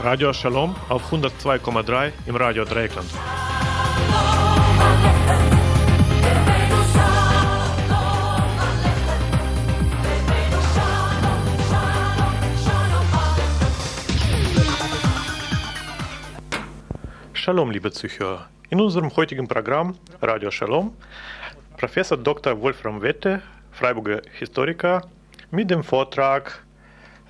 Radio 0.00 0.32
Shalom 0.32 0.76
auf 0.88 1.12
102,3 1.12 2.12
im 2.26 2.36
Radio 2.36 2.64
Dreieckland. 2.64 3.08
Shalom, 17.44 17.72
liebe 17.72 17.90
Zuhörer. 17.90 18.48
In 18.70 18.80
unserem 18.80 19.16
heutigen 19.16 19.48
Programm 19.48 19.98
Radio 20.20 20.48
Shalom 20.52 20.96
Professor 21.76 22.16
Dr. 22.16 22.60
Wolfram 22.60 23.02
Wette, 23.02 23.42
Freiburger 23.72 24.22
Historiker, 24.38 25.08
mit 25.50 25.68
dem 25.68 25.82
Vortrag 25.82 26.62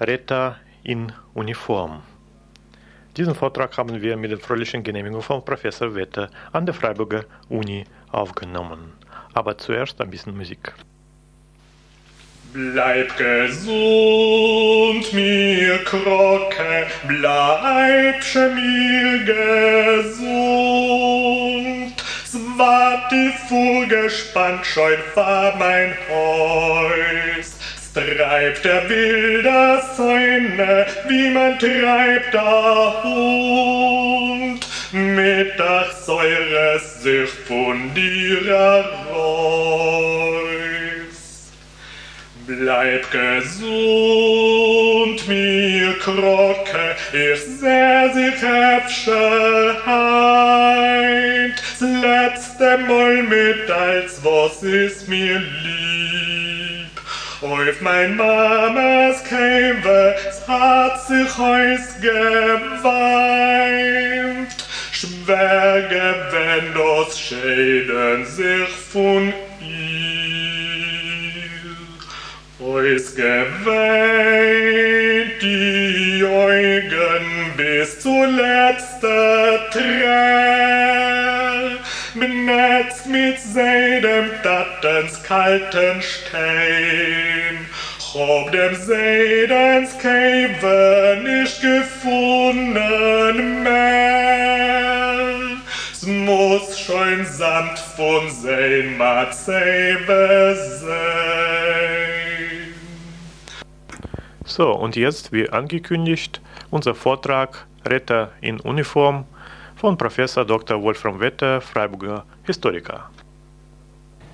Retter 0.00 0.60
in 0.82 1.10
Uniform. 1.32 2.02
Diesen 3.16 3.34
Vortrag 3.34 3.74
haben 3.78 4.02
wir 4.02 4.18
mit 4.18 4.30
der 4.30 4.38
freundlichen 4.38 4.82
Genehmigung 4.82 5.22
von 5.22 5.42
Professor 5.42 5.94
Wetter 5.94 6.28
an 6.52 6.66
der 6.66 6.74
Freiburger 6.74 7.24
Uni 7.48 7.84
aufgenommen. 8.10 8.92
Aber 9.32 9.56
zuerst 9.56 9.98
ein 10.02 10.10
bisschen 10.10 10.36
Musik. 10.36 10.74
Bleib 12.52 13.16
gesund, 13.16 13.72
mir 15.12 15.78
Krocke, 15.84 16.86
bleib 17.08 18.22
mir 18.34 19.24
gesund. 20.04 20.34
Swart 22.26 23.10
die 23.10 23.32
Fuhr 23.48 23.86
gespannt, 23.86 24.66
scheut 24.66 24.98
war 25.14 25.56
mein 25.56 25.96
Haus 26.10 27.52
treibt 27.94 28.64
der 28.64 28.88
wilde 28.88 29.82
Säune, 29.96 30.86
wie 31.08 31.28
man 31.30 31.58
treibt 31.58 32.32
der 32.32 33.02
Hund. 33.02 34.66
Mittagssäure 34.92 36.80
sich 36.80 37.30
von 37.46 37.92
dir 37.94 38.88
Reus. 39.10 40.71
Bleib 42.44 43.08
gesund, 43.12 43.68
mir 45.28 45.92
Krocke, 46.00 46.96
ich 47.12 47.40
seh 47.40 48.12
sich 48.12 48.42
Herbscheid. 48.42 49.12
Das 51.78 51.80
letzte 51.80 52.78
Mal 52.78 53.22
mit 53.22 53.70
als 53.70 54.24
was 54.24 54.62
ist 54.64 55.08
mir 55.08 55.38
lieb. 55.38 56.90
Auf 57.42 57.80
mein 57.80 58.16
Mamas 58.16 59.22
Käve, 59.22 60.16
hat 60.48 61.06
sich 61.06 61.38
heus 61.38 61.94
geweint. 62.00 62.82
Schwärge, 64.90 66.14
wenn 66.32 66.74
das 66.74 67.20
Schäden 67.20 68.26
sich 68.26 68.68
von 68.92 69.32
Heus 72.82 73.14
geweint 73.14 73.62
die 75.40 76.24
Augen 76.24 77.52
bis 77.56 78.00
zuletzt 78.00 79.00
Tränen 79.70 80.72
benetzt 82.14 83.06
mit 83.06 83.38
seinem 83.38 84.30
Dattens 84.42 85.22
kalten 85.22 86.02
Stein. 86.02 87.68
Ob 88.14 88.50
dem 88.50 88.74
Seidens 88.74 89.96
Käve 89.98 91.20
nicht 91.22 91.60
gefunden 91.62 92.72
mehr. 93.62 95.20
Es 95.92 96.02
muss 96.02 96.80
schon 96.80 97.24
samt 97.26 97.78
von 97.96 98.28
sein 98.28 98.96
Matzebe 98.96 100.58
sein. 100.80 102.21
So, 104.52 104.70
und 104.70 104.96
jetzt, 104.96 105.32
wie 105.32 105.48
angekündigt, 105.48 106.42
unser 106.70 106.94
Vortrag 106.94 107.66
Retter 107.86 108.32
in 108.42 108.60
Uniform 108.60 109.24
von 109.76 109.96
Professor 109.96 110.44
Dr. 110.44 110.82
Wolfram 110.82 111.20
Wetter, 111.20 111.62
Freiburger 111.62 112.24
Historiker. 112.42 113.08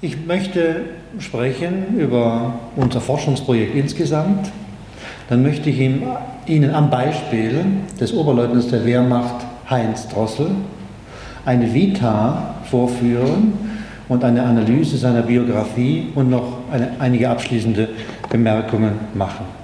Ich 0.01 0.27
möchte 0.27 0.87
sprechen 1.21 2.01
über 2.01 2.53
unser 2.75 3.01
Forschungsprojekt 3.01 3.77
insgesamt. 3.77 4.51
Dann 5.29 5.45
möchte 5.45 5.71
ich 5.71 5.79
Ihnen 5.79 6.75
am 6.75 6.91
Beispiel 6.91 7.65
des 8.01 8.13
Oberleutnants 8.13 8.67
der 8.67 8.85
Wehrmacht 8.85 9.47
Heinz 9.71 10.09
Drossel 10.09 10.51
eine 11.45 11.73
Vita 11.73 12.57
vorführen 12.65 13.53
und 14.09 14.25
eine 14.25 14.43
Analyse 14.43 14.97
seiner 14.97 15.23
Biografie 15.23 16.09
und 16.17 16.29
noch 16.29 16.59
eine, 16.73 16.97
einige 16.99 17.31
abschließende 17.31 17.91
Bemerkungen 18.29 18.99
machen. 19.15 19.58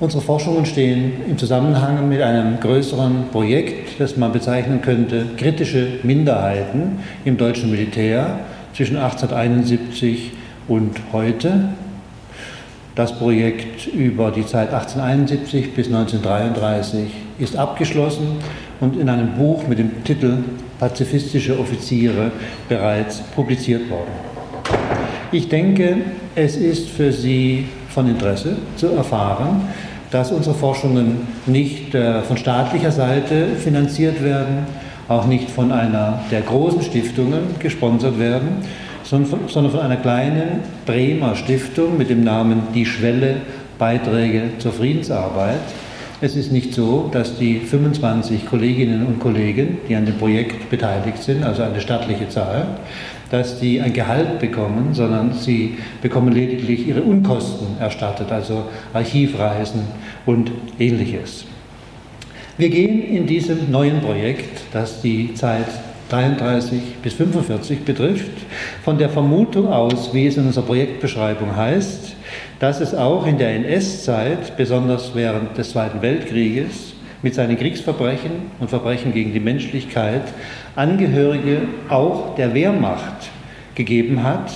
Unsere 0.00 0.22
Forschungen 0.22 0.64
stehen 0.64 1.12
im 1.28 1.36
Zusammenhang 1.36 2.08
mit 2.08 2.22
einem 2.22 2.58
größeren 2.58 3.24
Projekt, 3.30 4.00
das 4.00 4.16
man 4.16 4.32
bezeichnen 4.32 4.80
könnte 4.80 5.26
kritische 5.36 5.86
Minderheiten 6.02 7.00
im 7.26 7.36
deutschen 7.36 7.70
Militär 7.70 8.38
zwischen 8.72 8.96
1871 8.96 10.32
und 10.68 10.96
heute. 11.12 11.68
Das 12.94 13.12
Projekt 13.12 13.88
über 13.88 14.30
die 14.30 14.46
Zeit 14.46 14.72
1871 14.72 15.74
bis 15.74 15.88
1933 15.88 17.10
ist 17.38 17.56
abgeschlossen 17.56 18.38
und 18.80 18.98
in 18.98 19.10
einem 19.10 19.34
Buch 19.34 19.66
mit 19.68 19.78
dem 19.78 20.02
Titel 20.02 20.38
Pazifistische 20.78 21.58
Offiziere 21.58 22.32
bereits 22.70 23.20
publiziert 23.20 23.90
worden. 23.90 24.12
Ich 25.30 25.50
denke, 25.50 25.98
es 26.34 26.56
ist 26.56 26.88
für 26.88 27.12
Sie 27.12 27.66
von 27.90 28.08
Interesse 28.08 28.56
zu 28.76 28.88
erfahren, 28.88 29.68
dass 30.10 30.32
unsere 30.32 30.54
Forschungen 30.54 31.28
nicht 31.46 31.94
äh, 31.94 32.22
von 32.22 32.36
staatlicher 32.36 32.92
Seite 32.92 33.48
finanziert 33.56 34.22
werden, 34.22 34.66
auch 35.08 35.26
nicht 35.26 35.50
von 35.50 35.72
einer 35.72 36.20
der 36.30 36.42
großen 36.42 36.82
Stiftungen 36.82 37.56
gesponsert 37.58 38.18
werden, 38.18 38.58
sondern 39.02 39.70
von 39.70 39.80
einer 39.80 39.96
kleinen 39.96 40.60
Bremer 40.86 41.34
Stiftung 41.34 41.98
mit 41.98 42.10
dem 42.10 42.22
Namen 42.22 42.62
Die 42.74 42.86
Schwelle 42.86 43.36
Beiträge 43.78 44.42
zur 44.58 44.72
Friedensarbeit. 44.72 45.60
Es 46.20 46.36
ist 46.36 46.52
nicht 46.52 46.74
so, 46.74 47.08
dass 47.10 47.38
die 47.38 47.60
25 47.60 48.46
Kolleginnen 48.46 49.06
und 49.06 49.20
Kollegen, 49.20 49.78
die 49.88 49.96
an 49.96 50.04
dem 50.04 50.18
Projekt 50.18 50.68
beteiligt 50.68 51.22
sind, 51.22 51.42
also 51.42 51.62
eine 51.62 51.80
stattliche 51.80 52.28
Zahl, 52.28 52.66
dass 53.30 53.60
die 53.60 53.80
ein 53.80 53.92
Gehalt 53.92 54.40
bekommen, 54.40 54.92
sondern 54.92 55.32
sie 55.32 55.78
bekommen 56.02 56.32
lediglich 56.32 56.86
ihre 56.86 57.02
Unkosten 57.02 57.78
erstattet, 57.78 58.30
also 58.32 58.64
Archivreisen 58.92 59.82
und 60.26 60.50
ähnliches. 60.78 61.46
Wir 62.58 62.68
gehen 62.68 63.02
in 63.02 63.26
diesem 63.26 63.70
neuen 63.70 64.00
Projekt, 64.00 64.60
das 64.72 65.00
die 65.00 65.32
Zeit 65.34 65.66
33 66.10 66.96
bis 67.02 67.14
45 67.14 67.84
betrifft, 67.84 68.30
von 68.84 68.98
der 68.98 69.08
Vermutung 69.08 69.68
aus, 69.68 70.12
wie 70.12 70.26
es 70.26 70.36
in 70.36 70.46
unserer 70.46 70.66
Projektbeschreibung 70.66 71.56
heißt, 71.56 72.16
dass 72.58 72.80
es 72.80 72.94
auch 72.94 73.26
in 73.26 73.38
der 73.38 73.54
NS-Zeit, 73.54 74.56
besonders 74.56 75.14
während 75.14 75.56
des 75.56 75.70
Zweiten 75.70 76.02
Weltkrieges, 76.02 76.94
mit 77.22 77.34
seinen 77.34 77.58
Kriegsverbrechen 77.58 78.30
und 78.58 78.70
Verbrechen 78.70 79.12
gegen 79.12 79.32
die 79.32 79.40
Menschlichkeit 79.40 80.22
Angehörige 80.76 81.62
auch 81.88 82.34
der 82.36 82.54
Wehrmacht 82.54 83.30
gegeben 83.74 84.22
hat, 84.22 84.52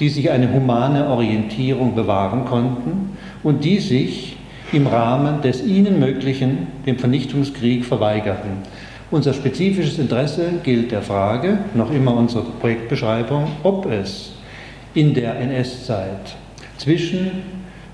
die 0.00 0.08
sich 0.08 0.30
eine 0.30 0.52
humane 0.52 1.08
Orientierung 1.08 1.94
bewahren 1.94 2.44
konnten 2.44 3.16
und 3.42 3.64
die 3.64 3.78
sich 3.78 4.36
im 4.72 4.86
Rahmen 4.86 5.40
des 5.42 5.64
ihnen 5.64 6.00
möglichen 6.00 6.66
dem 6.84 6.98
Vernichtungskrieg 6.98 7.84
verweigerten. 7.84 8.50
Unser 9.10 9.32
spezifisches 9.32 9.98
Interesse 9.98 10.54
gilt 10.64 10.90
der 10.90 11.02
Frage, 11.02 11.58
noch 11.74 11.92
immer 11.92 12.16
unsere 12.16 12.42
Projektbeschreibung, 12.42 13.46
ob 13.62 13.86
es 13.86 14.32
in 14.94 15.14
der 15.14 15.38
NS-Zeit 15.38 16.36
zwischen 16.78 17.30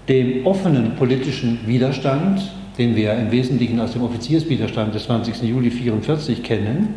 dem 0.08 0.46
offenen 0.46 0.96
politischen 0.96 1.61
Widerstand 1.67 2.40
den 2.81 2.96
wir 2.96 3.12
im 3.12 3.31
Wesentlichen 3.31 3.78
aus 3.78 3.93
dem 3.93 4.02
Offizierswiderstand 4.02 4.94
des 4.94 5.05
20. 5.05 5.43
Juli 5.43 5.69
1944 5.69 6.43
kennen, 6.43 6.94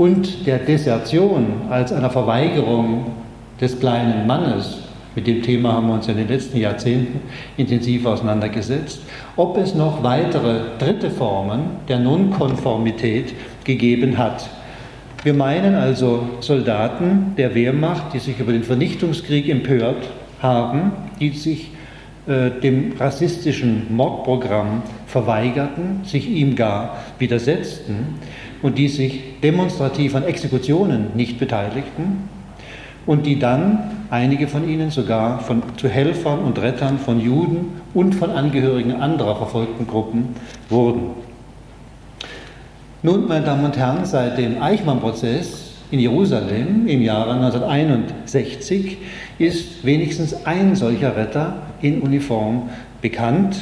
und 0.00 0.46
der 0.46 0.56
Desertion 0.56 1.44
als 1.68 1.92
einer 1.92 2.08
Verweigerung 2.08 3.12
des 3.60 3.78
kleinen 3.78 4.26
Mannes 4.26 4.78
Mit 5.14 5.26
dem 5.26 5.42
Thema 5.42 5.74
haben 5.74 5.88
wir 5.88 5.94
uns 5.94 6.08
in 6.08 6.16
den 6.16 6.28
letzten 6.28 6.56
Jahrzehnten 6.56 7.20
intensiv 7.58 8.06
auseinandergesetzt. 8.06 9.02
Ob 9.36 9.58
es 9.58 9.74
noch 9.74 10.02
weitere 10.02 10.60
dritte 10.78 11.10
Formen 11.10 11.62
der 11.88 11.98
Nonkonformität 11.98 13.34
gegeben 13.64 14.16
hat. 14.16 14.48
Wir 15.22 15.34
meinen 15.34 15.74
also 15.74 16.22
Soldaten 16.40 17.34
der 17.36 17.54
Wehrmacht, 17.54 18.14
die 18.14 18.20
sich 18.20 18.38
über 18.38 18.52
den 18.52 18.62
Vernichtungskrieg 18.62 19.50
empört 19.50 20.08
haben, 20.40 20.92
die 21.18 21.30
sich 21.30 21.72
äh, 22.26 22.50
dem 22.62 22.92
rassistischen 22.98 23.94
Mordprogramm 23.94 24.82
verweigerten, 25.06 26.00
sich 26.04 26.30
ihm 26.30 26.54
gar 26.54 26.96
widersetzten 27.18 28.20
und 28.62 28.78
die 28.78 28.88
sich 28.88 29.40
demonstrativ 29.42 30.14
an 30.14 30.24
Exekutionen 30.24 31.08
nicht 31.14 31.38
beteiligten 31.38 32.28
und 33.06 33.26
die 33.26 33.38
dann, 33.38 33.78
einige 34.10 34.48
von 34.48 34.68
ihnen 34.68 34.90
sogar, 34.90 35.40
von, 35.40 35.62
zu 35.76 35.88
Helfern 35.88 36.40
und 36.40 36.60
Rettern 36.60 36.98
von 36.98 37.20
Juden 37.20 37.80
und 37.94 38.14
von 38.14 38.30
Angehörigen 38.30 38.92
anderer 38.92 39.36
verfolgten 39.36 39.86
Gruppen 39.86 40.34
wurden. 40.68 41.10
Nun, 43.02 43.28
meine 43.28 43.46
Damen 43.46 43.64
und 43.64 43.76
Herren, 43.76 44.04
seit 44.04 44.36
dem 44.36 44.60
Eichmann-Prozess 44.60 45.72
in 45.90 46.00
Jerusalem 46.00 46.86
im 46.86 47.02
Jahre 47.02 47.32
1961 47.32 48.98
ist 49.38 49.84
wenigstens 49.84 50.46
ein 50.46 50.76
solcher 50.76 51.16
Retter 51.16 51.54
in 51.80 52.02
Uniform 52.02 52.68
bekannt. 53.00 53.56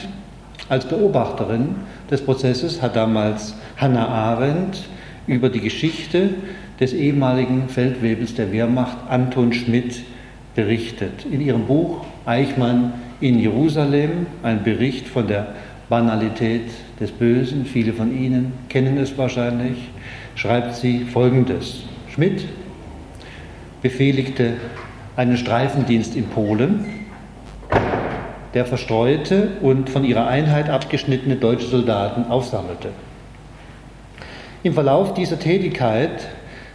Als 0.68 0.86
Beobachterin 0.86 1.76
des 2.10 2.22
Prozesses 2.22 2.82
hat 2.82 2.96
damals 2.96 3.54
Hannah 3.78 4.08
Arendt 4.08 4.88
über 5.28 5.48
die 5.48 5.60
Geschichte 5.60 6.30
des 6.80 6.92
ehemaligen 6.92 7.68
Feldwebels 7.68 8.34
der 8.34 8.50
Wehrmacht 8.50 8.96
Anton 9.08 9.52
Schmidt 9.52 10.02
berichtet. 10.54 11.24
In 11.30 11.40
ihrem 11.40 11.66
Buch 11.66 12.04
Eichmann 12.26 12.94
in 13.20 13.38
Jerusalem, 13.38 14.26
ein 14.42 14.64
Bericht 14.64 15.06
von 15.06 15.28
der 15.28 15.54
Banalität 15.88 16.70
des 17.00 17.12
Bösen, 17.12 17.64
viele 17.64 17.92
von 17.92 18.16
Ihnen 18.16 18.52
kennen 18.68 18.98
es 18.98 19.16
wahrscheinlich, 19.16 19.78
schreibt 20.34 20.74
sie 20.74 21.04
Folgendes. 21.04 21.84
Schmidt 22.12 22.44
befehligte 23.80 24.54
einen 25.16 25.36
Streifendienst 25.36 26.16
in 26.16 26.26
Polen, 26.26 26.84
der 28.54 28.64
verstreute 28.64 29.50
und 29.62 29.88
von 29.88 30.04
ihrer 30.04 30.26
Einheit 30.26 30.68
abgeschnittene 30.68 31.36
deutsche 31.36 31.66
Soldaten 31.66 32.24
aufsammelte. 32.30 32.90
Im 34.64 34.74
Verlauf 34.74 35.14
dieser 35.14 35.38
Tätigkeit 35.38 36.26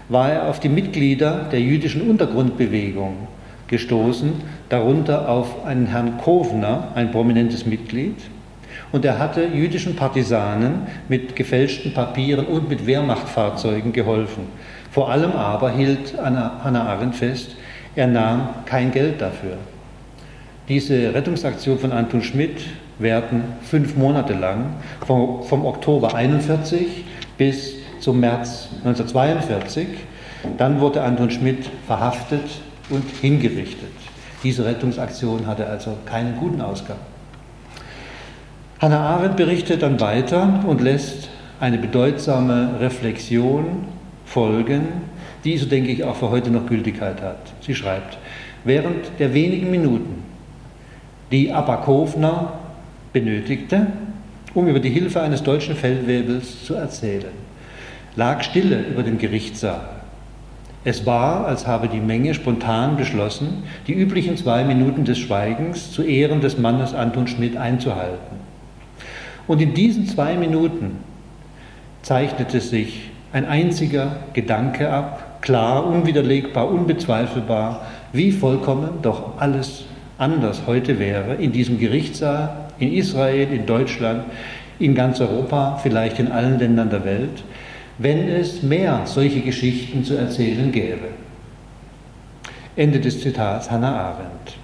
war 0.08 0.32
er 0.32 0.48
auf 0.48 0.62
die 0.62 0.70
Mitglieder 0.70 1.50
der 1.52 1.60
jüdischen 1.60 2.10
Untergrundbewegung 2.10 3.28
gestoßen, 3.68 4.32
darunter 4.70 5.28
auf 5.28 5.66
einen 5.66 5.88
Herrn 5.88 6.18
Kovner, 6.18 6.90
ein 6.96 7.12
prominentes 7.12 7.66
Mitglied, 7.66 8.16
und 8.94 9.04
er 9.04 9.20
hatte 9.20 9.46
jüdischen 9.46 9.98
Partisanen 9.98 10.88
mit 11.10 11.36
gefälschten 11.36 11.94
Papieren 11.94 12.46
und 12.46 12.70
mit 12.70 12.86
Wehrmachtfahrzeugen 12.86 13.92
geholfen. 13.92 14.44
Vor 14.90 15.12
allem 15.12 15.34
aber 15.34 15.72
hielt 15.72 16.14
Hannah 16.18 16.86
Arendt 16.86 17.16
fest, 17.16 17.58
er 17.96 18.08
nahm 18.08 18.50
kein 18.66 18.92
Geld 18.92 19.20
dafür. 19.20 19.58
Diese 20.70 21.14
Rettungsaktion 21.14 21.78
von 21.78 21.92
Anton 21.92 22.22
Schmidt 22.22 22.62
währten 22.98 23.44
fünf 23.64 23.98
Monate 23.98 24.34
lang, 24.34 24.68
vom, 25.06 25.44
vom 25.44 25.66
Oktober 25.66 26.16
41 26.16 27.04
bis 27.38 27.76
zum 28.00 28.20
März 28.20 28.70
1942. 28.84 29.88
Dann 30.58 30.80
wurde 30.80 31.02
Anton 31.02 31.32
Schmidt 31.32 31.70
verhaftet 31.88 32.44
und 32.90 33.04
hingerichtet. 33.22 33.92
Diese 34.44 34.66
Rettungsaktion 34.66 35.48
hatte 35.48 35.68
also 35.68 35.98
keinen 36.06 36.36
guten 36.38 36.62
Ausgang. 36.62 36.98
Hannah 38.80 39.00
Arendt 39.00 39.38
berichtet 39.38 39.82
dann 39.82 40.02
weiter 40.02 40.64
und 40.68 40.82
lässt 40.82 41.30
eine 41.62 41.78
bedeutsame 41.78 42.82
Reflexion 42.82 43.86
folgen, 44.26 44.88
die, 45.46 45.58
so 45.58 45.66
denke 45.66 45.92
ich, 45.92 46.04
auch 46.04 46.18
für 46.18 46.30
heute 46.30 46.52
noch 46.52 46.66
Gültigkeit 46.66 47.22
hat. 47.22 47.54
Sie 47.62 47.76
schreibt, 47.76 48.18
während 48.66 49.20
der 49.20 49.34
wenigen 49.34 49.72
Minuten, 49.72 50.24
die 51.32 51.54
Abakovna 51.54 52.54
benötigte, 53.14 53.88
um 54.54 54.68
über 54.68 54.80
die 54.80 54.90
Hilfe 54.90 55.22
eines 55.22 55.44
deutschen 55.44 55.76
Feldwebels 55.76 56.64
zu 56.66 56.76
erzählen, 56.76 57.32
lag 58.16 58.44
Stille 58.44 58.82
über 58.82 59.04
dem 59.04 59.18
Gerichtssaal. 59.18 59.90
Es 60.86 61.06
war, 61.06 61.46
als 61.46 61.66
habe 61.66 61.88
die 61.88 62.02
Menge 62.02 62.34
spontan 62.34 62.98
beschlossen, 62.98 63.64
die 63.88 63.94
üblichen 63.94 64.36
zwei 64.36 64.66
Minuten 64.66 65.06
des 65.06 65.18
Schweigens 65.18 65.92
zu 65.92 66.04
Ehren 66.04 66.42
des 66.42 66.58
Mannes 66.58 66.94
Anton 66.94 67.28
Schmidt 67.28 67.56
einzuhalten. 67.56 68.38
Und 69.48 69.62
in 69.62 69.74
diesen 69.74 70.08
zwei 70.08 70.36
Minuten 70.36 70.98
zeichnete 72.02 72.60
sich 72.60 73.12
ein 73.32 73.46
einziger 73.46 74.18
Gedanke 74.34 74.92
ab, 74.92 75.42
klar, 75.42 75.86
unwiderlegbar, 75.86 76.70
unbezweifelbar, 76.70 77.82
wie 78.12 78.32
vollkommen 78.32 79.02
doch 79.02 79.38
alles 79.40 79.86
anders 80.18 80.64
heute 80.68 81.00
wäre 81.00 81.36
in 81.36 81.52
diesem 81.52 81.80
Gerichtssaal, 81.80 82.63
in 82.80 82.94
Israel, 82.94 83.52
in 83.52 83.66
Deutschland, 83.66 84.26
in 84.80 84.96
ganz 84.96 85.22
Europa, 85.22 85.80
vielleicht 85.82 86.20
in 86.20 86.32
allen 86.32 86.60
Ländern 86.60 86.90
der 86.90 87.06
Welt, 87.06 87.44
wenn 87.98 88.28
es 88.28 88.64
mehr 88.64 89.02
solche 89.06 89.42
Geschichten 89.42 90.04
zu 90.04 90.16
erzählen 90.16 90.72
gäbe. 90.72 91.10
Ende 92.76 93.00
des 93.00 93.22
Zitats 93.22 93.70
Hannah 93.70 93.96
Arendt. 93.96 94.58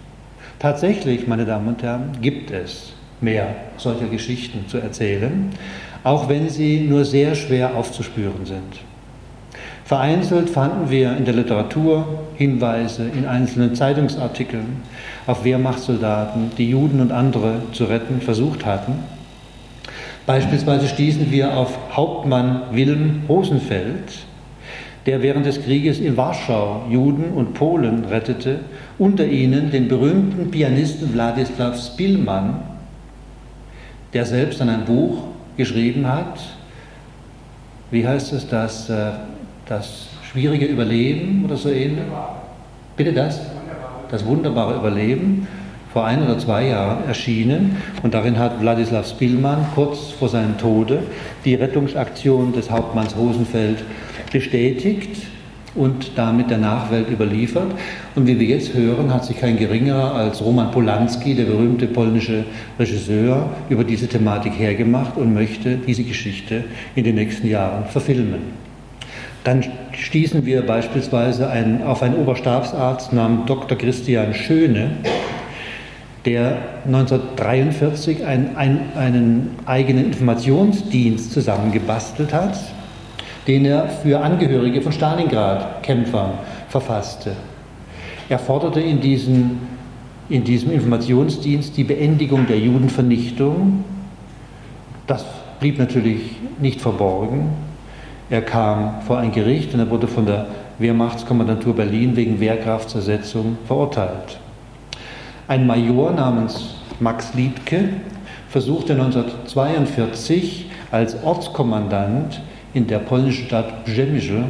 Tatsächlich, 0.57 1.27
meine 1.27 1.45
Damen 1.45 1.67
und 1.67 1.83
Herren, 1.83 2.17
gibt 2.21 2.51
es 2.51 2.94
mehr 3.21 3.56
solcher 3.77 4.07
Geschichten 4.07 4.67
zu 4.67 4.79
erzählen, 4.79 5.51
auch 6.03 6.27
wenn 6.27 6.50
sie 6.50 6.81
nur 6.81 7.06
sehr 7.06 7.35
schwer 7.35 7.75
aufzuspüren 7.75 8.45
sind. 8.45 8.88
Vereinzelt 9.89 10.51
fanden 10.51 10.91
wir 10.91 11.18
in 11.18 11.25
der 11.25 11.33
Literatur 11.33 12.06
Hinweise 12.36 13.09
in 13.09 13.25
einzelnen 13.25 13.74
Zeitungsartikeln 13.74 14.83
auf 15.25 15.44
Wehrmachtssoldaten, 15.44 16.51
die 16.59 16.69
Juden 16.69 17.01
und 17.01 17.12
andere 17.12 17.63
zu 17.71 17.86
retten 17.86 18.21
versucht 18.21 18.68
hatten. 18.68 19.00
Beispielsweise 20.27 20.88
stießen 20.88 21.31
wir 21.31 21.57
auf 21.57 21.75
Hauptmann 21.91 22.62
Wilhelm 22.71 23.24
Rosenfeld, 23.27 24.27
der 25.07 25.24
während 25.24 25.47
des 25.47 25.63
Krieges 25.63 26.00
in 26.00 26.15
Warschau 26.15 26.83
Juden 26.88 27.33
und 27.33 27.56
Polen 27.56 28.06
rettete, 28.06 28.59
unter 29.00 29.25
ihnen 29.25 29.71
den 29.71 29.88
berühmten 29.88 30.51
Pianisten 30.51 31.15
Wladislaw 31.15 31.75
Spilman, 31.75 32.59
der 34.13 34.27
selbst 34.27 34.62
dann 34.62 34.69
ein 34.69 34.85
Buch 34.85 35.24
geschrieben 35.57 36.07
hat. 36.07 36.39
Wie 37.90 38.07
heißt 38.07 38.33
es, 38.33 38.47
das 38.47 38.87
äh, 38.92 39.13
das 39.69 40.07
schwierige 40.31 40.66
Überleben 40.66 41.45
oder 41.45 41.56
so 41.56 41.69
ähnlich. 41.69 42.04
Bitte 42.97 43.14
das? 43.14 43.40
Das 44.09 44.26
wunderbare 44.26 44.76
Überleben 44.76 45.47
vor 45.94 46.06
ein 46.06 46.23
oder 46.23 46.38
zwei 46.40 46.68
Jahren 46.68 47.07
erschienen 47.07 47.78
und 48.04 48.14
darin 48.14 48.38
hat 48.38 48.61
Wladislaw 48.61 49.04
Spilman 49.07 49.66
kurz 49.76 50.11
vor 50.11 50.28
seinem 50.28 50.57
Tode 50.57 51.04
die 51.45 51.56
Rettungsaktion 51.56 52.52
des 52.54 52.71
Hauptmanns 52.71 53.16
Rosenfeld 53.16 53.83
bestätigt 54.31 55.28
und 55.76 56.11
damit 56.16 56.49
der 56.49 56.57
Nachwelt 56.57 57.09
überliefert. 57.09 57.71
Und 58.16 58.26
wie 58.26 58.40
wir 58.40 58.47
jetzt 58.47 58.73
hören, 58.73 59.14
hat 59.14 59.26
sich 59.26 59.40
kein 59.40 59.57
geringerer 59.57 60.16
als 60.16 60.44
Roman 60.44 60.71
Polanski, 60.71 61.35
der 61.35 61.45
berühmte 61.45 61.85
polnische 61.85 62.44
Regisseur, 62.80 63.49
über 63.69 63.83
diese 63.83 64.07
Thematik 64.07 64.54
hergemacht 64.57 65.16
und 65.16 65.33
möchte 65.33 65.78
diese 65.78 66.04
Geschichte 66.04 66.64
in 66.95 67.04
den 67.04 67.16
nächsten 67.16 67.47
Jahren 67.47 67.85
verfilmen. 67.85 68.58
Dann 69.49 69.63
stießen 69.94 70.45
wir 70.45 70.63
beispielsweise 70.63 71.49
ein, 71.49 71.81
auf 71.81 72.03
einen 72.03 72.18
Oberstabsarzt 72.18 73.13
namens 73.13 73.47
Dr. 73.47 73.75
Christian 73.79 74.35
Schöne, 74.35 74.91
der 76.23 76.57
1943 76.85 78.23
ein, 78.27 78.56
ein, 78.56 78.79
einen 78.95 79.56
eigenen 79.65 80.06
Informationsdienst 80.06 81.31
zusammengebastelt 81.31 82.31
hat, 82.31 82.59
den 83.47 83.65
er 83.65 83.89
für 83.89 84.19
Angehörige 84.19 84.83
von 84.83 84.91
Stalingrad-Kämpfern 84.91 86.33
verfasste. 86.68 87.31
Er 88.29 88.37
forderte 88.37 88.81
in, 88.81 89.01
diesen, 89.01 89.61
in 90.29 90.44
diesem 90.44 90.71
Informationsdienst 90.71 91.75
die 91.75 91.85
Beendigung 91.85 92.45
der 92.45 92.59
Judenvernichtung. 92.59 93.83
Das 95.07 95.25
blieb 95.59 95.79
natürlich 95.79 96.35
nicht 96.59 96.79
verborgen. 96.81 97.69
Er 98.30 98.44
kam 98.44 99.02
vor 99.07 99.18
ein 99.18 99.31
Gericht 99.31 99.74
und 99.74 99.80
er 99.80 99.90
wurde 99.90 100.07
von 100.07 100.26
der 100.26 100.45
Wehrmachtskommandantur 100.78 101.76
Berlin 101.76 102.16
wegen 102.16 102.40
Wehrkraftzersetzung 102.40 103.57
verurteilt. 103.66 104.40
Ein 105.48 105.66
Major 105.66 106.12
namens 106.12 106.76
Max 107.00 107.33
Liedke 107.33 107.90
versuchte 108.50 108.94
1942 108.94 110.68
als 110.92 111.24
Ortskommandant 111.24 112.40
in 112.76 112.86
der 112.86 113.00
polnischen 113.00 113.45
Stadt 113.45 113.83
Brzemice, 113.83 114.44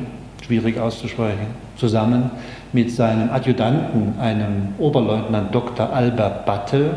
schwierig 0.45 0.77
auszusprechen, 0.77 1.47
zusammen 1.77 2.31
mit 2.73 2.91
seinem 2.91 3.29
Adjutanten, 3.29 4.19
einem 4.19 4.73
Oberleutnant 4.77 5.55
Dr. 5.55 5.89
Albert 5.91 6.45
Battel, 6.45 6.91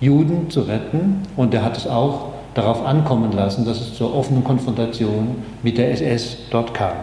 Juden 0.00 0.50
zu 0.50 0.62
retten 0.62 1.22
und 1.36 1.54
er 1.54 1.64
hat 1.64 1.76
es 1.76 1.86
auch 1.86 2.32
darauf 2.56 2.84
ankommen 2.84 3.32
lassen, 3.32 3.64
dass 3.64 3.80
es 3.80 3.94
zur 3.94 4.14
offenen 4.14 4.42
Konfrontation 4.42 5.36
mit 5.62 5.76
der 5.78 5.90
SS 5.92 6.38
dort 6.50 6.72
kam. 6.72 6.94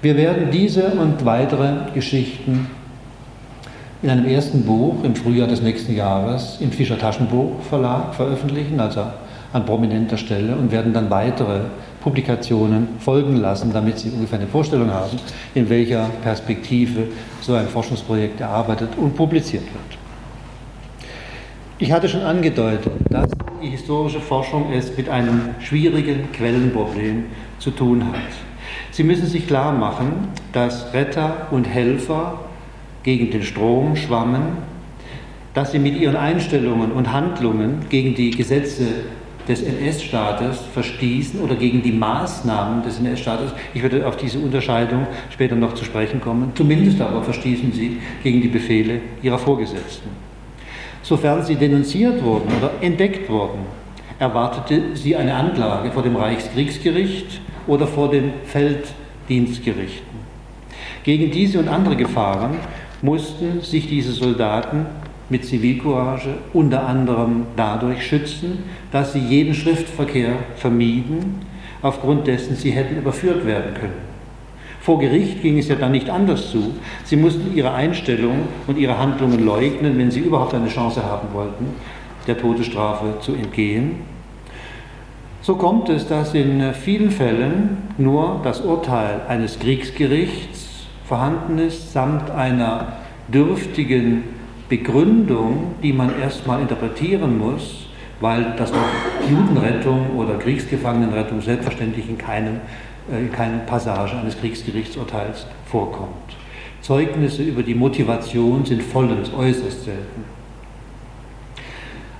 Wir 0.00 0.16
werden 0.16 0.50
diese 0.52 0.90
und 0.90 1.24
weitere 1.24 1.90
Geschichten 1.92 2.68
in 4.02 4.10
einem 4.10 4.26
ersten 4.26 4.62
Buch 4.62 5.02
im 5.02 5.16
Frühjahr 5.16 5.48
des 5.48 5.62
nächsten 5.62 5.96
Jahres 5.96 6.58
im 6.60 6.70
Fischer 6.70 6.98
Taschenbuch 6.98 7.60
Verlag 7.68 8.14
veröffentlichen, 8.14 8.78
also 8.78 9.02
an 9.52 9.64
prominenter 9.64 10.18
Stelle, 10.18 10.54
und 10.54 10.70
werden 10.70 10.92
dann 10.92 11.10
weitere 11.10 11.60
Publikationen 12.00 12.88
folgen 13.00 13.36
lassen, 13.36 13.72
damit 13.72 13.98
Sie 13.98 14.10
ungefähr 14.10 14.38
eine 14.38 14.46
Vorstellung 14.46 14.92
haben, 14.92 15.18
in 15.54 15.68
welcher 15.68 16.08
Perspektive 16.22 17.08
so 17.40 17.54
ein 17.54 17.66
Forschungsprojekt 17.66 18.40
erarbeitet 18.40 18.90
und 18.96 19.16
publiziert 19.16 19.64
wird. 19.64 19.85
Ich 21.78 21.92
hatte 21.92 22.08
schon 22.08 22.22
angedeutet, 22.22 22.90
dass 23.10 23.30
die 23.62 23.68
historische 23.68 24.20
Forschung 24.20 24.72
es 24.72 24.96
mit 24.96 25.10
einem 25.10 25.50
schwierigen 25.60 26.32
Quellenproblem 26.32 27.24
zu 27.58 27.70
tun 27.70 28.02
hat. 28.02 28.14
Sie 28.92 29.02
müssen 29.02 29.26
sich 29.26 29.46
klar 29.46 29.72
machen, 29.72 30.28
dass 30.54 30.94
Retter 30.94 31.48
und 31.50 31.68
Helfer 31.68 32.40
gegen 33.02 33.30
den 33.30 33.42
Strom 33.42 33.94
schwammen, 33.94 34.56
dass 35.52 35.72
sie 35.72 35.78
mit 35.78 35.96
ihren 35.96 36.16
Einstellungen 36.16 36.92
und 36.92 37.12
Handlungen 37.12 37.80
gegen 37.90 38.14
die 38.14 38.30
Gesetze 38.30 38.86
des 39.46 39.62
NS-Staates 39.62 40.60
verstießen 40.72 41.40
oder 41.40 41.56
gegen 41.56 41.82
die 41.82 41.92
Maßnahmen 41.92 42.84
des 42.84 43.00
NS-Staates. 43.00 43.52
Ich 43.74 43.82
werde 43.82 44.06
auf 44.06 44.16
diese 44.16 44.38
Unterscheidung 44.38 45.06
später 45.28 45.56
noch 45.56 45.74
zu 45.74 45.84
sprechen 45.84 46.22
kommen. 46.22 46.52
Zumindest 46.54 47.02
aber 47.02 47.22
verstießen 47.22 47.70
sie 47.74 47.98
gegen 48.22 48.40
die 48.40 48.48
Befehle 48.48 49.02
ihrer 49.20 49.38
Vorgesetzten. 49.38 50.25
Sofern 51.06 51.44
sie 51.44 51.54
denunziert 51.54 52.20
wurden 52.24 52.48
oder 52.58 52.72
entdeckt 52.80 53.30
wurden, 53.30 53.60
erwartete 54.18 54.96
sie 54.96 55.14
eine 55.14 55.34
Anklage 55.34 55.92
vor 55.92 56.02
dem 56.02 56.16
Reichskriegsgericht 56.16 57.40
oder 57.68 57.86
vor 57.86 58.10
den 58.10 58.32
Felddienstgerichten. 58.44 60.16
Gegen 61.04 61.30
diese 61.30 61.60
und 61.60 61.68
andere 61.68 61.94
Gefahren 61.94 62.56
mussten 63.02 63.60
sich 63.60 63.86
diese 63.88 64.10
Soldaten 64.10 64.86
mit 65.28 65.44
Zivilcourage 65.44 66.38
unter 66.52 66.84
anderem 66.88 67.46
dadurch 67.54 68.04
schützen, 68.04 68.64
dass 68.90 69.12
sie 69.12 69.20
jeden 69.20 69.54
Schriftverkehr 69.54 70.32
vermieden, 70.56 71.36
aufgrund 71.82 72.26
dessen 72.26 72.56
sie 72.56 72.72
hätten 72.72 72.96
überführt 72.96 73.46
werden 73.46 73.74
können. 73.74 74.05
Vor 74.86 75.00
Gericht 75.00 75.42
ging 75.42 75.58
es 75.58 75.66
ja 75.66 75.74
dann 75.74 75.90
nicht 75.90 76.08
anders 76.08 76.52
zu. 76.52 76.74
Sie 77.02 77.16
mussten 77.16 77.56
ihre 77.56 77.72
Einstellung 77.72 78.42
und 78.68 78.78
ihre 78.78 78.96
Handlungen 78.96 79.44
leugnen, 79.44 79.98
wenn 79.98 80.12
sie 80.12 80.20
überhaupt 80.20 80.54
eine 80.54 80.68
Chance 80.68 81.04
haben 81.04 81.26
wollten, 81.32 81.66
der 82.28 82.38
Todesstrafe 82.38 83.18
zu 83.20 83.34
entgehen. 83.34 83.96
So 85.42 85.56
kommt 85.56 85.88
es, 85.88 86.06
dass 86.06 86.34
in 86.34 86.72
vielen 86.72 87.10
Fällen 87.10 87.78
nur 87.98 88.40
das 88.44 88.60
Urteil 88.60 89.22
eines 89.26 89.58
Kriegsgerichts 89.58 90.86
vorhanden 91.04 91.58
ist, 91.58 91.92
samt 91.92 92.30
einer 92.30 92.92
dürftigen 93.26 94.22
Begründung, 94.68 95.74
die 95.82 95.92
man 95.92 96.16
erstmal 96.20 96.60
interpretieren 96.60 97.38
muss, 97.38 97.88
weil 98.20 98.54
das 98.56 98.72
Judenrettung 99.28 100.16
oder 100.16 100.34
Kriegsgefangenenrettung 100.34 101.40
selbstverständlich 101.40 102.08
in 102.08 102.18
keinem 102.18 102.60
in 103.10 103.32
keiner 103.32 103.58
Passage 103.58 104.16
eines 104.16 104.38
Kriegsgerichtsurteils 104.38 105.46
vorkommt. 105.66 106.36
Zeugnisse 106.80 107.42
über 107.42 107.62
die 107.62 107.74
Motivation 107.74 108.64
sind 108.64 108.82
vollends 108.82 109.32
äußerst 109.32 109.84
selten. 109.84 110.24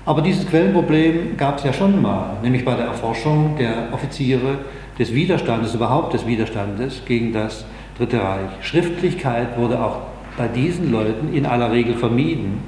Aber 0.05 0.23
dieses 0.23 0.47
Quellenproblem 0.47 1.37
gab 1.37 1.59
es 1.59 1.65
ja 1.65 1.73
schon 1.73 2.01
mal, 2.01 2.37
nämlich 2.43 2.65
bei 2.65 2.75
der 2.75 2.87
Erforschung 2.87 3.57
der 3.59 3.89
Offiziere 3.93 4.59
des 4.99 5.13
Widerstandes, 5.13 5.75
überhaupt 5.75 6.15
des 6.15 6.27
Widerstandes 6.27 7.03
gegen 7.05 7.33
das 7.33 7.65
Dritte 7.99 8.23
Reich. 8.23 8.51
Schriftlichkeit 8.61 9.59
wurde 9.59 9.83
auch 9.83 10.03
bei 10.37 10.49
diesen 10.49 10.93
Leuten 10.93 11.33
in 11.35 11.47
aller 11.47 11.73
Regel 11.73 11.95
vermieden. 11.95 12.61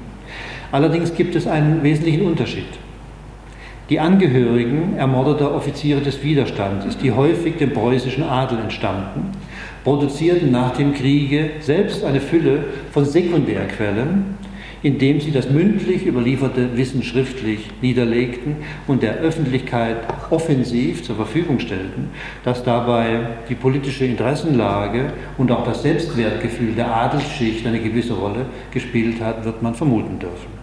Allerdings 0.71 1.15
gibt 1.15 1.35
es 1.35 1.47
einen 1.47 1.81
wesentlichen 1.83 2.23
Unterschied. 2.23 2.67
Die 3.89 3.99
Angehörigen 3.99 4.97
ermordeter 4.97 5.55
Offiziere 5.55 6.01
des 6.01 6.23
Widerstandes, 6.23 6.97
die 6.99 7.11
häufig 7.11 7.57
dem 7.57 7.73
preußischen 7.73 8.23
Adel 8.23 8.59
entstammten, 8.59 9.31
produzierten 9.83 10.51
nach 10.51 10.77
dem 10.77 10.93
Kriege 10.93 11.49
selbst 11.59 12.03
eine 12.03 12.21
Fülle 12.21 12.65
von 12.91 13.03
Sekundärquellen, 13.03 14.37
indem 14.83 15.19
sie 15.19 15.31
das 15.31 15.49
mündlich 15.49 16.05
überlieferte 16.05 16.77
Wissen 16.77 17.01
schriftlich 17.01 17.67
niederlegten 17.81 18.57
und 18.85 19.01
der 19.01 19.15
Öffentlichkeit 19.15 19.97
offensiv 20.29 21.03
zur 21.03 21.15
Verfügung 21.15 21.59
stellten, 21.59 22.11
dass 22.45 22.63
dabei 22.63 23.21
die 23.49 23.55
politische 23.55 24.05
Interessenlage 24.05 25.13
und 25.39 25.51
auch 25.51 25.63
das 25.63 25.81
Selbstwertgefühl 25.81 26.73
der 26.75 26.95
Adelsschicht 26.95 27.65
eine 27.65 27.79
gewisse 27.79 28.13
Rolle 28.13 28.45
gespielt 28.69 29.19
hat, 29.19 29.43
wird 29.45 29.63
man 29.63 29.73
vermuten 29.73 30.19
dürfen. 30.19 30.59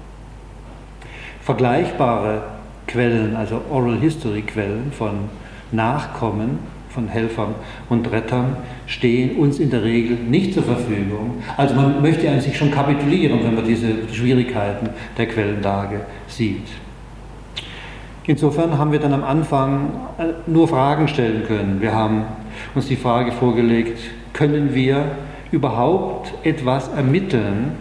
Vergleichbare 1.42 2.55
Quellen, 2.86 3.36
also 3.36 3.60
Oral 3.70 3.98
History 3.98 4.42
Quellen 4.42 4.92
von 4.92 5.28
Nachkommen 5.72 6.58
von 6.96 7.08
Helfern 7.08 7.54
und 7.90 8.10
Rettern 8.10 8.56
stehen 8.86 9.36
uns 9.36 9.58
in 9.58 9.70
der 9.70 9.82
Regel 9.82 10.16
nicht 10.16 10.54
zur 10.54 10.62
Verfügung. 10.62 11.42
Also 11.56 11.74
man 11.74 12.00
möchte 12.00 12.28
eigentlich 12.28 12.56
schon 12.56 12.70
kapitulieren, 12.70 13.40
wenn 13.44 13.54
man 13.54 13.66
diese 13.66 14.08
Schwierigkeiten 14.10 14.88
der 15.18 15.26
Quellenlage 15.26 16.00
sieht. 16.26 16.66
Insofern 18.26 18.78
haben 18.78 18.92
wir 18.92 18.98
dann 18.98 19.12
am 19.12 19.22
Anfang 19.24 19.90
äh, 20.18 20.50
nur 20.50 20.66
Fragen 20.66 21.06
stellen 21.06 21.44
können. 21.46 21.80
Wir 21.80 21.94
haben 21.94 22.24
uns 22.74 22.88
die 22.88 22.96
Frage 22.96 23.30
vorgelegt, 23.30 23.98
können 24.32 24.74
wir 24.74 25.04
überhaupt 25.52 26.32
etwas 26.44 26.88
ermitteln 26.88 27.76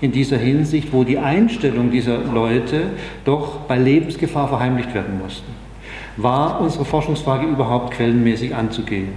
in 0.00 0.12
dieser 0.12 0.38
Hinsicht, 0.38 0.92
wo 0.92 1.04
die 1.04 1.18
Einstellung 1.18 1.90
dieser 1.90 2.18
Leute 2.18 2.90
doch 3.24 3.60
bei 3.60 3.78
Lebensgefahr 3.78 4.48
verheimlicht 4.48 4.94
werden 4.94 5.18
mussten. 5.18 5.52
War 6.16 6.60
unsere 6.60 6.84
Forschungsfrage 6.84 7.46
überhaupt 7.46 7.92
quellenmäßig 7.94 8.54
anzugehen? 8.54 9.12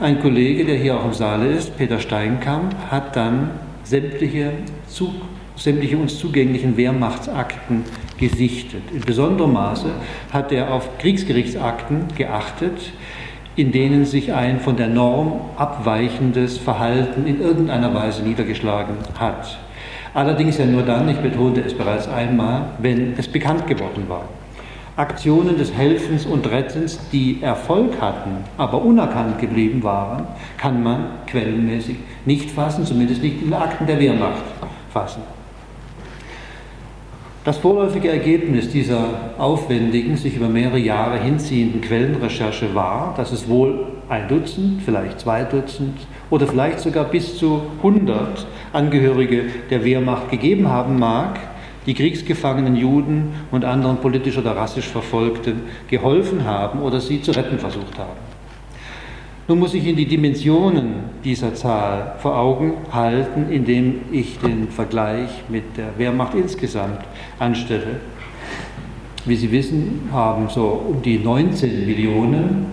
Ein 0.00 0.20
Kollege, 0.20 0.64
der 0.64 0.76
hier 0.76 0.98
auch 0.98 1.04
im 1.04 1.12
Saale 1.12 1.48
ist, 1.48 1.76
Peter 1.76 1.98
Steinkamp, 1.98 2.74
hat 2.90 3.16
dann 3.16 3.50
sämtliche, 3.84 4.52
zu, 4.86 5.12
sämtliche 5.56 5.98
uns 5.98 6.18
zugänglichen 6.18 6.78
Wehrmachtsakten 6.78 7.84
gesichtet. 8.18 8.82
In 8.94 9.02
besonderem 9.02 9.52
Maße 9.52 9.90
hat 10.32 10.52
er 10.52 10.72
auf 10.72 10.96
Kriegsgerichtsakten 10.98 12.08
geachtet, 12.16 12.92
in 13.56 13.72
denen 13.72 14.04
sich 14.04 14.32
ein 14.32 14.60
von 14.60 14.76
der 14.76 14.88
Norm 14.88 15.40
abweichendes 15.56 16.58
Verhalten 16.58 17.26
in 17.26 17.40
irgendeiner 17.40 17.92
Weise 17.94 18.22
niedergeschlagen 18.22 18.96
hat. 19.18 19.58
Allerdings 20.14 20.58
ja 20.58 20.66
nur 20.66 20.82
dann, 20.82 21.08
ich 21.08 21.18
betonte 21.18 21.60
es 21.60 21.74
bereits 21.74 22.08
einmal, 22.08 22.62
wenn 22.78 23.14
es 23.16 23.28
bekannt 23.28 23.66
geworden 23.66 24.04
war. 24.08 24.24
Aktionen 24.96 25.56
des 25.56 25.72
Helfens 25.72 26.26
und 26.26 26.50
Rettens, 26.50 26.98
die 27.10 27.40
Erfolg 27.42 28.00
hatten, 28.00 28.44
aber 28.58 28.82
unerkannt 28.82 29.38
geblieben 29.38 29.82
waren, 29.82 30.26
kann 30.58 30.82
man 30.82 31.06
quellenmäßig 31.26 31.96
nicht 32.26 32.50
fassen, 32.50 32.84
zumindest 32.84 33.22
nicht 33.22 33.40
in 33.40 33.50
den 33.50 33.54
Akten 33.54 33.86
der 33.86 33.98
Wehrmacht 34.00 34.42
fassen. 34.92 35.22
Das 37.42 37.56
vorläufige 37.56 38.10
Ergebnis 38.10 38.68
dieser 38.68 39.32
aufwendigen, 39.38 40.18
sich 40.18 40.36
über 40.36 40.48
mehrere 40.48 40.76
Jahre 40.76 41.18
hinziehenden 41.18 41.80
Quellenrecherche 41.80 42.74
war, 42.74 43.14
dass 43.16 43.32
es 43.32 43.48
wohl 43.48 43.86
ein 44.10 44.28
Dutzend, 44.28 44.82
vielleicht 44.82 45.20
zwei 45.20 45.44
Dutzend 45.44 45.96
oder 46.28 46.46
vielleicht 46.46 46.80
sogar 46.80 47.04
bis 47.04 47.38
zu 47.38 47.62
100 47.78 48.46
Angehörige 48.74 49.44
der 49.70 49.82
Wehrmacht 49.86 50.30
gegeben 50.30 50.68
haben 50.68 50.98
mag, 50.98 51.40
die 51.86 51.94
kriegsgefangenen 51.94 52.76
Juden 52.76 53.32
und 53.50 53.64
anderen 53.64 53.96
politisch 53.96 54.36
oder 54.36 54.54
rassisch 54.54 54.88
Verfolgten 54.88 55.62
geholfen 55.88 56.44
haben 56.44 56.82
oder 56.82 57.00
sie 57.00 57.22
zu 57.22 57.30
retten 57.30 57.58
versucht 57.58 57.98
haben. 57.98 58.39
Nun 59.50 59.58
muss 59.58 59.74
ich 59.74 59.84
Ihnen 59.84 59.96
die 59.96 60.06
Dimensionen 60.06 60.92
dieser 61.24 61.56
Zahl 61.56 62.14
vor 62.20 62.38
Augen 62.38 62.74
halten, 62.92 63.50
indem 63.50 63.96
ich 64.12 64.38
den 64.38 64.68
Vergleich 64.68 65.28
mit 65.48 65.76
der 65.76 65.98
Wehrmacht 65.98 66.36
insgesamt 66.36 67.00
anstelle. 67.40 67.98
Wie 69.24 69.34
Sie 69.34 69.50
wissen, 69.50 70.08
haben 70.12 70.48
so 70.48 70.84
um 70.90 71.02
die 71.02 71.18
19 71.18 71.84
Millionen 71.84 72.66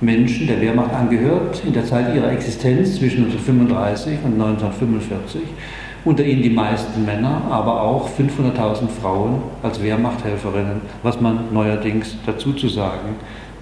Menschen 0.00 0.46
der 0.46 0.62
Wehrmacht 0.62 0.94
angehört 0.94 1.62
in 1.66 1.74
der 1.74 1.84
Zeit 1.84 2.16
ihrer 2.16 2.32
Existenz 2.32 2.96
zwischen 2.96 3.26
1935 3.26 4.20
und 4.24 4.40
1945. 4.40 5.42
Unter 6.06 6.24
ihnen 6.24 6.42
die 6.42 6.48
meisten 6.48 7.04
Männer, 7.04 7.42
aber 7.50 7.82
auch 7.82 8.08
500.000 8.08 8.88
Frauen 8.88 9.42
als 9.62 9.82
Wehrmachthelferinnen, 9.82 10.80
was 11.02 11.20
man 11.20 11.52
neuerdings 11.52 12.16
dazu 12.24 12.54
zu 12.54 12.70
sagen 12.70 13.16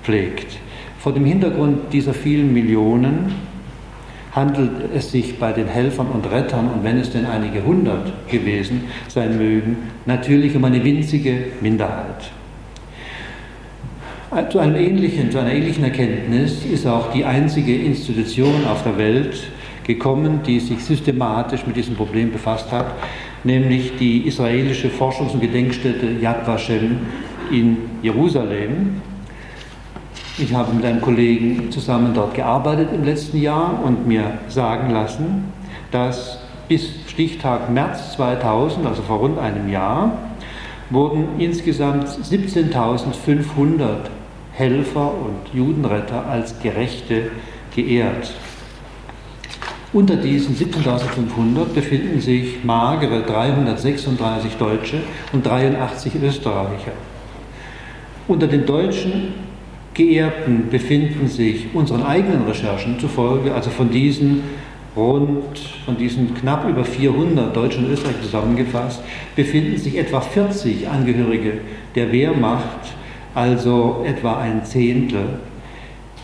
pflegt. 0.04 0.60
Vor 1.02 1.12
dem 1.12 1.25
Hintergrund 1.25 1.92
dieser 1.92 2.14
vielen 2.14 2.52
Millionen 2.52 3.35
handelt 4.30 4.71
es 4.94 5.11
sich 5.11 5.37
bei 5.37 5.52
den 5.52 5.66
Helfern 5.66 6.06
und 6.06 6.30
Rettern, 6.30 6.71
und 6.73 6.85
wenn 6.85 6.97
es 6.97 7.11
denn 7.11 7.26
einige 7.26 7.64
hundert 7.64 8.28
gewesen 8.28 8.85
sein 9.09 9.37
mögen, 9.37 9.78
natürlich 10.06 10.54
um 10.54 10.64
eine 10.64 10.85
winzige 10.85 11.47
Minderheit. 11.61 12.30
Zu, 14.50 14.61
einem 14.61 14.76
ähnlichen, 14.76 15.32
zu 15.32 15.40
einer 15.40 15.52
ähnlichen 15.52 15.82
Erkenntnis 15.82 16.64
ist 16.64 16.87
auch 16.87 17.11
die 17.12 17.25
einzige 17.25 17.75
Institution 17.75 18.64
auf 18.71 18.85
der 18.85 18.97
Welt 18.97 19.49
gekommen, 19.82 20.38
die 20.47 20.61
sich 20.61 20.85
systematisch 20.85 21.66
mit 21.66 21.75
diesem 21.75 21.97
Problem 21.97 22.30
befasst 22.30 22.71
hat, 22.71 22.94
nämlich 23.42 23.97
die 23.99 24.28
israelische 24.28 24.87
Forschungs- 24.87 25.32
und 25.32 25.40
Gedenkstätte 25.40 26.06
Yad 26.21 26.47
Vashem 26.47 26.99
in 27.50 27.76
Jerusalem. 28.02 29.02
Ich 30.38 30.54
habe 30.54 30.72
mit 30.72 30.84
einem 30.84 31.02
Kollegen 31.02 31.70
zusammen 31.70 32.14
dort 32.14 32.34
gearbeitet 32.34 32.88
im 32.94 33.04
letzten 33.04 33.38
Jahr 33.38 33.78
und 33.84 34.06
mir 34.06 34.38
sagen 34.48 34.90
lassen, 34.90 35.52
dass 35.90 36.38
bis 36.68 36.88
Stichtag 37.06 37.68
März 37.70 38.14
2000, 38.14 38.86
also 38.86 39.02
vor 39.02 39.18
rund 39.18 39.38
einem 39.38 39.68
Jahr, 39.68 40.16
wurden 40.88 41.38
insgesamt 41.38 42.08
17.500 42.08 43.88
Helfer 44.54 45.12
und 45.12 45.54
Judenretter 45.54 46.24
als 46.26 46.58
Gerechte 46.60 47.30
geehrt. 47.74 48.32
Unter 49.92 50.16
diesen 50.16 50.56
17.500 50.56 51.74
befinden 51.74 52.22
sich 52.22 52.64
magere 52.64 53.20
336 53.22 54.56
Deutsche 54.56 55.02
und 55.34 55.44
83 55.44 56.14
Österreicher. 56.22 56.92
Unter 58.28 58.46
den 58.46 58.64
deutschen 58.64 59.51
Geehrten 59.94 60.68
befinden 60.70 61.28
sich 61.28 61.66
unseren 61.75 62.02
eigenen 62.02 62.44
Recherchen 62.46 62.99
zufolge, 62.99 63.54
also 63.54 63.70
von 63.70 63.90
diesen 63.90 64.42
rund, 64.96 65.58
von 65.84 65.96
diesen 65.96 66.34
knapp 66.34 66.68
über 66.68 66.84
400 66.84 67.54
Deutschen 67.54 67.87
und 67.87 67.92
Österreicher 67.92 68.22
zusammengefasst, 68.22 69.02
befinden 69.37 69.76
sich 69.76 69.96
etwa 69.96 70.20
40 70.20 70.88
Angehörige 70.88 71.61
der 71.94 72.12
Wehrmacht 72.12 72.94
also 73.34 74.04
etwa 74.06 74.38
ein 74.38 74.64
Zehntel. 74.64 75.25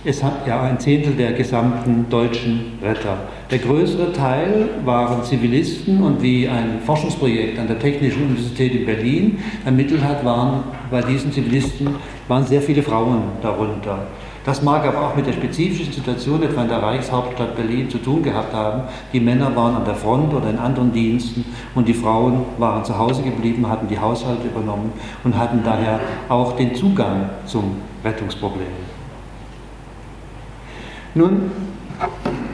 Es 0.04 0.22
hat 0.22 0.46
ja 0.46 0.62
ein 0.62 0.78
Zehntel 0.78 1.14
der 1.14 1.32
gesamten 1.32 2.06
deutschen 2.08 2.78
Retter. 2.80 3.18
Der 3.50 3.58
größere 3.58 4.12
Teil 4.12 4.68
waren 4.84 5.24
Zivilisten 5.24 6.00
und 6.04 6.22
wie 6.22 6.46
ein 6.46 6.78
Forschungsprojekt 6.86 7.58
an 7.58 7.66
der 7.66 7.80
Technischen 7.80 8.22
Universität 8.22 8.76
in 8.76 8.86
Berlin 8.86 9.38
ermittelt 9.64 10.04
hat, 10.04 10.24
waren 10.24 10.62
bei 10.88 11.02
diesen 11.02 11.32
Zivilisten 11.32 11.96
waren 12.28 12.46
sehr 12.46 12.62
viele 12.62 12.80
Frauen 12.80 13.22
darunter. 13.42 14.06
Das 14.44 14.62
mag 14.62 14.86
aber 14.86 15.08
auch 15.08 15.16
mit 15.16 15.26
der 15.26 15.32
spezifischen 15.32 15.92
Situation 15.92 16.44
etwa 16.44 16.62
in 16.62 16.68
der 16.68 16.80
Reichshauptstadt 16.80 17.56
Berlin 17.56 17.90
zu 17.90 17.98
tun 17.98 18.22
gehabt 18.22 18.54
haben. 18.54 18.82
Die 19.12 19.20
Männer 19.20 19.54
waren 19.56 19.74
an 19.74 19.84
der 19.84 19.96
Front 19.96 20.32
oder 20.32 20.48
in 20.48 20.58
anderen 20.58 20.92
Diensten 20.92 21.44
und 21.74 21.88
die 21.88 21.92
Frauen 21.92 22.44
waren 22.56 22.84
zu 22.84 22.96
Hause 22.96 23.22
geblieben, 23.22 23.68
hatten 23.68 23.88
die 23.88 23.98
Haushalte 23.98 24.46
übernommen 24.46 24.92
und 25.24 25.36
hatten 25.36 25.62
daher 25.64 25.98
auch 26.28 26.54
den 26.54 26.72
Zugang 26.76 27.30
zum 27.46 27.78
Rettungsproblem. 28.04 28.97
Nun, 31.18 31.50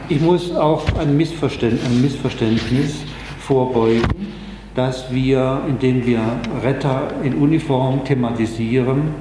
ich 0.09 0.19
muss 0.21 0.51
auch 0.55 0.83
ein 0.97 1.15
Missverständnis, 1.15 1.85
ein 1.85 2.01
Missverständnis 2.01 2.95
vorbeugen, 3.37 4.33
dass 4.73 5.13
wir, 5.13 5.61
indem 5.67 6.03
wir 6.03 6.19
Retter 6.63 7.11
in 7.23 7.35
Uniform 7.35 8.03
thematisieren, 8.03 9.13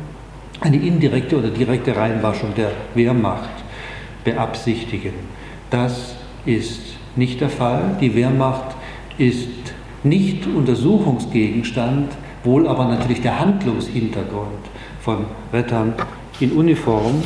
eine 0.62 0.78
indirekte 0.78 1.36
oder 1.36 1.50
direkte 1.50 1.94
Reinwaschung 1.94 2.54
der 2.54 2.70
Wehrmacht 2.94 3.50
beabsichtigen. 4.24 5.12
Das 5.68 6.14
ist 6.46 6.80
nicht 7.14 7.42
der 7.42 7.50
Fall. 7.50 7.98
Die 8.00 8.14
Wehrmacht 8.14 8.74
ist 9.18 9.74
nicht 10.04 10.46
Untersuchungsgegenstand, 10.46 12.12
wohl 12.44 12.66
aber 12.66 12.86
natürlich 12.86 13.20
der 13.20 13.38
Handlungshintergrund 13.40 14.64
von 15.00 15.26
Rettern 15.52 15.92
in 16.40 16.52
Uniform. 16.52 17.22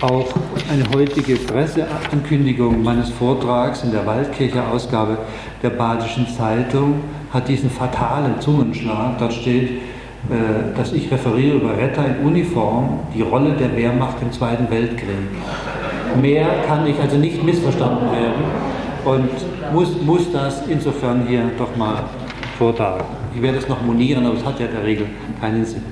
Auch 0.00 0.32
eine 0.72 0.84
heutige 0.94 1.36
Presseankündigung 1.36 2.82
meines 2.82 3.10
Vortrags 3.10 3.82
in 3.82 3.92
der 3.92 4.06
Waldkircher 4.06 4.72
Ausgabe 4.72 5.18
der 5.62 5.68
Badischen 5.70 6.26
Zeitung 6.26 7.00
hat 7.30 7.48
diesen 7.48 7.68
fatalen 7.68 8.40
Zungenschlag. 8.40 9.18
Dort 9.18 9.34
steht, 9.34 9.72
äh, 10.30 10.74
dass 10.74 10.94
ich 10.94 11.10
referiere 11.10 11.56
über 11.56 11.76
Retter 11.76 12.06
in 12.06 12.26
Uniform, 12.26 13.00
die 13.14 13.20
Rolle 13.20 13.52
der 13.52 13.76
Wehrmacht 13.76 14.16
im 14.22 14.32
Zweiten 14.32 14.70
Weltkrieg. 14.70 15.06
Mehr 16.18 16.46
kann 16.66 16.86
ich 16.86 16.98
also 16.98 17.18
nicht 17.18 17.44
missverstanden 17.44 18.10
werden 18.10 18.44
und 19.04 19.74
muss, 19.74 20.00
muss 20.00 20.32
das 20.32 20.66
insofern 20.66 21.26
hier 21.28 21.42
doch 21.58 21.76
mal 21.76 22.04
vortragen. 22.56 23.04
Ich 23.34 23.42
werde 23.42 23.58
es 23.58 23.68
noch 23.68 23.82
monieren, 23.82 24.24
aber 24.24 24.38
es 24.38 24.44
hat 24.46 24.58
ja 24.60 24.66
in 24.66 24.72
der 24.72 24.84
Regel 24.84 25.06
keinen 25.42 25.66
Sinn. 25.66 25.82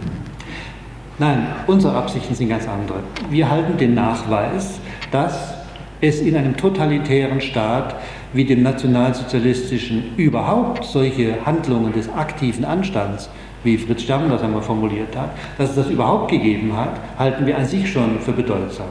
Nein, 1.20 1.48
unsere 1.66 1.96
Absichten 1.96 2.33
sind 2.33 2.48
ganz 2.48 2.68
andere. 2.68 3.00
Wir 3.28 3.50
halten 3.50 3.76
den 3.76 3.94
Nachweis, 3.94 4.78
dass 5.11 5.54
es 6.00 6.20
in 6.20 6.37
einem 6.37 6.57
totalitären 6.57 7.40
Staat 7.40 7.96
wie 8.33 8.44
dem 8.44 8.62
nationalsozialistischen 8.62 10.14
überhaupt 10.16 10.85
solche 10.85 11.44
Handlungen 11.44 11.92
des 11.92 12.09
aktiven 12.09 12.64
Anstands 12.64 13.28
wie 13.64 13.76
Fritz 13.76 14.02
Stern 14.02 14.31
das 14.31 14.42
einmal 14.42 14.62
formuliert 14.62 15.16
hat, 15.16 15.31
dass 15.59 15.70
es 15.70 15.76
das 15.76 15.90
überhaupt 15.90 16.31
gegeben 16.31 16.76
hat, 16.76 17.00
halten 17.18 17.46
wir 17.46 17.57
an 17.59 17.66
sich 17.66 17.90
schon 17.90 18.20
für 18.20 18.33
bedeutsam. 18.33 18.87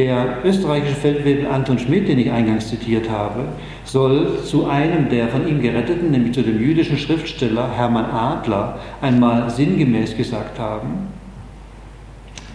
Der 0.00 0.38
österreichische 0.44 0.94
Feldwebel 0.94 1.46
Anton 1.46 1.78
Schmidt, 1.78 2.08
den 2.08 2.18
ich 2.18 2.30
eingangs 2.30 2.70
zitiert 2.70 3.10
habe, 3.10 3.44
soll 3.84 4.42
zu 4.46 4.66
einem 4.66 5.10
der 5.10 5.28
von 5.28 5.46
ihm 5.46 5.60
geretteten, 5.60 6.10
nämlich 6.10 6.32
zu 6.32 6.40
dem 6.40 6.58
jüdischen 6.58 6.96
Schriftsteller 6.96 7.70
Hermann 7.76 8.06
Adler, 8.06 8.78
einmal 9.02 9.50
sinngemäß 9.50 10.16
gesagt 10.16 10.58
haben, 10.58 11.08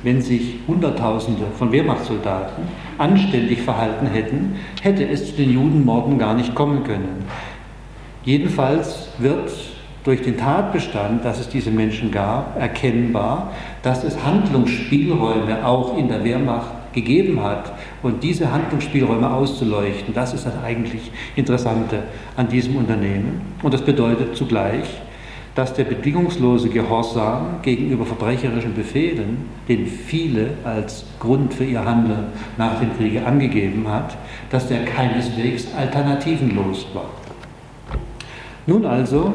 wenn 0.02 0.24
sich 0.24 0.56
Hunderttausende 0.68 1.44
von 1.56 1.72
Wehrmachtssoldaten 1.72 2.64
anständig 2.98 3.62
verhalten 3.62 4.08
hätten, 4.08 4.56
hätte 4.82 5.08
es 5.08 5.28
zu 5.28 5.34
den 5.34 5.54
Judenmorden 5.54 6.18
gar 6.18 6.34
nicht 6.34 6.56
kommen 6.56 6.84
können. 6.84 7.26
Jedenfalls 8.24 9.10
wird 9.20 9.52
durch 10.04 10.24
den 10.24 10.38
Tatbestand, 10.38 11.24
dass 11.24 11.40
es 11.40 11.50
diese 11.50 11.70
Menschen 11.70 12.10
gab, 12.10 12.60
erkennbar, 12.60 13.52
dass 13.84 14.04
es 14.04 14.26
Handlungsspielräume 14.26 15.64
auch 15.64 15.96
in 15.96 16.08
der 16.08 16.24
Wehrmacht 16.24 16.75
gegeben 16.96 17.44
hat. 17.44 17.74
Und 18.02 18.24
diese 18.24 18.52
Handlungsspielräume 18.52 19.32
auszuleuchten, 19.32 20.14
das 20.16 20.34
ist 20.34 20.48
das 20.48 20.54
eigentlich 20.64 21.12
Interessante 21.36 22.04
an 22.36 22.48
diesem 22.48 22.78
Unternehmen. 22.78 23.42
Und 23.62 23.74
das 23.74 23.82
bedeutet 23.82 24.36
zugleich, 24.36 24.86
dass 25.54 25.74
der 25.74 25.86
bedingungslose 25.86 26.70
Gehorsam 26.70 27.62
gegenüber 27.62 28.06
verbrecherischen 28.06 28.74
Befehlen, 28.74 29.50
den 29.70 29.88
viele 29.88 30.50
als 30.66 31.06
Grund 31.20 31.54
für 31.54 31.64
ihr 31.64 31.84
Handeln 31.84 32.26
nach 32.58 32.80
dem 32.80 32.96
Kriege 32.98 33.26
angegeben 33.26 33.88
hat, 33.88 34.18
dass 34.50 34.68
der 34.68 34.84
keineswegs 34.84 35.68
alternativenlos 35.78 36.88
war. 36.94 37.10
Nun 38.68 38.86
also 38.86 39.34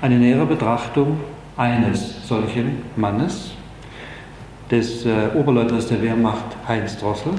eine 0.00 0.18
nähere 0.18 0.46
Betrachtung 0.46 1.18
eines 1.56 2.26
solchen 2.26 2.82
Mannes, 2.96 3.52
des 4.72 5.04
äh, 5.04 5.28
Oberleutnants 5.36 5.86
der 5.88 6.02
Wehrmacht 6.02 6.56
Heinz 6.66 6.96
Drossel. 6.96 7.32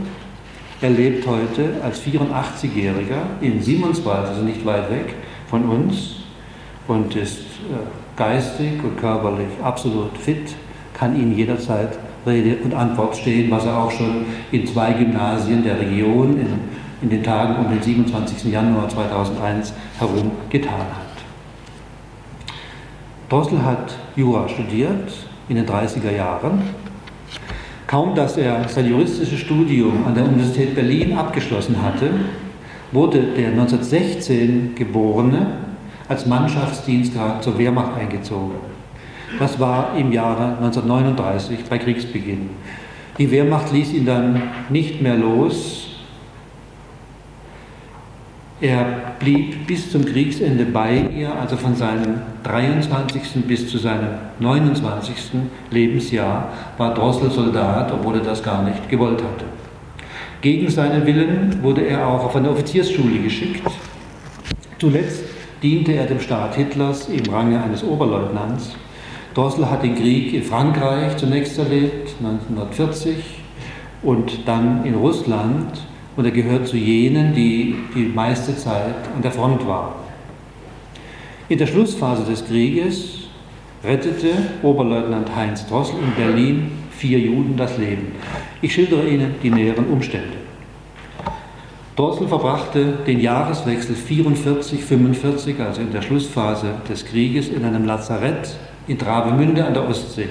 Er 0.81 0.91
lebt 0.91 1.25
heute 1.25 1.71
als 1.83 1.99
84-Jähriger 2.01 3.41
in 3.41 3.61
Simonswald, 3.61 4.27
also 4.27 4.43
nicht 4.43 4.63
weit 4.65 4.91
weg 4.91 5.15
von 5.49 5.67
uns, 5.67 6.17
und 6.87 7.15
ist 7.15 7.39
äh, 7.39 8.15
geistig 8.15 8.83
und 8.83 8.97
körperlich 8.97 9.47
absolut 9.63 10.15
fit, 10.15 10.53
kann 10.93 11.19
Ihnen 11.19 11.35
jederzeit 11.35 11.97
Rede 12.25 12.57
und 12.63 12.73
Antwort 12.75 13.17
stehen, 13.17 13.49
was 13.49 13.65
er 13.65 13.77
auch 13.77 13.91
schon 13.91 14.25
in 14.51 14.67
zwei 14.67 14.93
Gymnasien 14.93 15.63
der 15.63 15.79
Region 15.79 16.39
in, 16.39 16.47
in 17.01 17.09
den 17.09 17.23
Tagen 17.23 17.65
um 17.65 17.71
den 17.71 17.81
27. 17.81 18.51
Januar 18.51 18.87
2001 18.89 19.73
herum 19.97 20.31
getan 20.49 20.71
hat. 20.71 21.13
Drossel 23.27 23.65
hat 23.65 23.95
Jura 24.15 24.47
studiert 24.47 25.11
in 25.49 25.55
den 25.55 25.65
30er 25.65 26.15
Jahren. 26.15 26.61
Kaum 27.87 28.15
dass 28.15 28.37
er 28.37 28.67
sein 28.67 28.89
juristisches 28.89 29.39
Studium 29.39 30.05
an 30.05 30.15
der 30.15 30.25
Universität 30.25 30.75
Berlin 30.75 31.17
abgeschlossen 31.17 31.81
hatte, 31.81 32.11
wurde 32.91 33.19
der 33.35 33.49
1916 33.49 34.75
geborene 34.75 35.47
als 36.07 36.25
Mannschaftsdienstgrad 36.25 37.43
zur 37.43 37.57
Wehrmacht 37.57 37.97
eingezogen. 37.97 38.55
Das 39.39 39.59
war 39.59 39.97
im 39.97 40.11
Jahre 40.11 40.57
1939 40.57 41.59
bei 41.69 41.77
Kriegsbeginn. 41.77 42.51
Die 43.17 43.31
Wehrmacht 43.31 43.71
ließ 43.71 43.93
ihn 43.93 44.05
dann 44.05 44.41
nicht 44.69 45.01
mehr 45.01 45.15
los 45.15 45.92
er 48.63 48.85
blieb 49.19 49.67
bis 49.67 49.91
zum 49.91 50.05
Kriegsende 50.05 50.63
bei 50.63 51.09
ihr, 51.13 51.35
also 51.35 51.57
von 51.57 51.75
seinem 51.75 52.21
23. 52.43 53.45
bis 53.45 53.69
zu 53.69 53.77
seinem 53.77 54.07
29. 54.39 55.15
Lebensjahr 55.69 56.47
war 56.77 56.93
Drossel 56.93 57.29
Soldat, 57.29 57.91
obwohl 57.91 58.15
er 58.15 58.21
das 58.21 58.41
gar 58.41 58.63
nicht 58.63 58.87
gewollt 58.87 59.21
hatte. 59.21 59.43
Gegen 60.39 60.71
seinen 60.71 61.05
Willen 61.05 61.61
wurde 61.61 61.81
er 61.81 62.07
auch 62.07 62.23
auf 62.23 62.37
eine 62.37 62.51
Offiziersschule 62.51 63.19
geschickt. 63.19 63.69
Zuletzt 64.79 65.25
diente 65.61 65.91
er 65.91 66.05
dem 66.05 66.21
Staat 66.21 66.55
Hitlers 66.55 67.09
im 67.09 67.33
Range 67.33 67.61
eines 67.61 67.83
Oberleutnants. 67.83 68.77
Drossel 69.33 69.69
hat 69.69 69.83
den 69.83 69.95
Krieg 69.95 70.33
in 70.33 70.43
Frankreich 70.43 71.17
zunächst 71.17 71.59
erlebt, 71.59 72.15
1940, 72.23 73.17
und 74.03 74.47
dann 74.47 74.85
in 74.85 74.95
Russland. 74.95 75.81
Und 76.15 76.25
er 76.25 76.31
gehört 76.31 76.67
zu 76.67 76.77
jenen, 76.77 77.33
die 77.33 77.75
die 77.95 78.05
meiste 78.05 78.55
Zeit 78.55 78.95
an 79.15 79.21
der 79.21 79.31
Front 79.31 79.65
waren. 79.67 79.93
In 81.49 81.57
der 81.57 81.67
Schlussphase 81.67 82.23
des 82.23 82.45
Krieges 82.45 83.27
rettete 83.83 84.29
Oberleutnant 84.61 85.35
Heinz 85.35 85.67
Drossel 85.67 85.95
in 85.99 86.15
Berlin 86.15 86.71
vier 86.91 87.19
Juden 87.19 87.57
das 87.57 87.77
Leben. 87.77 88.13
Ich 88.61 88.73
schildere 88.73 89.07
Ihnen 89.07 89.35
die 89.41 89.49
näheren 89.49 89.85
Umstände. 89.87 90.37
Drossel 91.95 92.27
verbrachte 92.27 92.99
den 93.05 93.19
Jahreswechsel 93.19 93.95
44-45, 93.95 95.59
also 95.63 95.81
in 95.81 95.91
der 95.91 96.01
Schlussphase 96.01 96.75
des 96.89 97.05
Krieges, 97.05 97.49
in 97.49 97.65
einem 97.65 97.85
Lazarett 97.85 98.55
in 98.87 98.97
Travemünde 98.97 99.65
an 99.65 99.73
der 99.73 99.87
Ostsee. 99.87 100.29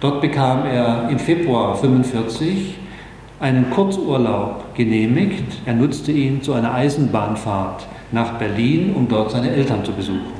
Dort 0.00 0.20
bekam 0.20 0.64
er 0.66 1.08
im 1.10 1.18
Februar 1.18 1.76
45 1.76 2.74
einen 3.42 3.70
Kurzurlaub 3.70 4.74
genehmigt. 4.74 5.62
Er 5.66 5.74
nutzte 5.74 6.12
ihn 6.12 6.42
zu 6.42 6.52
einer 6.52 6.72
Eisenbahnfahrt 6.72 7.86
nach 8.12 8.34
Berlin, 8.34 8.94
um 8.94 9.08
dort 9.08 9.32
seine 9.32 9.50
Eltern 9.50 9.84
zu 9.84 9.92
besuchen. 9.92 10.32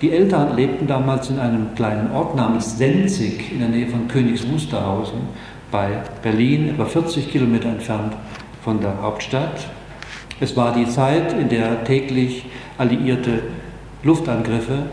Die 0.00 0.10
Eltern 0.10 0.56
lebten 0.56 0.86
damals 0.86 1.28
in 1.28 1.38
einem 1.38 1.74
kleinen 1.74 2.10
Ort 2.12 2.34
namens 2.34 2.78
Senzig 2.78 3.52
in 3.52 3.60
der 3.60 3.68
Nähe 3.68 3.86
von 3.86 4.08
Königs 4.08 4.50
Wusterhausen 4.50 5.20
bei 5.70 5.88
Berlin, 6.22 6.70
etwa 6.70 6.86
40 6.86 7.30
Kilometer 7.30 7.68
entfernt 7.68 8.14
von 8.62 8.80
der 8.80 9.02
Hauptstadt. 9.02 9.66
Es 10.40 10.56
war 10.56 10.72
die 10.72 10.86
Zeit, 10.86 11.34
in 11.34 11.50
der 11.50 11.84
täglich 11.84 12.46
alliierte 12.78 13.42
Luftangriffe 14.02 14.84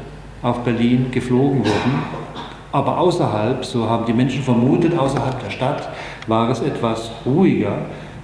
auf 0.41 0.59
Berlin 0.59 1.07
geflogen 1.11 1.59
wurden. 1.59 2.03
Aber 2.73 2.97
außerhalb, 2.97 3.63
so 3.63 3.87
haben 3.87 4.05
die 4.07 4.13
Menschen 4.13 4.41
vermutet, 4.41 4.97
außerhalb 4.97 5.41
der 5.41 5.51
Stadt 5.51 5.89
war 6.27 6.49
es 6.49 6.61
etwas 6.61 7.11
ruhiger. 7.25 7.77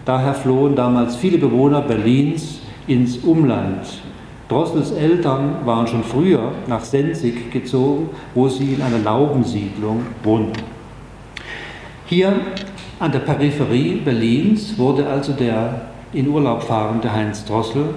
Daher 0.05 0.33
flohen 0.33 0.75
damals 0.75 1.15
viele 1.15 1.37
Bewohner 1.37 1.81
Berlins 1.81 2.59
ins 2.87 3.17
Umland, 3.17 3.85
Drossels 4.49 4.91
Eltern 4.91 5.57
waren 5.63 5.85
schon 5.85 6.03
früher 6.03 6.51
nach 6.65 6.83
Senzig 6.83 7.51
gezogen, 7.51 8.09
wo 8.33 8.49
sie 8.49 8.73
in 8.73 8.81
einer 8.81 8.97
Laubensiedlung 8.97 10.07
wohnten. 10.23 10.63
Hier 12.07 12.33
an 12.99 13.11
der 13.11 13.19
Peripherie 13.19 14.01
Berlins 14.03 14.75
wurde 14.75 15.07
also 15.07 15.33
der 15.33 15.81
in 16.13 16.27
Urlaub 16.27 16.63
fahrende 16.63 17.13
Heinz 17.13 17.45
Drossel 17.45 17.93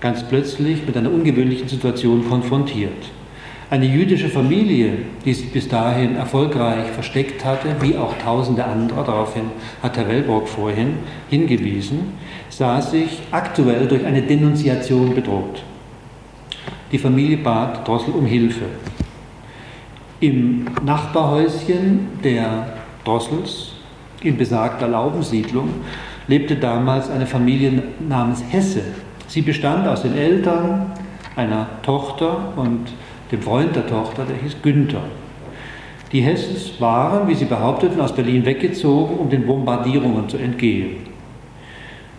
ganz 0.00 0.22
plötzlich 0.22 0.86
mit 0.86 0.96
einer 0.96 1.10
ungewöhnlichen 1.10 1.66
Situation 1.66 2.28
konfrontiert. 2.28 3.10
Eine 3.68 3.86
jüdische 3.86 4.28
Familie, 4.28 4.92
die 5.24 5.34
sich 5.34 5.50
bis 5.50 5.66
dahin 5.66 6.14
erfolgreich 6.14 6.86
versteckt 6.92 7.44
hatte, 7.44 7.74
wie 7.80 7.96
auch 7.96 8.16
tausende 8.18 8.64
andere, 8.64 9.02
daraufhin 9.04 9.50
hat 9.82 9.96
Herr 9.96 10.06
Wellbrock 10.08 10.46
vorhin 10.46 10.98
hingewiesen, 11.28 12.12
sah 12.48 12.80
sich 12.80 13.22
aktuell 13.32 13.88
durch 13.88 14.06
eine 14.06 14.22
Denunziation 14.22 15.16
bedroht. 15.16 15.64
Die 16.92 16.98
Familie 16.98 17.38
bat 17.38 17.86
Drossel 17.88 18.14
um 18.14 18.24
Hilfe. 18.24 18.66
Im 20.20 20.66
Nachbarhäuschen 20.84 22.06
der 22.22 22.68
Drossels, 23.04 23.72
in 24.22 24.36
besagter 24.36 24.86
Laubensiedlung, 24.86 25.70
lebte 26.28 26.54
damals 26.54 27.10
eine 27.10 27.26
Familie 27.26 27.82
namens 28.08 28.44
Hesse. 28.48 28.82
Sie 29.26 29.42
bestand 29.42 29.88
aus 29.88 30.02
den 30.02 30.16
Eltern, 30.16 30.92
einer 31.34 31.66
Tochter 31.82 32.52
und 32.54 32.92
dem 33.30 33.42
Freund 33.42 33.74
der 33.74 33.86
Tochter, 33.86 34.24
der 34.24 34.36
hieß 34.36 34.56
Günther. 34.62 35.02
Die 36.12 36.20
Hesses 36.20 36.80
waren, 36.80 37.26
wie 37.26 37.34
sie 37.34 37.46
behaupteten, 37.46 38.00
aus 38.00 38.14
Berlin 38.14 38.44
weggezogen, 38.44 39.16
um 39.16 39.28
den 39.28 39.46
Bombardierungen 39.46 40.28
zu 40.28 40.36
entgehen. 40.36 40.98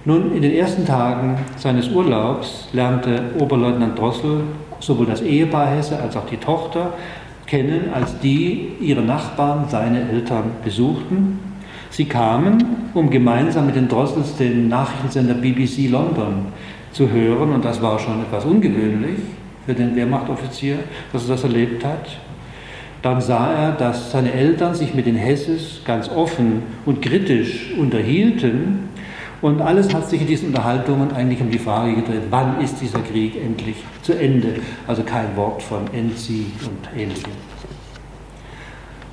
Nun, 0.03 0.35
in 0.35 0.41
den 0.41 0.53
ersten 0.53 0.85
Tagen 0.85 1.37
seines 1.57 1.89
Urlaubs 1.89 2.69
lernte 2.73 3.21
Oberleutnant 3.39 3.97
Drossel 3.97 4.41
sowohl 4.79 5.05
das 5.05 5.21
Ehepaar 5.21 5.67
Hesse 5.67 5.99
als 5.99 6.15
auch 6.15 6.25
die 6.25 6.37
Tochter 6.37 6.93
kennen, 7.45 7.89
als 7.93 8.19
die 8.19 8.73
ihre 8.81 9.01
Nachbarn, 9.01 9.65
seine 9.69 10.09
Eltern 10.09 10.51
besuchten. 10.63 11.39
Sie 11.89 12.05
kamen, 12.05 12.89
um 12.93 13.09
gemeinsam 13.09 13.65
mit 13.65 13.75
den 13.75 13.87
Drossels 13.87 14.35
den 14.35 14.67
Nachrichtensender 14.67 15.33
BBC 15.33 15.89
London 15.89 16.47
zu 16.91 17.09
hören, 17.09 17.53
und 17.53 17.63
das 17.63 17.81
war 17.81 17.97
schon 17.99 18.21
etwas 18.21 18.45
ungewöhnlich 18.45 19.19
für 19.67 19.75
den 19.75 19.95
Wehrmachtoffizier, 19.95 20.79
dass 21.13 21.25
er 21.25 21.35
das 21.35 21.43
erlebt 21.43 21.85
hat. 21.85 22.17
Dann 23.03 23.21
sah 23.21 23.51
er, 23.53 23.71
dass 23.73 24.11
seine 24.11 24.31
Eltern 24.31 24.73
sich 24.73 24.95
mit 24.95 25.05
den 25.05 25.15
Hesses 25.15 25.81
ganz 25.85 26.09
offen 26.09 26.63
und 26.85 27.03
kritisch 27.03 27.73
unterhielten 27.77 28.89
und 29.41 29.61
alles 29.61 29.93
hat 29.93 30.09
sich 30.09 30.21
in 30.21 30.27
diesen 30.27 30.47
Unterhaltungen 30.47 31.11
eigentlich 31.11 31.41
um 31.41 31.51
die 31.51 31.59
Frage 31.59 31.93
gedreht, 31.93 32.23
wann 32.31 32.59
ist 32.59 32.81
dieser 32.81 32.99
Krieg 32.99 33.35
endlich 33.35 33.75
zu 34.01 34.13
Ende? 34.13 34.55
Also 34.87 35.03
kein 35.03 35.35
Wort 35.35 35.61
von 35.61 35.93
Endsieg 35.93 36.47
und 36.65 36.99
ähnlichem. 36.99 37.56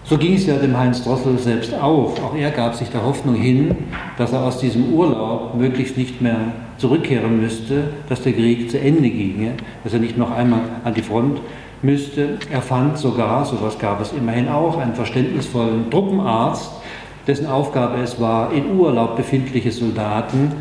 So 0.07 0.19
ging 0.19 0.35
es 0.35 0.45
ja 0.45 0.57
dem 0.57 0.77
Heinz 0.77 1.03
Drossel 1.03 1.38
selbst 1.38 1.73
auch. 1.73 2.12
Auch 2.23 2.37
er 2.37 2.51
gab 2.51 2.75
sich 2.75 2.90
der 2.90 3.03
Hoffnung 3.03 3.37
hin, 3.37 3.75
dass 4.19 4.35
er 4.35 4.45
aus 4.45 4.59
diesem 4.59 4.93
Urlaub 4.93 5.55
möglichst 5.55 5.97
nicht 5.97 6.21
mehr 6.21 6.37
zurückkehren 6.77 7.40
müsste, 7.40 7.85
dass 8.11 8.21
der 8.21 8.35
Krieg 8.35 8.71
zu 8.71 8.79
Ende 8.79 9.09
ginge, 9.09 9.53
dass 9.83 9.95
er 9.95 10.01
nicht 10.01 10.19
noch 10.19 10.31
einmal 10.31 10.61
an 10.85 10.93
die 10.93 11.01
Front 11.01 11.40
müsste. 11.81 12.37
Er 12.53 12.61
fand 12.61 12.99
sogar, 12.99 13.47
sowas 13.47 13.79
gab 13.79 14.03
es 14.03 14.12
immerhin 14.12 14.49
auch, 14.49 14.77
einen 14.77 14.95
verständnisvollen 14.95 15.90
Truppenarzt, 15.90 16.71
dessen 17.27 17.47
Aufgabe 17.47 18.03
es 18.03 18.21
war, 18.21 18.53
in 18.53 18.77
Urlaub 18.77 19.17
befindliche 19.17 19.73
Soldaten 19.73 20.53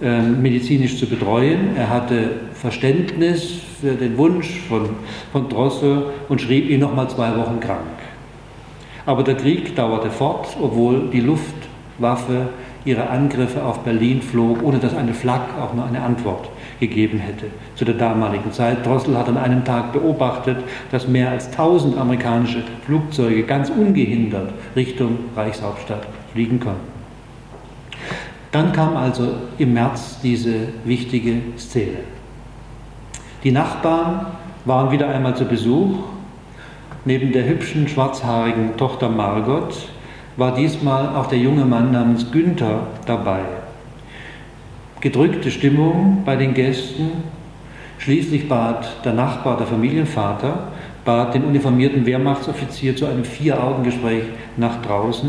äh, 0.00 0.22
medizinisch 0.22 1.00
zu 1.00 1.06
betreuen. 1.06 1.76
Er 1.76 1.90
hatte 1.90 2.30
Verständnis 2.52 3.54
für 3.80 3.94
den 3.94 4.16
Wunsch 4.18 4.60
von, 4.68 4.90
von 5.32 5.48
Drossel 5.48 6.06
und 6.28 6.40
schrieb 6.40 6.70
ihn 6.70 6.78
nochmal 6.78 7.08
zwei 7.08 7.36
Wochen 7.36 7.58
krank. 7.58 7.80
Aber 9.06 9.22
der 9.22 9.36
Krieg 9.36 9.76
dauerte 9.76 10.10
fort, 10.10 10.56
obwohl 10.60 11.10
die 11.10 11.20
Luftwaffe 11.20 12.48
ihre 12.84 13.08
Angriffe 13.08 13.62
auf 13.62 13.80
Berlin 13.80 14.20
flog, 14.22 14.62
ohne 14.62 14.78
dass 14.78 14.94
eine 14.94 15.14
Flak 15.14 15.58
auch 15.60 15.74
nur 15.74 15.86
eine 15.86 16.02
Antwort 16.02 16.48
gegeben 16.80 17.18
hätte 17.18 17.46
zu 17.76 17.84
der 17.84 17.94
damaligen 17.94 18.52
Zeit. 18.52 18.84
Drossel 18.84 19.16
hat 19.16 19.28
an 19.28 19.38
einem 19.38 19.64
Tag 19.64 19.92
beobachtet, 19.92 20.58
dass 20.90 21.08
mehr 21.08 21.30
als 21.30 21.46
1000 21.46 21.98
amerikanische 21.98 22.62
Flugzeuge 22.84 23.44
ganz 23.44 23.70
ungehindert 23.70 24.52
Richtung 24.76 25.18
Reichshauptstadt 25.34 26.06
fliegen 26.32 26.60
konnten. 26.60 26.94
Dann 28.52 28.72
kam 28.72 28.96
also 28.96 29.34
im 29.58 29.72
März 29.74 30.20
diese 30.22 30.68
wichtige 30.84 31.40
Szene. 31.58 31.98
Die 33.42 33.50
Nachbarn 33.50 34.26
waren 34.64 34.92
wieder 34.92 35.08
einmal 35.08 35.36
zu 35.36 35.44
Besuch. 35.44 35.98
Neben 37.04 37.32
der 37.32 37.46
hübschen 37.46 37.88
schwarzhaarigen 37.88 38.76
Tochter 38.76 39.08
Margot 39.08 39.88
war 40.36 40.54
diesmal 40.54 41.14
auch 41.14 41.26
der 41.26 41.38
junge 41.38 41.64
Mann 41.64 41.92
namens 41.92 42.30
Günther 42.32 42.86
dabei 43.06 43.40
gedrückte 45.04 45.50
Stimmung 45.50 46.22
bei 46.24 46.34
den 46.34 46.54
Gästen. 46.54 47.10
Schließlich 47.98 48.48
bat 48.48 49.04
der 49.04 49.12
Nachbar, 49.12 49.58
der 49.58 49.66
Familienvater, 49.66 50.68
bat 51.04 51.34
den 51.34 51.44
uniformierten 51.44 52.06
Wehrmachtsoffizier 52.06 52.96
zu 52.96 53.04
einem 53.04 53.22
Vier-Augen-Gespräch 53.22 54.24
nach 54.56 54.80
draußen. 54.80 55.28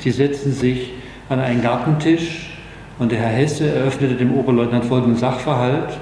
Sie 0.00 0.10
setzten 0.10 0.50
sich 0.50 0.92
an 1.28 1.38
einen 1.38 1.62
Gartentisch 1.62 2.58
und 2.98 3.12
der 3.12 3.20
Herr 3.20 3.28
Hesse 3.28 3.72
eröffnete 3.72 4.16
dem 4.16 4.34
Oberleutnant 4.34 4.84
folgenden 4.84 5.16
Sachverhalt. 5.16 5.96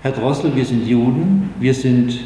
Herr 0.00 0.12
Drossel, 0.12 0.56
wir 0.56 0.64
sind 0.64 0.88
Juden, 0.88 1.50
wir, 1.60 1.74
sind, 1.74 2.18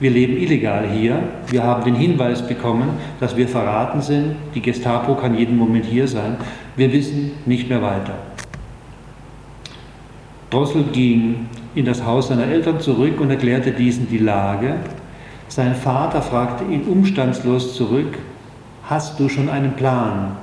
wir 0.00 0.10
leben 0.10 0.36
illegal 0.38 0.88
hier, 0.88 1.22
wir 1.48 1.62
haben 1.62 1.84
den 1.84 1.94
Hinweis 1.94 2.46
bekommen, 2.46 2.88
dass 3.20 3.36
wir 3.36 3.46
verraten 3.46 4.00
sind, 4.00 4.36
die 4.54 4.62
Gestapo 4.62 5.14
kann 5.14 5.36
jeden 5.36 5.56
Moment 5.56 5.84
hier 5.84 6.08
sein, 6.08 6.36
wir 6.74 6.90
wissen 6.92 7.32
nicht 7.44 7.68
mehr 7.68 7.82
weiter. 7.82 8.14
Drossel 10.48 10.84
ging 10.92 11.46
in 11.74 11.84
das 11.84 12.04
Haus 12.04 12.28
seiner 12.28 12.46
Eltern 12.46 12.80
zurück 12.80 13.20
und 13.20 13.30
erklärte 13.30 13.70
diesen 13.70 14.08
die 14.08 14.18
Lage. 14.18 14.76
Sein 15.48 15.74
Vater 15.74 16.22
fragte 16.22 16.64
ihn 16.64 16.82
umstandslos 16.84 17.76
zurück, 17.76 18.18
hast 18.84 19.20
du 19.20 19.28
schon 19.28 19.48
einen 19.48 19.72
Plan? 19.74 20.36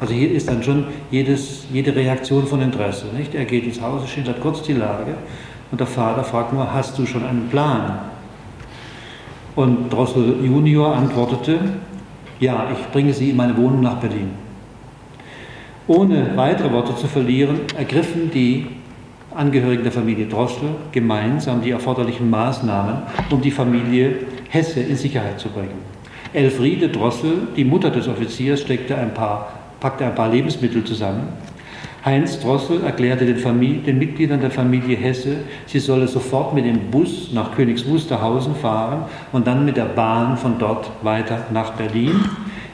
Also 0.00 0.14
hier 0.14 0.30
ist 0.30 0.48
dann 0.48 0.62
schon 0.62 0.84
jedes, 1.10 1.64
jede 1.72 1.96
Reaktion 1.96 2.46
von 2.46 2.60
Interesse. 2.60 3.06
Nicht? 3.16 3.34
Er 3.34 3.46
geht 3.46 3.64
ins 3.64 3.80
Haus, 3.80 4.08
schildert 4.08 4.40
kurz 4.40 4.62
die 4.62 4.74
Lage 4.74 5.14
und 5.72 5.80
der 5.80 5.88
Vater 5.88 6.22
fragt 6.22 6.52
nur, 6.52 6.72
hast 6.72 6.96
du 6.98 7.06
schon 7.06 7.24
einen 7.24 7.48
Plan? 7.48 7.98
Und 9.58 9.92
Drossel 9.92 10.36
Junior 10.40 10.94
antwortete, 10.94 11.58
ja, 12.38 12.68
ich 12.72 12.92
bringe 12.92 13.12
sie 13.12 13.30
in 13.30 13.36
meine 13.36 13.56
Wohnung 13.56 13.80
nach 13.80 13.96
Berlin. 13.96 14.30
Ohne 15.88 16.30
weitere 16.36 16.70
Worte 16.70 16.94
zu 16.94 17.08
verlieren, 17.08 17.62
ergriffen 17.76 18.30
die 18.32 18.66
Angehörigen 19.34 19.82
der 19.82 19.90
Familie 19.90 20.26
Drossel 20.26 20.68
gemeinsam 20.92 21.60
die 21.60 21.72
erforderlichen 21.72 22.30
Maßnahmen, 22.30 22.98
um 23.30 23.40
die 23.40 23.50
Familie 23.50 24.26
Hesse 24.48 24.78
in 24.78 24.94
Sicherheit 24.94 25.40
zu 25.40 25.48
bringen. 25.48 25.82
Elfriede 26.32 26.88
Drossel, 26.88 27.48
die 27.56 27.64
Mutter 27.64 27.90
des 27.90 28.06
Offiziers, 28.06 28.60
steckte 28.60 28.96
ein 28.96 29.12
paar, 29.12 29.54
packte 29.80 30.06
ein 30.06 30.14
paar 30.14 30.28
Lebensmittel 30.28 30.84
zusammen. 30.84 31.30
Heinz 32.08 32.40
Drossel 32.40 32.84
erklärte 32.84 33.26
den, 33.26 33.36
Familie, 33.36 33.82
den, 33.82 33.98
Mitgliedern 33.98 34.40
der 34.40 34.50
Familie 34.50 34.96
Hesse, 34.96 35.40
sie 35.66 35.78
solle 35.78 36.08
sofort 36.08 36.54
mit 36.54 36.64
dem 36.64 36.90
Bus 36.90 37.34
nach 37.34 37.54
Königs 37.54 37.86
Wusterhausen 37.86 38.54
fahren 38.54 39.02
und 39.30 39.46
dann 39.46 39.66
mit 39.66 39.76
der 39.76 39.84
Bahn 39.84 40.38
von 40.38 40.58
dort 40.58 40.90
weiter 41.02 41.44
nach 41.52 41.72
Berlin. 41.72 42.24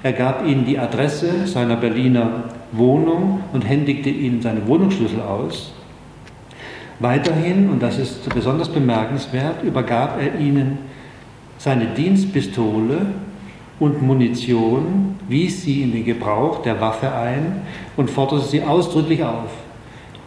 Er 0.04 0.12
gab 0.12 0.46
ihnen 0.46 0.64
die 0.64 0.78
Adresse 0.78 1.48
seiner 1.48 1.74
Berliner 1.74 2.44
Wohnung 2.70 3.40
und 3.52 3.62
händigte 3.62 4.08
ihnen 4.08 4.40
seine 4.40 4.68
Wohnungsschlüssel 4.68 5.20
aus. 5.20 5.72
Weiterhin, 7.00 7.70
und 7.70 7.82
das 7.82 7.98
ist 7.98 8.32
besonders 8.32 8.68
bemerkenswert, 8.68 9.64
übergab 9.64 10.16
er 10.22 10.38
ihnen 10.38 10.78
seine 11.58 11.86
Dienstpistole 11.86 13.06
und 13.80 14.02
Munition, 14.02 15.16
wies 15.28 15.62
sie 15.62 15.82
in 15.82 15.92
den 15.92 16.04
Gebrauch 16.04 16.62
der 16.62 16.80
Waffe 16.80 17.12
ein 17.12 17.62
und 17.96 18.10
forderte 18.10 18.46
sie 18.46 18.62
ausdrücklich 18.62 19.22
auf, 19.24 19.50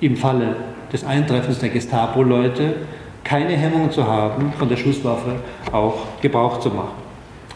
im 0.02 0.18
Falle 0.18 0.56
des 0.92 1.06
Eintreffens 1.06 1.60
der 1.60 1.70
Gestapo-Leute 1.70 2.76
keine 3.24 3.58
Hemmung 3.58 3.92
zu 3.92 4.06
haben, 4.06 4.54
von 4.58 4.70
der 4.70 4.78
Schusswaffe 4.78 5.36
auch 5.72 6.08
Gebrauch 6.22 6.60
zu 6.60 6.70
machen. 6.70 7.08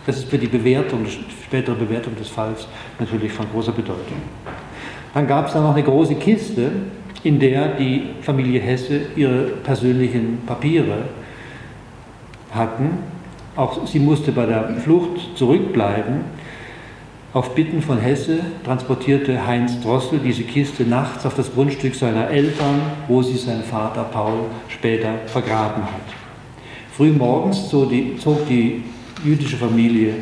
Das 0.06 0.18
ist 0.18 0.30
für 0.30 0.38
die 0.38 0.48
Bewertung, 0.48 1.06
die 1.06 1.12
spätere 1.46 1.76
Bewertung 1.76 2.16
des 2.16 2.28
Falls 2.28 2.68
natürlich 3.00 3.32
von 3.32 3.46
großer 3.52 3.72
Bedeutung. 3.72 4.18
Dann 5.14 5.28
gab 5.28 5.48
es 5.48 5.54
dann 5.54 5.64
noch 5.64 5.74
eine 5.74 5.84
große 5.84 6.16
Kiste, 6.16 6.72
in 7.24 7.40
der 7.40 7.76
die 7.76 8.10
Familie 8.22 8.60
Hesse 8.60 9.02
ihre 9.16 9.44
persönlichen 9.64 10.40
Papiere 10.46 11.06
hatten. 12.52 12.90
Auch 13.56 13.86
sie 13.86 14.00
musste 14.00 14.32
bei 14.32 14.46
der 14.46 14.70
Flucht 14.82 15.36
zurückbleiben. 15.36 16.22
Auf 17.34 17.54
Bitten 17.54 17.82
von 17.82 17.98
Hesse 17.98 18.40
transportierte 18.64 19.46
Heinz 19.46 19.82
Drossel 19.82 20.20
diese 20.20 20.44
Kiste 20.44 20.84
nachts 20.84 21.26
auf 21.26 21.36
das 21.36 21.54
Grundstück 21.54 21.96
seiner 21.96 22.30
Eltern, 22.30 22.82
wo 23.08 23.22
sie 23.22 23.38
sein 23.38 23.64
Vater 23.64 24.04
Paul 24.04 24.46
später 24.70 25.14
vergraben 25.28 25.84
hat. 25.84 26.02
Frühmorgens 26.96 27.70
zog 27.70 27.90
die, 27.90 28.18
zog 28.18 28.48
die 28.48 28.84
jüdische 29.24 29.58
Familie 29.58 30.14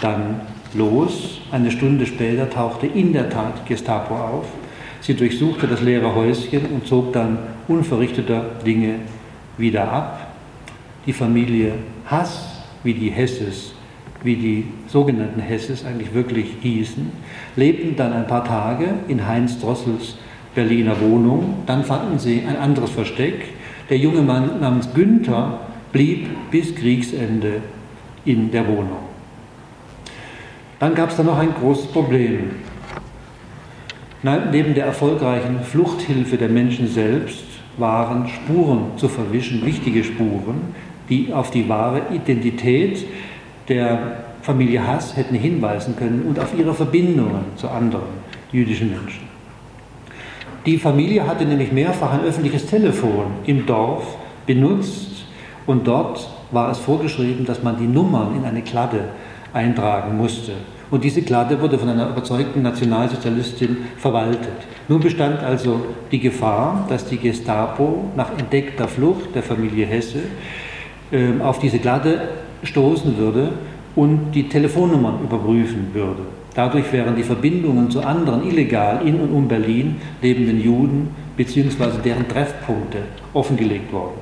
dann 0.00 0.42
los. 0.74 1.40
Eine 1.50 1.70
Stunde 1.70 2.06
später 2.06 2.48
tauchte 2.48 2.86
in 2.86 3.12
der 3.12 3.28
Tat 3.28 3.66
Gestapo 3.66 4.14
auf. 4.14 4.46
Sie 5.00 5.14
durchsuchte 5.14 5.66
das 5.66 5.80
leere 5.80 6.14
Häuschen 6.14 6.66
und 6.66 6.86
zog 6.86 7.12
dann 7.12 7.38
unverrichteter 7.68 8.44
Dinge 8.64 8.96
wieder 9.56 9.90
ab. 9.90 10.34
Die 11.06 11.12
Familie 11.12 11.72
Hass, 12.04 12.59
wie 12.82 12.94
die 12.94 13.10
Hesses, 13.10 13.72
wie 14.22 14.36
die 14.36 14.66
sogenannten 14.86 15.40
Hesses 15.40 15.84
eigentlich 15.84 16.14
wirklich 16.14 16.54
hießen, 16.60 17.10
lebten 17.56 17.96
dann 17.96 18.12
ein 18.12 18.26
paar 18.26 18.44
Tage 18.44 18.94
in 19.08 19.26
Heinz 19.26 19.58
Drossels 19.60 20.16
Berliner 20.54 21.00
Wohnung. 21.00 21.62
Dann 21.66 21.84
fanden 21.84 22.18
sie 22.18 22.42
ein 22.46 22.56
anderes 22.56 22.90
Versteck. 22.90 23.54
Der 23.88 23.98
junge 23.98 24.22
Mann 24.22 24.60
namens 24.60 24.92
Günther 24.92 25.60
blieb 25.92 26.28
bis 26.50 26.74
Kriegsende 26.74 27.62
in 28.24 28.50
der 28.50 28.66
Wohnung. 28.66 29.10
Dann 30.78 30.94
gab 30.94 31.10
es 31.10 31.16
da 31.16 31.22
noch 31.22 31.38
ein 31.38 31.54
großes 31.54 31.86
Problem. 31.88 32.50
Neben 34.22 34.74
der 34.74 34.86
erfolgreichen 34.86 35.60
Fluchthilfe 35.60 36.36
der 36.36 36.48
Menschen 36.48 36.88
selbst 36.88 37.44
waren 37.78 38.28
Spuren 38.28 38.92
zu 38.96 39.08
verwischen, 39.08 39.64
wichtige 39.64 40.04
Spuren, 40.04 40.74
die 41.10 41.32
auf 41.32 41.50
die 41.50 41.68
wahre 41.68 42.02
Identität 42.14 43.04
der 43.68 44.24
Familie 44.42 44.86
Hass 44.86 45.16
hätten 45.16 45.34
hinweisen 45.34 45.96
können 45.96 46.24
und 46.26 46.38
auf 46.38 46.58
ihre 46.58 46.72
Verbindungen 46.72 47.44
zu 47.56 47.68
anderen 47.68 48.08
jüdischen 48.52 48.90
Menschen. 48.90 49.28
Die 50.66 50.78
Familie 50.78 51.26
hatte 51.26 51.44
nämlich 51.44 51.72
mehrfach 51.72 52.12
ein 52.12 52.24
öffentliches 52.24 52.66
Telefon 52.66 53.26
im 53.44 53.66
Dorf 53.66 54.16
benutzt 54.46 55.24
und 55.66 55.86
dort 55.86 56.28
war 56.50 56.70
es 56.70 56.78
vorgeschrieben, 56.78 57.44
dass 57.46 57.62
man 57.62 57.78
die 57.78 57.86
Nummern 57.86 58.36
in 58.36 58.44
eine 58.44 58.62
Kladde 58.62 59.04
eintragen 59.52 60.16
musste. 60.16 60.52
Und 60.90 61.04
diese 61.04 61.22
Kladde 61.22 61.60
wurde 61.60 61.78
von 61.78 61.88
einer 61.88 62.08
überzeugten 62.08 62.62
Nationalsozialistin 62.62 63.76
verwaltet. 63.96 64.48
Nun 64.88 65.00
bestand 65.00 65.40
also 65.40 65.80
die 66.10 66.18
Gefahr, 66.18 66.84
dass 66.88 67.06
die 67.06 67.18
Gestapo 67.18 68.10
nach 68.16 68.36
entdeckter 68.36 68.88
Flucht 68.88 69.34
der 69.34 69.42
Familie 69.42 69.86
Hesse 69.86 70.22
äh, 71.10 71.40
auf 71.40 71.58
diese 71.58 71.78
Kladde 71.78 72.28
stoßen 72.62 73.16
würde 73.16 73.52
und 73.96 74.32
die 74.32 74.48
Telefonnummern 74.48 75.22
überprüfen 75.24 75.90
würde. 75.92 76.22
Dadurch 76.54 76.92
wären 76.92 77.16
die 77.16 77.22
Verbindungen 77.22 77.90
zu 77.90 78.02
anderen 78.02 78.46
illegal 78.46 79.06
in 79.06 79.20
und 79.20 79.32
um 79.32 79.46
Berlin 79.46 79.96
lebenden 80.20 80.60
Juden 80.60 81.10
bzw. 81.36 82.00
deren 82.04 82.28
Treffpunkte 82.28 82.98
offengelegt 83.32 83.92
worden. 83.92 84.18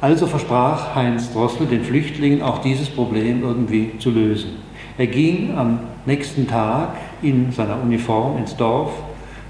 Also 0.00 0.26
versprach 0.26 0.94
Heinz 0.94 1.32
Drossel 1.32 1.66
den 1.66 1.84
Flüchtlingen 1.84 2.42
auch 2.42 2.58
dieses 2.58 2.88
Problem 2.88 3.42
irgendwie 3.42 3.98
zu 3.98 4.10
lösen. 4.10 4.50
Er 4.98 5.06
ging 5.06 5.54
am 5.56 5.80
nächsten 6.06 6.46
Tag 6.46 6.96
in 7.22 7.52
seiner 7.52 7.80
Uniform 7.80 8.38
ins 8.38 8.56
Dorf, 8.56 8.92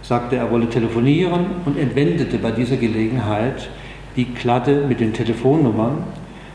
sagte, 0.03 0.37
er 0.37 0.51
wolle 0.51 0.69
telefonieren 0.69 1.47
und 1.65 1.79
entwendete 1.79 2.39
bei 2.39 2.51
dieser 2.51 2.77
Gelegenheit 2.77 3.71
die 4.17 4.27
Kladde 4.27 4.85
mit 4.89 5.01
den 5.01 5.13
Telefonnummern. 5.13 6.05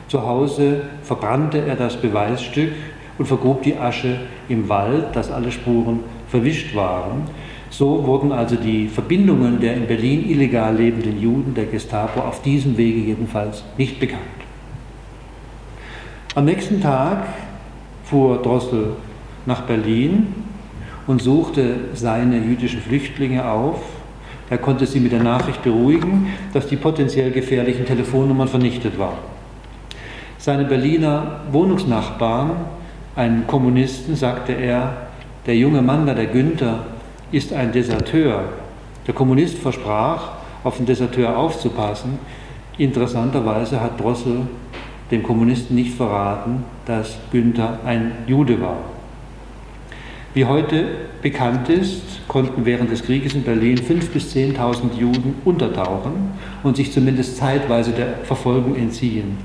Zu 0.08 0.26
Hause 0.26 0.82
verbrannte 1.04 1.60
er 1.66 1.76
das 1.76 1.98
Beweisstück 1.98 2.72
und 3.18 3.26
vergrub 3.26 3.64
die 3.64 3.78
Asche 3.78 4.20
im 4.48 4.70
Wald, 4.70 5.16
dass 5.16 5.32
alle 5.32 5.52
Spuren 5.52 6.02
verwischt 6.30 6.76
waren. 6.76 7.24
So 7.70 8.06
wurden 8.06 8.32
also 8.32 8.56
die 8.56 8.88
Verbindungen 8.88 9.60
der 9.60 9.76
in 9.76 9.88
Berlin 9.88 10.30
illegal 10.30 10.76
lebenden 10.76 11.22
Juden 11.22 11.54
der 11.54 11.66
Gestapo 11.66 12.22
auf 12.22 12.42
diesem 12.42 12.78
Wege 12.78 13.00
jedenfalls 13.00 13.64
nicht 13.78 14.00
bekannt. 14.00 14.22
Am 16.36 16.46
nächsten 16.46 16.82
Tag 16.82 17.26
fuhr 18.06 18.42
Drossel 18.42 18.96
nach 19.46 19.62
Berlin 19.62 20.28
und 21.08 21.22
suchte 21.22 21.76
seine 21.94 22.38
jüdischen 22.38 22.82
Flüchtlinge 22.82 23.50
auf. 23.50 23.82
Er 24.50 24.58
konnte 24.58 24.86
sie 24.86 25.00
mit 25.00 25.12
der 25.12 25.24
Nachricht 25.24 25.62
beruhigen, 25.64 26.34
dass 26.54 26.68
die 26.68 26.78
potenziell 26.78 27.32
gefährlichen 27.32 27.86
Telefonnummern 27.86 28.48
vernichtet 28.48 28.98
waren. 28.98 29.18
Seine 30.38 30.66
Berliner 30.66 31.42
Wohnungsnachbarn, 31.52 32.52
einen 33.16 33.48
Kommunisten, 33.48 34.16
sagte 34.16 34.54
er, 34.54 35.08
der 35.46 35.56
junge 35.58 35.82
Mann 35.82 36.06
da, 36.06 36.14
der 36.14 36.28
Günther, 36.28 36.86
ist 37.32 37.52
ein 37.52 37.72
Deserteur. 37.72 38.44
Der 39.06 39.14
Kommunist 39.14 39.58
versprach, 39.58 40.32
auf 40.64 40.78
den 40.78 40.86
Deserteur 40.86 41.38
aufzupassen. 41.38 42.20
Interessanterweise 42.78 43.82
hat 43.82 44.00
Drossel 44.00 44.48
dem 45.12 45.24
Kommunisten 45.24 45.76
nicht 45.76 45.96
verraten, 45.96 46.64
dass 46.86 47.18
Günther 47.32 47.80
ein 47.86 48.12
Jude 48.28 48.60
war. 48.62 48.78
Wie 50.34 50.46
heute 50.46 50.86
bekannt 51.22 51.70
ist, 51.70 52.28
konnten 52.28 52.66
während 52.66 52.92
des 52.92 53.04
Krieges 53.04 53.34
in 53.34 53.44
Berlin 53.44 53.78
5.000 53.78 54.10
bis 54.12 54.36
10.000 54.36 55.00
Juden 55.00 55.36
untertauchen 55.46 56.32
und 56.64 56.76
sich 56.78 56.92
zumindest 56.92 57.38
zeitweise 57.38 57.92
der 57.92 58.16
Verfolgung 58.24 58.76
entziehen. 58.76 59.38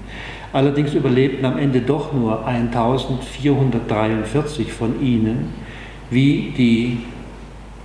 Allerdings 0.53 0.93
überlebten 0.93 1.47
am 1.47 1.57
Ende 1.57 1.81
doch 1.81 2.13
nur 2.13 2.47
1.443 2.47 4.69
von 4.69 5.03
ihnen, 5.03 5.49
wie 6.11 6.53
die 6.57 6.99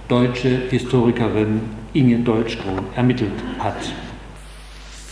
deutsche 0.09 0.63
Historikerin 0.69 1.61
Inge 1.93 2.19
Deutschkron 2.19 2.79
ermittelt 2.95 3.31
hat. 3.59 3.77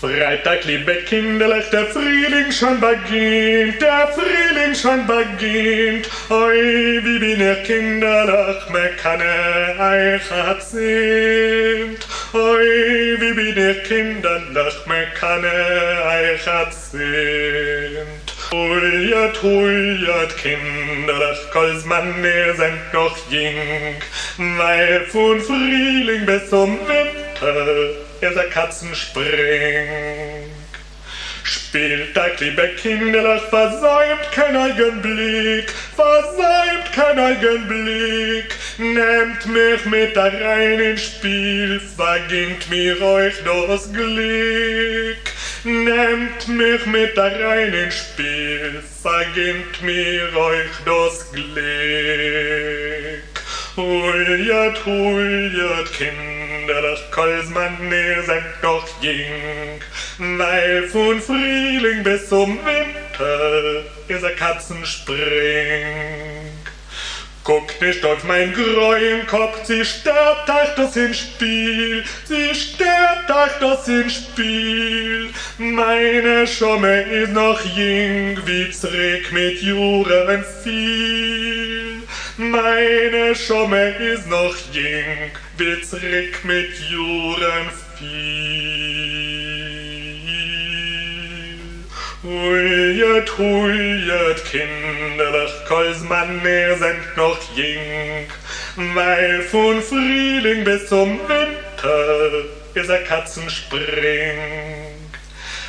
Freitag, 0.06 0.66
liebe 0.66 0.98
Kinderlech, 0.98 1.72
der 1.72 1.88
Frühling 1.88 2.52
schon 2.52 2.80
beginnt, 2.80 3.82
der 3.82 4.08
Frühling 4.14 4.76
schon 4.76 5.08
beginnt. 5.08 6.08
Oi, 6.30 7.00
wie 7.04 7.18
bin 7.18 7.42
ihr 7.42 7.56
Kinderlech, 7.64 8.70
me 8.70 8.92
kanne 9.02 9.74
euch 9.80 10.30
hat 10.30 10.62
sind. 10.62 11.98
Oi, 12.34 13.18
wie 13.20 13.34
bin 13.34 13.58
ihr 13.58 13.82
Kinderlech, 13.82 14.86
me 14.86 15.08
kanne 15.20 15.48
euch 15.48 16.46
hat 16.46 16.72
sind. 16.72 18.28
Huljat, 18.52 19.42
huljat, 19.42 20.38
Kinderlech, 20.38 21.52
kals 21.52 21.84
man 21.86 22.24
ihr 22.24 22.54
seid 22.54 22.94
noch 22.94 23.18
jing, 23.32 23.96
weil 24.38 25.02
von 25.08 25.42
Frühling 25.42 26.28
bis 26.28 26.48
zum 26.52 26.78
Winter 26.88 28.05
er 28.22 28.32
der 28.32 28.50
Katzen 28.50 28.96
springt. 28.96 29.36
Spieltag, 31.44 32.40
liebe 32.40 32.70
Kinderlach, 32.82 33.50
versäumt 33.50 34.32
kein 34.32 34.56
Augenblick, 34.56 35.72
versäumt 35.96 36.92
kein 36.94 37.20
Augenblick. 37.20 38.56
nehmt 38.78 39.46
mich 39.46 39.86
mit 39.86 40.18
rein 40.18 40.80
ins 40.80 41.04
Spiel, 41.04 41.80
vergingt 41.80 42.70
mir 42.70 43.02
euch 43.02 43.36
das 43.44 43.92
Glück. 43.92 45.18
Nehmt 45.64 46.48
mich 46.48 46.86
mit 46.86 47.18
rein 47.18 47.74
ins 47.74 47.96
Spiel, 47.96 48.84
vergingt 49.02 49.82
mir 49.82 50.36
euch 50.36 50.72
das 50.86 51.32
Glück. 51.32 51.66
Huljat, 53.76 54.78
huljat, 54.86 55.90
kinderlich, 55.98 57.02
Kolsmann, 57.12 57.92
ihr 57.92 58.24
seid 58.24 58.64
noch 58.64 58.88
jing, 59.02 59.82
weil 60.18 60.88
von 60.88 61.20
Frühling 61.20 62.02
bis 62.02 62.30
zum 62.30 62.58
Winter 62.64 63.84
ihr 64.08 64.20
seid 64.20 64.38
Katzenspring. 64.38 65.18
Guckt 67.44 67.82
nicht 67.82 68.06
auf 68.06 68.24
mein 68.24 68.54
greuen 68.54 69.28
Kopf, 69.28 69.66
sie 69.66 69.84
stirbt 69.84 70.50
euch 70.50 70.74
das 70.78 70.96
in 70.96 71.14
Spiel, 71.14 72.06
sie 72.24 72.56
stirbt 72.56 73.30
euch 73.30 73.60
das 73.60 73.90
in 73.90 74.10
Spiel. 74.10 75.32
Meine 75.58 76.48
Schomme 76.48 77.02
ist 77.02 77.34
noch 77.34 77.60
jing, 77.76 78.40
wie 78.46 78.72
zurück 78.72 79.34
mit 79.34 79.62
Juren 79.62 80.46
viel. 80.64 81.75
Meine 82.38 83.34
Schomme 83.34 83.92
ist 83.92 84.28
noch 84.28 84.54
jing, 84.74 85.32
wie 85.58 85.82
zurück 85.84 86.44
mit 86.44 86.78
Juren 86.90 87.70
viel. 87.98 89.16
Huljat, 92.24 93.38
huljat, 93.38 94.44
kinderlich, 94.52 95.54
Kolsmann, 95.66 96.42
ihr 96.44 96.76
seid 96.78 97.16
noch 97.16 97.40
jing, 97.56 98.28
weil 98.76 99.42
von 99.44 99.82
Frühling 99.82 100.66
bis 100.66 100.90
zum 100.90 101.18
Winter 101.30 102.32
ist 102.74 102.90
er 102.90 103.04
Katzenspring. 103.04 104.95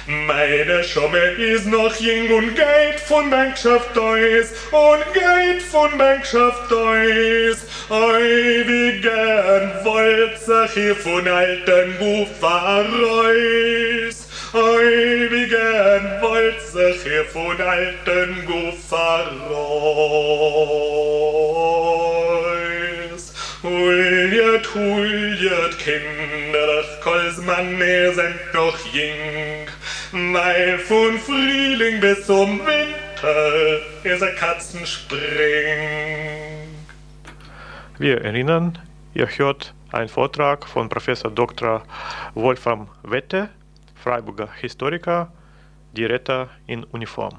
Meine 0.08 0.84
Schomme 0.84 1.18
ist 1.18 1.66
noch 1.66 1.92
jing 1.96 2.32
und 2.32 2.54
geht 2.54 3.00
von 3.08 3.28
Bankschaft 3.28 3.96
Deus 3.96 4.52
und 4.70 5.02
geht 5.12 5.60
von 5.62 5.98
Bankschaft 5.98 6.70
Deus. 6.70 7.66
Oi, 7.90 8.62
wie 8.68 9.00
gern 9.00 9.72
wollt 9.82 10.38
sich 10.38 10.70
hier 10.74 10.94
von 10.94 11.26
alten 11.26 11.98
Gufareus. 11.98 12.96
Oi, 14.54 15.28
wie 15.28 15.48
gern 15.48 16.22
wollt 16.22 16.62
sich 16.62 17.02
hier 17.02 17.24
von 17.24 17.60
alten 17.60 18.46
Gufareus. 18.46 19.26
Huljat, 23.64 24.66
huljat, 24.72 25.78
kinderlich, 25.80 27.00
Kolsmann, 27.02 27.80
ihr 27.80 28.12
seid 28.12 28.54
noch 28.54 28.78
jing, 28.92 29.66
weil 30.16 30.79
von 30.79 31.18
Frühling 31.18 32.00
bis 32.00 32.24
zum 32.26 32.61
Winter 32.61 33.81
ist 34.02 34.22
ein 34.22 34.35
Katzenspring. 34.37 35.20
Wir 37.98 38.22
erinnern, 38.22 38.79
ihr 39.14 39.26
hört 39.26 39.74
einen 39.92 40.09
Vortrag 40.09 40.66
von 40.66 40.88
Professor 40.88 41.31
Dr. 41.31 41.83
Wolfram 42.35 42.88
Wette, 43.02 43.50
Freiburger 43.94 44.48
Historiker, 44.61 45.33
die 45.92 46.07
Retter 46.07 46.48
in 46.66 46.85
Uniform. 46.85 47.38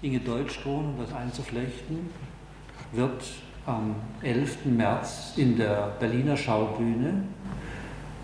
Inge 0.00 0.20
Deutschkron, 0.20 0.86
um 0.86 0.98
das 0.98 1.14
einzuflechten, 1.14 2.10
wird 2.92 3.24
am 3.66 3.96
11. 4.22 4.64
März 4.66 5.34
in 5.36 5.56
der 5.56 5.94
Berliner 6.00 6.36
Schaubühne 6.36 7.24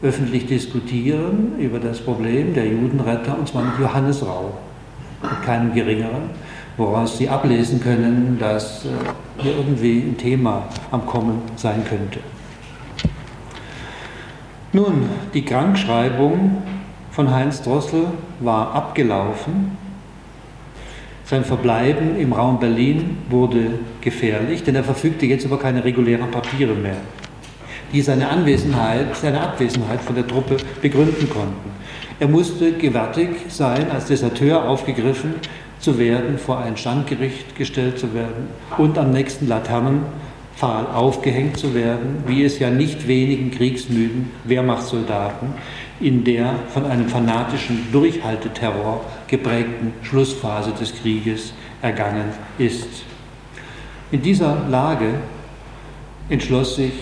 öffentlich 0.02 0.46
diskutieren 0.46 1.58
über 1.58 1.78
das 1.78 2.00
Problem 2.00 2.54
der 2.54 2.66
Judenretter, 2.66 3.38
und 3.38 3.48
zwar 3.48 3.62
mit 3.62 3.78
Johannes 3.78 4.24
Rau, 4.24 4.52
mit 5.22 5.42
keinem 5.44 5.74
geringeren, 5.74 6.30
woraus 6.76 7.18
Sie 7.18 7.28
ablesen 7.28 7.80
können, 7.80 8.38
dass 8.38 8.86
äh, 8.86 8.88
hier 9.38 9.56
irgendwie 9.56 9.98
ein 9.98 10.16
Thema 10.16 10.64
am 10.90 11.04
Kommen 11.04 11.42
sein 11.56 11.84
könnte. 11.84 12.20
Nun, 14.72 15.08
die 15.34 15.44
Krankschreibung 15.44 16.62
von 17.10 17.30
Heinz 17.30 17.60
Drossel 17.60 18.06
war 18.38 18.72
abgelaufen. 18.74 19.76
Sein 21.24 21.44
Verbleiben 21.44 22.18
im 22.18 22.32
Raum 22.32 22.58
Berlin 22.58 23.18
wurde 23.28 23.78
gefährlich, 24.00 24.62
denn 24.62 24.76
er 24.76 24.84
verfügte 24.84 25.26
jetzt 25.26 25.44
über 25.44 25.58
keine 25.58 25.84
regulären 25.84 26.30
Papiere 26.30 26.74
mehr, 26.74 26.96
die 27.92 28.02
seine 28.02 28.28
Anwesenheit, 28.28 29.16
seine 29.16 29.40
Abwesenheit 29.40 30.00
von 30.00 30.14
der 30.14 30.26
Truppe 30.26 30.56
begründen 30.80 31.28
konnten. 31.28 31.70
Er 32.18 32.28
musste 32.28 32.72
gewärtig 32.72 33.30
sein, 33.48 33.90
als 33.90 34.06
Deserteur 34.06 34.68
aufgegriffen 34.68 35.34
zu 35.78 35.98
werden, 35.98 36.38
vor 36.38 36.58
ein 36.58 36.76
Standgericht 36.76 37.56
gestellt 37.56 37.98
zu 37.98 38.12
werden 38.14 38.48
und 38.76 38.98
am 38.98 39.10
nächsten 39.10 39.48
Laternenpfahl 39.48 40.86
aufgehängt 40.94 41.56
zu 41.56 41.74
werden, 41.74 42.22
wie 42.26 42.44
es 42.44 42.58
ja 42.58 42.70
nicht 42.70 43.08
wenigen 43.08 43.50
kriegsmüden 43.50 44.30
Wehrmachtssoldaten 44.44 45.54
in 46.00 46.24
der 46.24 46.54
von 46.72 46.86
einem 46.86 47.08
fanatischen 47.08 47.88
Durchhalteterror 47.92 49.04
geprägten 49.26 49.92
Schlussphase 50.02 50.72
des 50.72 50.94
Krieges 50.94 51.52
ergangen 51.82 52.30
ist. 52.58 53.04
In 54.10 54.22
dieser 54.22 54.66
Lage 54.68 55.14
entschloss 56.28 56.76
sich 56.76 56.92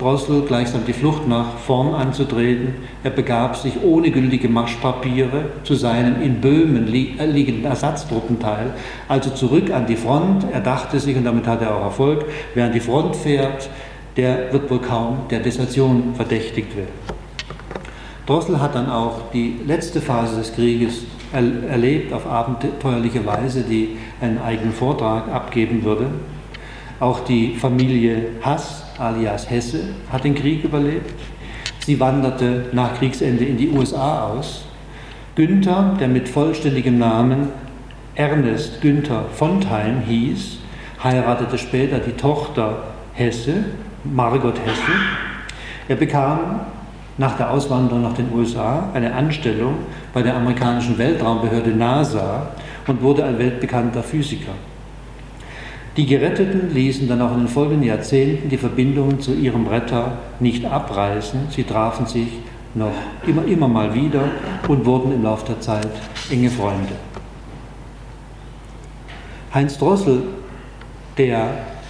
Drossel 0.00 0.40
gleichsam 0.46 0.86
die 0.86 0.94
Flucht 0.94 1.28
nach 1.28 1.58
vorn 1.58 1.94
anzutreten. 1.94 2.74
Er 3.04 3.10
begab 3.10 3.54
sich 3.54 3.74
ohne 3.82 4.10
gültige 4.10 4.48
Marschpapiere 4.48 5.50
zu 5.62 5.74
seinem 5.74 6.22
in 6.22 6.40
Böhmen 6.40 6.86
liegenden 6.86 7.66
Ersatztruppenteil, 7.66 8.72
also 9.08 9.28
zurück 9.28 9.70
an 9.70 9.84
die 9.86 9.96
Front. 9.96 10.46
Er 10.50 10.62
dachte 10.62 10.98
sich, 10.98 11.14
und 11.18 11.24
damit 11.24 11.46
hat 11.46 11.60
er 11.60 11.76
auch 11.76 11.82
Erfolg, 11.82 12.24
wer 12.54 12.64
an 12.64 12.72
die 12.72 12.80
Front 12.80 13.14
fährt, 13.14 13.68
der 14.16 14.50
wird 14.54 14.70
wohl 14.70 14.80
kaum 14.80 15.18
der 15.28 15.40
Desertion 15.40 16.14
verdächtigt 16.14 16.74
werden. 16.74 16.88
Drossel 18.24 18.58
hat 18.58 18.74
dann 18.74 18.88
auch 18.88 19.30
die 19.34 19.60
letzte 19.66 20.00
Phase 20.00 20.36
des 20.36 20.54
Krieges 20.54 21.02
erlebt 21.30 22.14
auf 22.14 22.26
abenteuerliche 22.26 23.26
Weise, 23.26 23.64
die 23.64 23.98
einen 24.22 24.40
eigenen 24.40 24.72
Vortrag 24.72 25.28
abgeben 25.28 25.84
würde. 25.84 26.06
Auch 27.00 27.20
die 27.20 27.54
Familie 27.54 28.26
Hass 28.42 28.84
alias 28.98 29.48
Hesse 29.48 29.80
hat 30.12 30.22
den 30.24 30.34
Krieg 30.34 30.62
überlebt. 30.62 31.18
Sie 31.86 31.98
wanderte 31.98 32.66
nach 32.72 32.98
Kriegsende 32.98 33.46
in 33.46 33.56
die 33.56 33.70
USA 33.70 34.28
aus. 34.28 34.66
Günther, 35.34 35.96
der 35.98 36.08
mit 36.08 36.28
vollständigem 36.28 36.98
Namen 36.98 37.48
Ernest 38.14 38.82
Günther 38.82 39.24
Fontheim 39.32 40.02
hieß, 40.02 40.58
heiratete 41.02 41.56
später 41.56 42.00
die 42.00 42.12
Tochter 42.12 42.82
Hesse, 43.14 43.64
Margot 44.04 44.58
Hesse. 44.62 44.92
Er 45.88 45.96
bekam 45.96 46.60
nach 47.16 47.38
der 47.38 47.50
Auswanderung 47.50 48.02
nach 48.02 48.12
den 48.12 48.30
USA 48.30 48.90
eine 48.92 49.14
Anstellung 49.14 49.76
bei 50.12 50.20
der 50.20 50.36
amerikanischen 50.36 50.98
Weltraumbehörde 50.98 51.70
NASA 51.70 52.48
und 52.86 53.00
wurde 53.00 53.24
ein 53.24 53.38
weltbekannter 53.38 54.02
Physiker. 54.02 54.52
Die 55.96 56.06
Geretteten 56.06 56.72
ließen 56.72 57.08
dann 57.08 57.20
auch 57.20 57.32
in 57.32 57.40
den 57.40 57.48
folgenden 57.48 57.82
Jahrzehnten 57.82 58.48
die 58.48 58.56
Verbindungen 58.56 59.20
zu 59.20 59.34
ihrem 59.34 59.66
Retter 59.66 60.18
nicht 60.38 60.64
abreißen. 60.64 61.48
Sie 61.50 61.64
trafen 61.64 62.06
sich 62.06 62.28
noch 62.74 62.92
immer, 63.26 63.44
immer 63.44 63.66
mal 63.66 63.92
wieder 63.92 64.22
und 64.68 64.86
wurden 64.86 65.12
im 65.12 65.24
Laufe 65.24 65.46
der 65.46 65.60
Zeit 65.60 65.90
enge 66.30 66.48
Freunde. 66.48 66.94
Heinz 69.52 69.78
Drossel, 69.78 70.22
der 71.18 71.48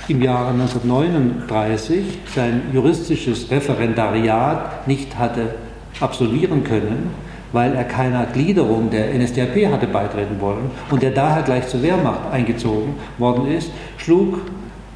im 0.08 0.22
Jahre 0.22 0.52
1939 0.52 2.04
sein 2.34 2.62
juristisches 2.72 3.50
Referendariat 3.50 4.88
nicht 4.88 5.18
hatte 5.18 5.56
absolvieren 6.00 6.64
können, 6.64 7.10
weil 7.52 7.74
er 7.74 7.84
keiner 7.84 8.26
Gliederung 8.26 8.90
der 8.90 9.14
NSDAP 9.14 9.72
hatte 9.72 9.86
beitreten 9.86 10.40
wollen 10.40 10.70
und 10.90 11.02
der 11.02 11.10
daher 11.10 11.42
gleich 11.42 11.68
zur 11.68 11.82
Wehrmacht 11.82 12.30
eingezogen 12.32 12.94
worden 13.18 13.50
ist, 13.50 13.70
schlug 13.96 14.40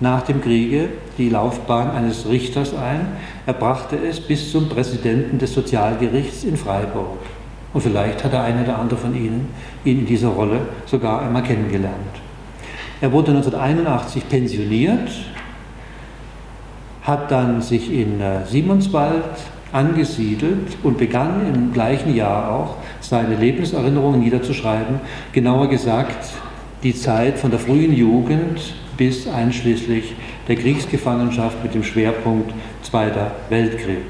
nach 0.00 0.22
dem 0.22 0.40
Kriege 0.40 0.88
die 1.18 1.30
Laufbahn 1.30 1.90
eines 1.90 2.28
Richters 2.28 2.74
ein. 2.74 3.06
Er 3.46 3.54
brachte 3.54 3.96
es 3.96 4.20
bis 4.20 4.50
zum 4.50 4.68
Präsidenten 4.68 5.38
des 5.38 5.54
Sozialgerichts 5.54 6.44
in 6.44 6.56
Freiburg. 6.56 7.18
Und 7.72 7.80
vielleicht 7.80 8.22
hat 8.22 8.32
der 8.32 8.42
eine 8.42 8.62
oder 8.62 8.78
andere 8.78 8.98
von 8.98 9.14
Ihnen 9.14 9.48
ihn 9.84 10.00
in 10.00 10.06
dieser 10.06 10.28
Rolle 10.28 10.60
sogar 10.86 11.22
einmal 11.22 11.42
kennengelernt. 11.42 11.94
Er 13.00 13.12
wurde 13.12 13.32
1981 13.32 14.28
pensioniert, 14.28 15.10
hat 17.02 17.30
dann 17.30 17.60
sich 17.60 17.92
in 17.92 18.20
äh, 18.20 18.46
Simonswald 18.46 19.24
angesiedelt 19.74 20.78
und 20.84 20.98
begann 20.98 21.52
im 21.52 21.72
gleichen 21.72 22.14
Jahr 22.14 22.50
auch 22.52 22.76
seine 23.00 23.34
Lebenserinnerungen 23.34 24.20
niederzuschreiben, 24.20 25.00
genauer 25.32 25.68
gesagt 25.68 26.32
die 26.84 26.94
Zeit 26.94 27.38
von 27.38 27.50
der 27.50 27.58
frühen 27.58 27.92
Jugend 27.92 28.74
bis 28.96 29.26
einschließlich 29.26 30.14
der 30.46 30.56
Kriegsgefangenschaft 30.56 31.62
mit 31.62 31.74
dem 31.74 31.82
Schwerpunkt 31.82 32.52
Zweiter 32.82 33.32
Weltkrieg. 33.48 34.04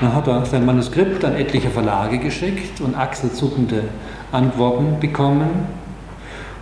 Dann 0.00 0.14
hat 0.14 0.28
er 0.28 0.44
sein 0.44 0.66
Manuskript 0.66 1.24
an 1.24 1.34
etliche 1.34 1.70
Verlage 1.70 2.18
geschickt 2.18 2.80
und 2.80 2.96
achselzuckende 2.96 3.84
Antworten 4.32 5.00
bekommen. 5.00 5.48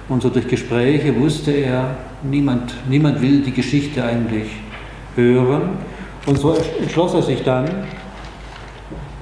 Und 0.09 0.23
so 0.23 0.29
durch 0.29 0.47
Gespräche 0.47 1.19
wusste 1.19 1.51
er, 1.51 1.97
niemand, 2.23 2.75
niemand 2.89 3.21
will 3.21 3.41
die 3.41 3.53
Geschichte 3.53 4.05
eigentlich 4.05 4.49
hören. 5.17 5.71
Und 6.29 6.39
so 6.39 6.55
entschloss 6.79 7.15
er 7.15 7.23
sich 7.23 7.43
dann, 7.43 7.87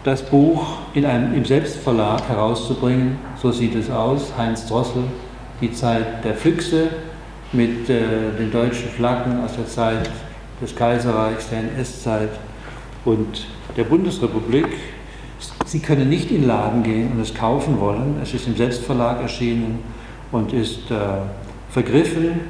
das 0.03 0.23
Buch 0.23 0.67
in 0.93 1.05
einem, 1.05 1.35
im 1.35 1.45
Selbstverlag 1.45 2.29
herauszubringen. 2.29 3.17
So 3.41 3.53
sieht 3.53 3.77
es 3.77 3.89
aus. 3.91 4.33
Heinz 4.37 4.67
Drossel, 4.67 5.05
Die 5.61 5.73
Zeit 5.73 6.25
der 6.25 6.35
Füchse 6.35 6.89
mit 7.53 7.89
äh, 7.89 8.01
den 8.37 8.51
deutschen 8.51 8.89
Flaggen 8.89 9.45
aus 9.45 9.55
der 9.55 9.69
Zeit 9.69 10.11
des 10.61 10.75
Kaiserreichs, 10.75 11.49
der 11.49 11.61
NS-Zeit 11.61 12.31
und 13.05 13.47
der 13.77 13.85
Bundesrepublik. 13.85 14.67
Sie 15.65 15.79
können 15.79 16.09
nicht 16.09 16.33
in 16.33 16.41
den 16.41 16.49
Laden 16.49 16.83
gehen 16.83 17.13
und 17.13 17.21
es 17.21 17.33
kaufen 17.33 17.79
wollen. 17.79 18.19
Es 18.21 18.35
ist 18.35 18.49
im 18.49 18.57
Selbstverlag 18.57 19.23
erschienen 19.23 19.79
und 20.33 20.53
ist 20.53 20.91
äh, 20.91 20.97
vergriffen. 21.71 22.41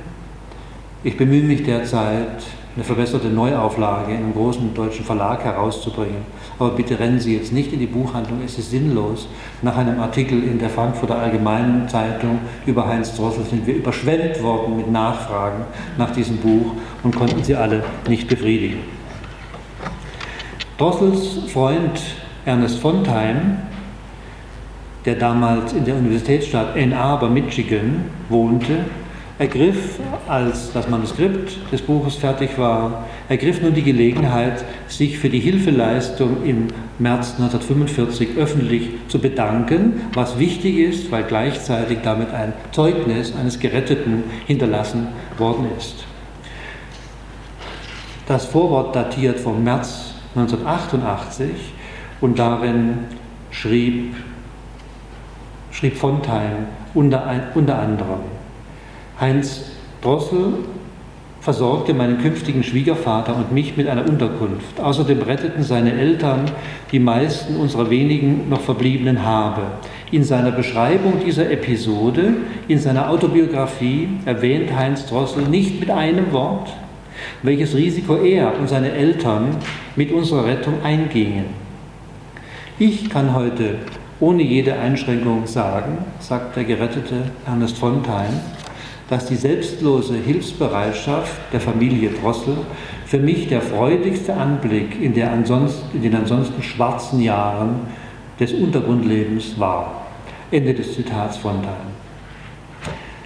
Ich 1.05 1.19
bemühe 1.19 1.43
mich 1.43 1.63
derzeit, 1.63 2.43
eine 2.77 2.85
verbesserte 2.85 3.29
Neuauflage 3.29 4.13
in 4.13 4.19
einem 4.19 4.35
großen 4.35 4.75
deutschen 4.75 5.05
Verlag 5.05 5.43
herauszubringen. 5.43 6.27
Aber 6.59 6.71
bitte 6.71 6.99
rennen 6.99 7.19
Sie 7.19 7.35
jetzt 7.35 7.53
nicht 7.53 7.73
in 7.73 7.81
die 7.81 7.87
Buchhandlung, 7.87 8.41
es 8.45 8.59
ist 8.59 8.71
sinnlos. 8.71 9.29
Nach 9.63 9.77
einem 9.79 9.99
Artikel 9.99 10.43
in 10.45 10.59
der 10.59 10.69
Frankfurter 10.69 11.19
Allgemeinen 11.19 11.89
Zeitung 11.89 12.39
über 12.67 12.87
Heinz 12.87 13.17
Drossel 13.17 13.45
sind 13.45 13.67
wir 13.67 13.77
überschwemmt 13.77 14.43
worden 14.43 14.77
mit 14.77 14.91
Nachfragen 14.91 15.65
nach 15.97 16.11
diesem 16.11 16.37
Buch 16.37 16.73
und 17.03 17.17
konnten 17.17 17.43
sie 17.43 17.55
alle 17.55 17.83
nicht 18.09 18.29
befriedigen. 18.29 18.81
Drossels 20.77 21.51
Freund 21.51 21.99
Ernest 22.45 22.79
Fontheim, 22.79 23.57
der 25.07 25.15
damals 25.15 25.73
in 25.73 25.87
der 25.87 25.97
Universitätsstadt 25.97 26.77
Ann 26.77 26.93
Arbor, 26.93 27.31
Michigan, 27.31 28.05
wohnte, 28.29 28.85
ergriff, 29.39 29.99
als 30.29 30.73
das 30.73 30.89
Manuskript 30.89 31.59
des 31.71 31.83
Buches 31.83 32.17
fertig 32.17 32.59
war, 32.59 33.05
ergriff 33.29 33.61
nun 33.61 33.75
die 33.75 33.83
Gelegenheit, 33.83 34.65
sich 34.89 35.19
für 35.19 35.29
die 35.29 35.41
Hilfeleistung 35.41 36.45
im 36.45 36.69
März 36.99 37.35
1945 37.39 38.37
öffentlich 38.39 38.91
zu 39.09 39.19
bedanken, 39.19 40.01
was 40.15 40.39
wichtig 40.39 40.79
ist, 40.79 41.11
weil 41.11 41.25
gleichzeitig 41.25 41.99
damit 42.03 42.33
ein 42.33 42.55
Zeugnis 42.73 43.35
eines 43.37 43.59
Geretteten 43.59 44.25
hinterlassen 44.47 45.09
worden 45.37 45.67
ist. 45.77 46.05
Das 48.27 48.47
Vorwort 48.47 48.97
datiert 48.97 49.39
vom 49.39 49.63
März 49.63 50.15
1988 50.35 51.49
und 52.21 52.39
darin 52.39 52.99
schrieb, 53.51 54.15
schrieb 55.71 55.97
Fontheim 55.97 56.67
unter, 56.95 57.51
unter 57.55 57.79
anderem, 57.79 58.36
Heinz 59.19 59.63
Drossel 60.03 60.53
versorgte 61.41 61.95
meinen 61.95 62.19
künftigen 62.19 62.63
Schwiegervater 62.63 63.35
und 63.35 63.53
mich 63.53 63.77
mit 63.77 63.89
einer 63.89 64.07
Unterkunft. 64.07 64.81
Außerdem 64.83 65.23
retteten 65.23 65.63
seine 65.63 65.93
Eltern 65.93 66.45
die 66.93 66.99
meisten 66.99 67.57
unserer 67.57 67.89
wenigen 67.89 68.49
noch 68.49 68.61
verbliebenen 68.61 69.25
Habe. 69.25 69.63
In 70.11 70.25
seiner 70.25 70.51
Beschreibung 70.51 71.21
dieser 71.25 71.51
Episode, 71.51 72.35
in 72.69 72.79
seiner 72.79 73.09
Autobiografie 73.09 74.09
erwähnt 74.25 74.77
Heinz 74.77 75.07
Drossel 75.07 75.45
nicht 75.45 75.81
mit 75.81 75.91
einem 75.91 76.33
Wort, 76.33 76.69
welches 77.43 77.75
Risiko 77.75 78.17
er 78.17 78.59
und 78.59 78.69
seine 78.69 78.93
Eltern 78.93 79.57
mit 79.95 80.13
unserer 80.13 80.47
Rettung 80.47 80.83
eingingen. 80.83 81.47
Ich 82.79 83.09
kann 83.09 83.35
heute 83.35 83.77
ohne 84.21 84.43
jede 84.43 84.75
Einschränkung 84.79 85.47
sagen, 85.47 85.99
sagt 86.21 86.57
der 86.57 86.65
gerettete 86.65 87.31
Ernest 87.47 87.79
Fontheim, 87.79 88.33
dass 89.09 89.27
die 89.27 89.37
selbstlose 89.37 90.15
Hilfsbereitschaft 90.15 91.53
der 91.53 91.61
Familie 91.61 92.11
Drossel 92.11 92.57
für 93.07 93.19
mich 93.19 93.49
der 93.49 93.61
freudigste 93.61 94.35
Anblick 94.35 95.01
in, 95.01 95.15
der 95.15 95.31
ansonsten, 95.33 95.97
in 95.97 96.03
den 96.03 96.15
ansonsten 96.15 96.63
schwarzen 96.63 97.21
Jahren 97.21 97.81
des 98.41 98.53
Untergrundlebens 98.53 99.59
war. 99.59 100.07
Ende 100.51 100.75
des 100.75 100.95
Zitats 100.95 101.37
von 101.37 101.53
Fontheim. 101.53 101.97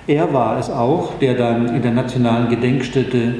Er 0.07 0.33
war 0.33 0.59
es 0.59 0.68
auch, 0.70 1.18
der 1.18 1.35
dann 1.35 1.74
in 1.74 1.83
der 1.83 1.93
nationalen 1.93 2.49
Gedenkstätte 2.49 3.37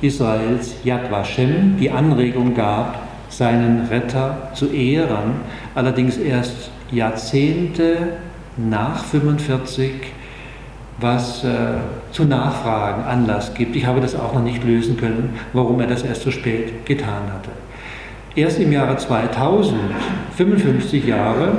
Israels 0.00 0.76
Yad 0.84 1.10
Vashem 1.10 1.76
die 1.80 1.90
Anregung 1.90 2.54
gab, 2.54 3.00
seinen 3.28 3.86
Retter 3.86 4.50
zu 4.54 4.70
ehren, 4.70 5.40
allerdings 5.74 6.16
erst 6.16 6.70
Jahrzehnte 6.90 7.96
nach 8.56 9.04
45 9.04 9.92
was 10.98 11.44
äh, 11.44 11.48
zu 12.12 12.24
Nachfragen 12.24 13.04
Anlass 13.04 13.54
gibt. 13.54 13.76
Ich 13.76 13.86
habe 13.86 14.00
das 14.00 14.14
auch 14.14 14.34
noch 14.34 14.42
nicht 14.42 14.64
lösen 14.64 14.96
können, 14.96 15.38
warum 15.52 15.80
er 15.80 15.86
das 15.86 16.02
erst 16.02 16.22
so 16.22 16.30
spät 16.30 16.86
getan 16.86 17.24
hatte. 17.32 17.50
Erst 18.34 18.58
im 18.60 18.72
Jahre 18.72 18.96
2000, 18.96 19.78
55 20.36 21.06
Jahre 21.06 21.52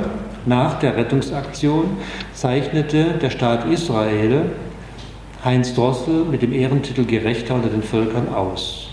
nach 0.46 0.78
der 0.78 0.96
Rettungsaktion, 0.96 1.96
zeichnete 2.32 3.14
der 3.20 3.30
Staat 3.30 3.66
Israel 3.70 4.46
Heinz 5.44 5.74
Drossel 5.74 6.24
mit 6.24 6.42
dem 6.42 6.52
Ehrentitel 6.52 7.04
Gerechter 7.04 7.54
unter 7.54 7.68
den 7.68 7.82
Völkern 7.82 8.34
aus. 8.34 8.90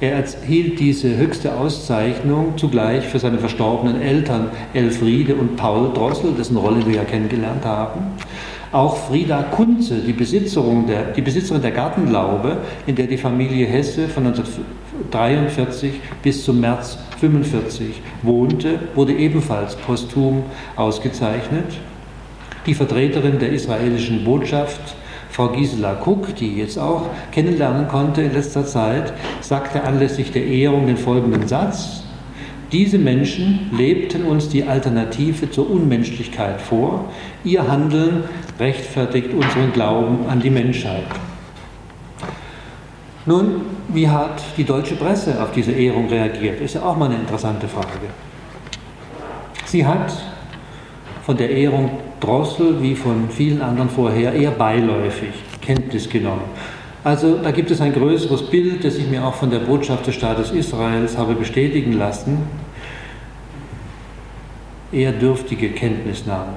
Er 0.00 0.14
erhielt 0.14 0.80
diese 0.80 1.16
höchste 1.16 1.56
Auszeichnung 1.56 2.58
zugleich 2.58 3.06
für 3.06 3.20
seine 3.20 3.38
verstorbenen 3.38 4.02
Eltern 4.02 4.50
Elfriede 4.74 5.36
und 5.36 5.54
Paul 5.54 5.92
Drossel, 5.94 6.32
dessen 6.36 6.56
Rolle 6.56 6.84
wir 6.84 6.96
ja 6.96 7.04
kennengelernt 7.04 7.64
haben, 7.64 8.00
auch 8.72 8.96
Frieda 8.96 9.42
Kunze, 9.42 10.00
die 10.00 10.14
Besitzerin 10.14 10.86
der, 10.86 11.12
die 11.12 11.20
Besitzerin 11.20 11.60
der 11.62 11.72
Gartenlaube, 11.72 12.56
in 12.86 12.96
der 12.96 13.06
die 13.06 13.18
Familie 13.18 13.66
Hesse 13.66 14.08
von 14.08 14.26
1943 14.26 15.92
bis 16.22 16.44
zum 16.44 16.60
März 16.60 16.98
1945 17.22 18.02
wohnte, 18.22 18.78
wurde 18.94 19.12
ebenfalls 19.12 19.76
posthum 19.76 20.44
ausgezeichnet. 20.76 21.78
Die 22.66 22.74
Vertreterin 22.74 23.38
der 23.38 23.50
israelischen 23.50 24.24
Botschaft, 24.24 24.96
Frau 25.30 25.48
Gisela 25.48 25.94
Kuck, 25.94 26.34
die 26.36 26.52
ich 26.52 26.56
jetzt 26.56 26.78
auch 26.78 27.06
kennenlernen 27.30 27.88
konnte 27.88 28.22
in 28.22 28.32
letzter 28.32 28.64
Zeit, 28.64 29.12
sagte 29.40 29.82
anlässlich 29.82 30.32
der 30.32 30.46
Ehrung 30.46 30.86
den 30.86 30.96
folgenden 30.96 31.46
Satz. 31.46 32.01
Diese 32.72 32.96
Menschen 32.96 33.70
lebten 33.76 34.24
uns 34.24 34.48
die 34.48 34.64
Alternative 34.64 35.50
zur 35.50 35.70
Unmenschlichkeit 35.70 36.58
vor. 36.58 37.04
Ihr 37.44 37.68
Handeln 37.68 38.24
rechtfertigt 38.58 39.34
unseren 39.34 39.72
Glauben 39.74 40.26
an 40.26 40.40
die 40.40 40.48
Menschheit. 40.48 41.04
Nun, 43.26 43.60
wie 43.88 44.08
hat 44.08 44.42
die 44.56 44.64
deutsche 44.64 44.96
Presse 44.96 45.40
auf 45.42 45.52
diese 45.52 45.72
Ehrung 45.72 46.08
reagiert? 46.08 46.60
Ist 46.62 46.74
ja 46.74 46.82
auch 46.82 46.96
mal 46.96 47.06
eine 47.06 47.16
interessante 47.16 47.68
Frage. 47.68 48.08
Sie 49.66 49.86
hat 49.86 50.12
von 51.24 51.36
der 51.36 51.50
Ehrung 51.50 51.90
Drossel 52.20 52.82
wie 52.82 52.94
von 52.94 53.28
vielen 53.28 53.60
anderen 53.60 53.90
vorher 53.90 54.32
eher 54.32 54.50
beiläufig 54.50 55.30
Kenntnis 55.60 56.08
genommen. 56.08 56.42
Also 57.04 57.38
da 57.42 57.50
gibt 57.50 57.70
es 57.70 57.80
ein 57.80 57.92
größeres 57.92 58.42
Bild, 58.50 58.84
das 58.84 58.96
ich 58.96 59.08
mir 59.08 59.24
auch 59.24 59.34
von 59.34 59.50
der 59.50 59.58
Botschaft 59.58 60.06
des 60.06 60.14
Staates 60.14 60.52
Israels 60.52 61.18
habe 61.18 61.34
bestätigen 61.34 61.94
lassen. 61.94 62.38
Eher 64.92 65.12
dürftige 65.12 65.70
Kenntnisnahme 65.70 66.52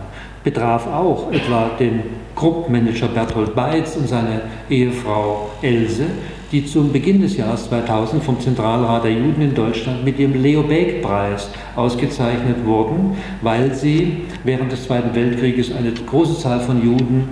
betraf 0.45 0.85
auch 0.85 1.31
etwa 1.31 1.71
den 1.79 2.03
Gruppmanager 2.35 3.07
Berthold 3.07 3.55
Beitz 3.55 3.95
und 3.97 4.07
seine 4.07 4.41
Ehefrau 4.69 5.49
Else, 5.63 6.05
die 6.51 6.65
zum 6.65 6.91
Beginn 6.91 7.21
des 7.21 7.35
Jahres 7.35 7.67
2000 7.67 8.23
vom 8.23 8.39
Zentralrat 8.39 9.05
der 9.05 9.13
Juden 9.13 9.41
in 9.41 9.55
Deutschland 9.55 10.05
mit 10.05 10.19
dem 10.19 10.39
Leo 10.39 10.61
Baeck-Preis 10.61 11.49
ausgezeichnet 11.75 12.63
wurden, 12.63 13.17
weil 13.41 13.73
sie 13.73 14.25
während 14.43 14.71
des 14.71 14.83
Zweiten 14.83 15.15
Weltkrieges 15.15 15.73
eine 15.75 15.91
große 15.91 16.39
Zahl 16.39 16.59
von 16.59 16.83
Juden 16.83 17.29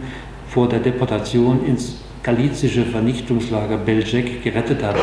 vor 0.48 0.68
der 0.68 0.80
Deportation 0.80 1.64
ins 1.68 2.03
galizische 2.24 2.86
Vernichtungslager 2.86 3.78
Belzec 3.78 4.42
gerettet 4.44 4.82
hat. 4.82 4.96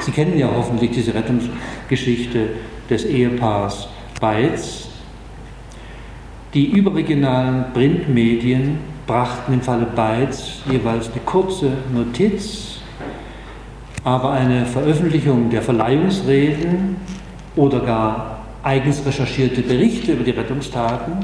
Sie 0.00 0.10
kennen 0.10 0.36
ja 0.36 0.50
hoffentlich 0.54 0.90
diese 0.90 1.14
Rettungsgeschichte 1.14 2.48
des 2.90 3.04
Ehepaars 3.04 3.88
Beitz. 4.20 4.88
Die 6.52 6.66
überregionalen 6.66 7.72
Printmedien 7.72 8.78
brachten 9.06 9.54
im 9.54 9.62
Falle 9.62 9.86
Beitz 9.86 10.62
jeweils 10.70 11.10
eine 11.10 11.20
kurze 11.24 11.70
Notiz, 11.92 12.78
aber 14.02 14.32
eine 14.32 14.66
Veröffentlichung 14.66 15.50
der 15.50 15.62
Verleihungsreden 15.62 16.96
oder 17.56 17.80
gar 17.80 18.38
eigens 18.62 19.04
recherchierte 19.04 19.62
Berichte 19.62 20.12
über 20.12 20.24
die 20.24 20.30
Rettungstaten 20.30 21.14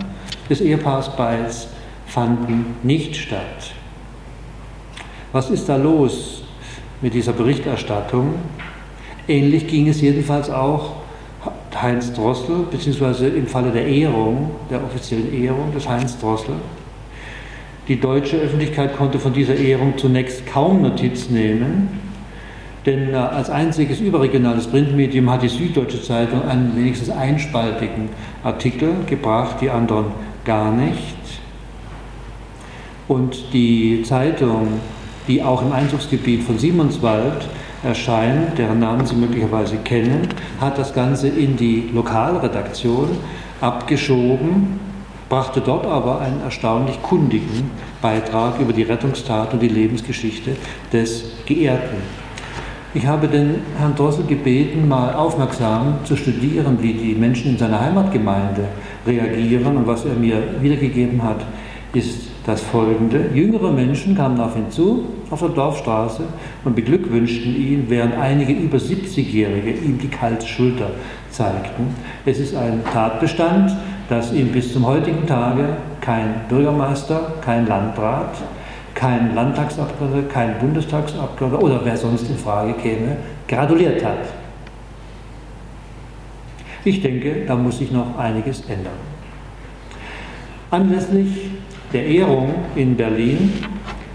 des 0.49 0.61
Ehepaars 0.61 1.17
Beitz 1.17 1.69
fanden 2.07 2.77
nicht 2.83 3.17
statt. 3.17 3.73
Was 5.33 5.51
ist 5.51 5.69
da 5.69 5.77
los 5.77 6.43
mit 7.01 7.15
dieser 7.15 7.33
Berichterstattung? 7.33 8.35
Ähnlich 9.29 9.69
ging 9.69 9.89
es 9.89 10.01
jedenfalls 10.01 10.51
auch 10.51 10.97
Heinz 11.81 12.13
Drossel, 12.13 12.67
beziehungsweise 12.71 13.29
im 13.29 13.47
Falle 13.47 13.71
der 13.71 13.87
Ehrung, 13.87 14.51
der 14.71 14.83
offiziellen 14.85 15.33
Ehrung 15.33 15.73
des 15.73 15.89
Heinz 15.89 16.19
Drossel. 16.19 16.57
Die 17.89 17.99
deutsche 17.99 18.37
Öffentlichkeit 18.37 18.97
konnte 18.97 19.19
von 19.19 19.33
dieser 19.33 19.55
Ehrung 19.55 19.97
zunächst 19.97 20.47
kaum 20.47 20.83
Notiz 20.83 21.31
nehmen, 21.31 21.89
denn 22.87 23.11
äh, 23.11 23.17
als 23.17 23.51
einziges 23.51 24.01
überregionales 24.01 24.67
Printmedium 24.67 25.31
hat 25.31 25.43
die 25.43 25.49
Süddeutsche 25.49 26.03
Zeitung 26.03 26.43
einen 26.47 26.77
wenigstens 26.77 27.11
einspaltigen 27.11 28.09
Artikel 28.43 28.93
gebracht, 29.07 29.57
die 29.61 29.71
anderen 29.71 30.07
gar 30.45 30.73
nicht. 30.73 31.17
Und 33.07 33.53
die 33.53 34.03
Zeitung, 34.03 34.81
die 35.29 35.43
auch 35.43 35.63
im 35.63 35.73
Einzugsgebiet 35.73 36.43
von 36.43 36.59
Simonswald 36.59 37.49
erscheint, 37.83 38.59
deren 38.59 38.81
Namen 38.81 39.07
Sie 39.07 39.15
möglicherweise 39.15 39.77
kennen, 39.77 40.29
hat 40.61 40.79
das 40.79 40.95
Ganze 40.95 41.29
in 41.29 41.57
die 41.57 41.91
Lokalredaktion 41.95 43.09
abgeschoben, 43.61 44.81
brachte 45.29 45.61
dort 45.61 45.87
aber 45.87 46.21
einen 46.21 46.43
erstaunlich 46.43 47.01
kundigen 47.03 47.71
Beitrag 48.03 48.59
über 48.61 48.73
die 48.73 48.83
Rettungstat 48.83 49.53
und 49.53 49.63
die 49.63 49.69
Lebensgeschichte 49.69 50.57
des 50.93 51.25
Geehrten. 51.47 51.97
Ich 52.93 53.07
habe 53.07 53.29
den 53.29 53.63
Herrn 53.79 53.95
Drossel 53.95 54.25
gebeten, 54.25 54.89
mal 54.89 55.15
aufmerksam 55.15 55.99
zu 56.03 56.17
studieren, 56.17 56.79
wie 56.83 56.93
die 56.93 57.15
Menschen 57.15 57.53
in 57.53 57.59
seiner 57.59 57.81
Heimatgemeinde 57.81 58.65
reagieren. 59.07 59.77
Und 59.77 59.87
was 59.87 60.05
er 60.05 60.15
mir 60.15 60.43
wiedergegeben 60.61 61.23
hat, 61.23 61.47
ist 61.93 62.30
das 62.47 62.61
folgende. 62.63 63.31
Jüngere 63.35 63.71
Menschen 63.71 64.17
kamen 64.17 64.41
auf 64.41 64.57
ihn 64.57 64.71
zu, 64.71 65.05
auf 65.31 65.41
der 65.41 65.51
Dorfstraße, 65.51 66.25
und 66.65 66.75
beglückwünschten 66.75 67.55
ihn, 67.55 67.85
während 67.89 68.17
einige 68.17 68.53
über 68.53 68.79
70-Jährige 68.79 69.71
ihm 69.71 69.99
die 69.99 70.09
kalte 70.09 70.47
Schulter 70.47 70.91
zeigten. 71.31 71.95
Es 72.25 72.39
ist 72.39 72.57
ein 72.57 72.83
Tatbestand, 72.93 73.73
dass 74.09 74.33
ihm 74.33 74.49
bis 74.49 74.73
zum 74.73 74.87
heutigen 74.87 75.27
Tage 75.27 75.77
kein 76.01 76.35
Bürgermeister, 76.49 77.35
kein 77.41 77.67
Landrat, 77.67 78.35
kein 78.95 79.35
Landtagsabgeordneter, 79.35 80.29
kein 80.29 80.59
Bundestagsabgeordneter 80.59 81.63
oder 81.63 81.81
wer 81.85 81.97
sonst 81.97 82.29
in 82.29 82.37
Frage 82.37 82.73
käme, 82.75 83.17
gratuliert 83.47 84.05
hat. 84.05 84.19
Ich 86.85 87.03
denke, 87.03 87.45
da 87.47 87.55
muss 87.57 87.79
sich 87.79 87.93
noch 87.93 88.19
einiges 88.19 88.63
ändern. 88.63 88.93
Anlässlich 90.71 91.51
der 91.93 92.07
Ehrung 92.07 92.55
in 92.77 92.97
Berlin 92.97 93.53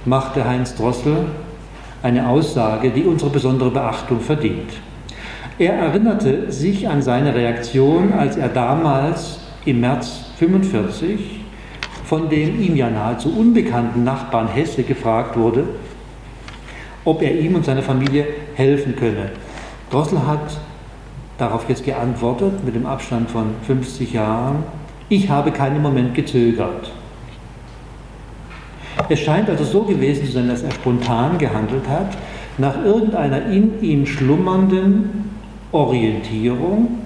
machte 0.05 0.47
Heinz 0.47 0.75
Drossel 0.75 1.25
eine 2.03 2.27
Aussage, 2.27 2.91
die 2.91 3.03
unsere 3.03 3.31
besondere 3.31 3.71
Beachtung 3.71 4.19
verdient. 4.19 4.71
Er 5.57 5.73
erinnerte 5.73 6.51
sich 6.51 6.87
an 6.87 7.01
seine 7.01 7.33
Reaktion, 7.33 8.13
als 8.13 8.37
er 8.37 8.49
damals 8.49 9.39
im 9.65 9.81
März 9.81 10.25
1945 10.39 11.45
von 12.05 12.29
dem 12.29 12.61
ihm 12.61 12.75
ja 12.75 12.89
nahezu 12.89 13.29
unbekannten 13.29 14.03
Nachbarn 14.03 14.47
Hesse 14.47 14.83
gefragt 14.83 15.35
wurde, 15.37 15.63
ob 17.03 17.21
er 17.21 17.39
ihm 17.39 17.55
und 17.55 17.65
seiner 17.65 17.81
Familie 17.81 18.27
helfen 18.53 18.95
könne. 18.95 19.31
Drossel 19.89 20.25
hat 20.25 20.59
darauf 21.37 21.67
jetzt 21.67 21.83
geantwortet 21.83 22.63
mit 22.63 22.75
dem 22.75 22.85
Abstand 22.85 23.31
von 23.31 23.47
50 23.65 24.13
Jahren, 24.13 24.63
ich 25.09 25.29
habe 25.29 25.51
keinen 25.51 25.81
Moment 25.81 26.13
gezögert. 26.15 26.91
Es 29.09 29.19
scheint 29.19 29.49
also 29.49 29.63
so 29.63 29.83
gewesen 29.83 30.25
zu 30.25 30.31
sein, 30.31 30.47
dass 30.47 30.63
er 30.63 30.71
spontan 30.71 31.37
gehandelt 31.37 31.87
hat, 31.87 32.17
nach 32.57 32.83
irgendeiner 32.83 33.45
in 33.45 33.81
ihm 33.81 34.05
schlummernden 34.05 35.31
Orientierung, 35.71 36.99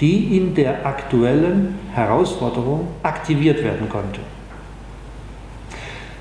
die 0.00 0.36
in 0.36 0.54
der 0.54 0.86
aktuellen 0.86 1.74
Herausforderung 1.92 2.88
aktiviert 3.02 3.62
werden 3.62 3.88
konnte. 3.88 4.20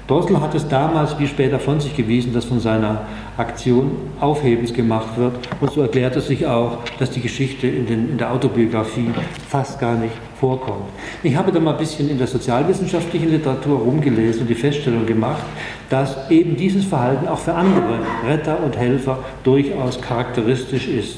Drossel 0.08 0.40
hat 0.40 0.56
es 0.56 0.66
damals 0.70 1.20
wie 1.20 1.28
später 1.28 1.60
von 1.60 1.82
sich 1.82 1.96
gewiesen, 1.96 2.34
dass 2.34 2.46
von 2.46 2.62
seiner 2.62 3.02
Aktion 3.36 3.92
Aufhebens 4.22 4.74
gemacht 4.74 5.18
wird. 5.18 5.34
Und 5.60 5.72
so 5.72 5.82
erklärt 5.82 6.16
es 6.16 6.28
sich 6.28 6.48
auch, 6.48 6.78
dass 6.98 7.12
die 7.12 7.20
Geschichte 7.20 7.68
in, 7.68 7.86
den, 7.86 8.12
in 8.12 8.18
der 8.18 8.32
Autobiografie 8.32 9.10
fast 9.50 9.80
gar 9.80 9.96
nicht 9.96 10.14
vorkommt. 10.40 10.86
Ich 11.24 11.36
habe 11.36 11.52
da 11.52 11.60
mal 11.60 11.72
ein 11.72 11.78
bisschen 11.78 12.10
in 12.10 12.18
der 12.18 12.28
sozialwissenschaftlichen 12.28 13.32
Literatur 13.32 13.80
rumgelesen 13.80 14.44
und 14.44 14.50
die 14.50 14.56
Feststellung 14.56 15.06
gemacht, 15.06 15.44
dass 15.90 16.32
eben 16.32 16.56
dieses 16.56 16.86
Verhalten 16.86 17.28
auch 17.28 17.40
für 17.40 17.54
andere 17.54 18.00
Retter 18.26 18.64
und 18.64 18.78
Helfer 18.78 19.20
durchaus 19.44 20.00
charakteristisch 20.00 20.88
ist. 20.88 21.18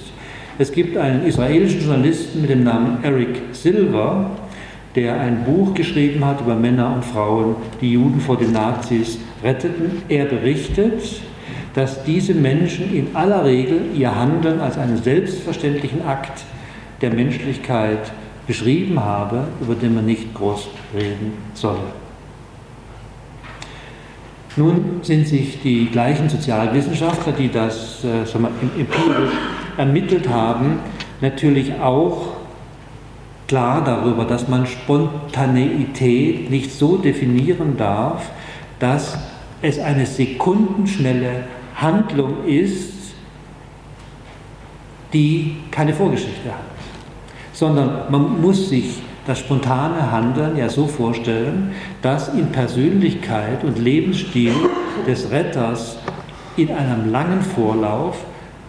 Es 0.58 0.72
gibt 0.72 0.98
einen 0.98 1.26
israelischen 1.26 1.82
Journalisten 1.82 2.42
mit 2.42 2.50
dem 2.50 2.64
Namen 2.64 3.04
Eric 3.04 3.40
Silver, 3.52 4.32
der 4.96 5.20
ein 5.20 5.44
Buch 5.44 5.74
geschrieben 5.74 6.26
hat 6.26 6.42
über 6.42 6.56
Männer 6.56 6.94
und 6.94 7.06
Frauen, 7.06 7.56
die 7.80 7.94
Juden 7.94 8.20
vor 8.20 8.38
den 8.38 8.52
Nazis 8.52 9.20
retteten. 9.44 10.04
Er 10.10 10.26
berichtet, 10.26 11.22
dass 11.76 12.04
diese 12.04 12.34
Menschen 12.34 12.94
in 12.94 13.16
aller 13.16 13.46
Regel 13.46 13.82
ihr 13.96 14.16
Handeln 14.16 14.60
als 14.60 14.78
einen 14.78 14.98
selbstverständlichen 14.98 16.06
Akt 16.06 16.44
der 17.02 17.14
Menschlichkeit 17.14 18.12
beschrieben 18.48 19.00
habe, 19.00 19.48
über 19.62 19.76
den 19.76 19.94
man 19.94 20.06
nicht 20.06 20.34
groß 20.34 20.70
reden 20.96 21.34
solle. 21.54 21.78
Nun 24.56 25.00
sind 25.04 25.28
sich 25.28 25.62
die 25.62 25.86
gleichen 25.86 26.28
Sozialwissenschaftler, 26.28 27.32
die 27.34 27.50
das 27.50 28.04
äh, 28.04 28.26
wir, 28.38 28.50
empirisch 28.78 29.32
ermittelt 29.78 30.28
haben, 30.28 30.80
natürlich 31.22 31.80
auch 31.80 32.39
klar 33.50 33.84
darüber, 33.84 34.26
dass 34.26 34.48
man 34.48 34.68
Spontaneität 34.68 36.52
nicht 36.52 36.72
so 36.72 36.98
definieren 36.98 37.76
darf, 37.78 38.30
dass 38.78 39.18
es 39.62 39.80
eine 39.80 40.06
sekundenschnelle 40.06 41.46
Handlung 41.76 42.46
ist, 42.46 42.94
die 45.12 45.58
keine 45.72 45.94
Vorgeschichte 45.94 46.50
hat, 46.50 46.60
sondern 47.52 48.12
man 48.12 48.40
muss 48.40 48.70
sich 48.70 49.02
das 49.26 49.40
spontane 49.40 50.12
Handeln 50.12 50.56
ja 50.56 50.70
so 50.70 50.86
vorstellen, 50.86 51.72
dass 52.04 52.30
in 52.30 52.52
Persönlichkeit 52.52 53.64
und 53.64 53.80
Lebensstil 53.80 54.54
des 55.08 55.32
Retters 55.32 55.98
in 56.56 56.70
einem 56.70 57.12
langen 57.12 57.42
Vorlauf 57.42 58.18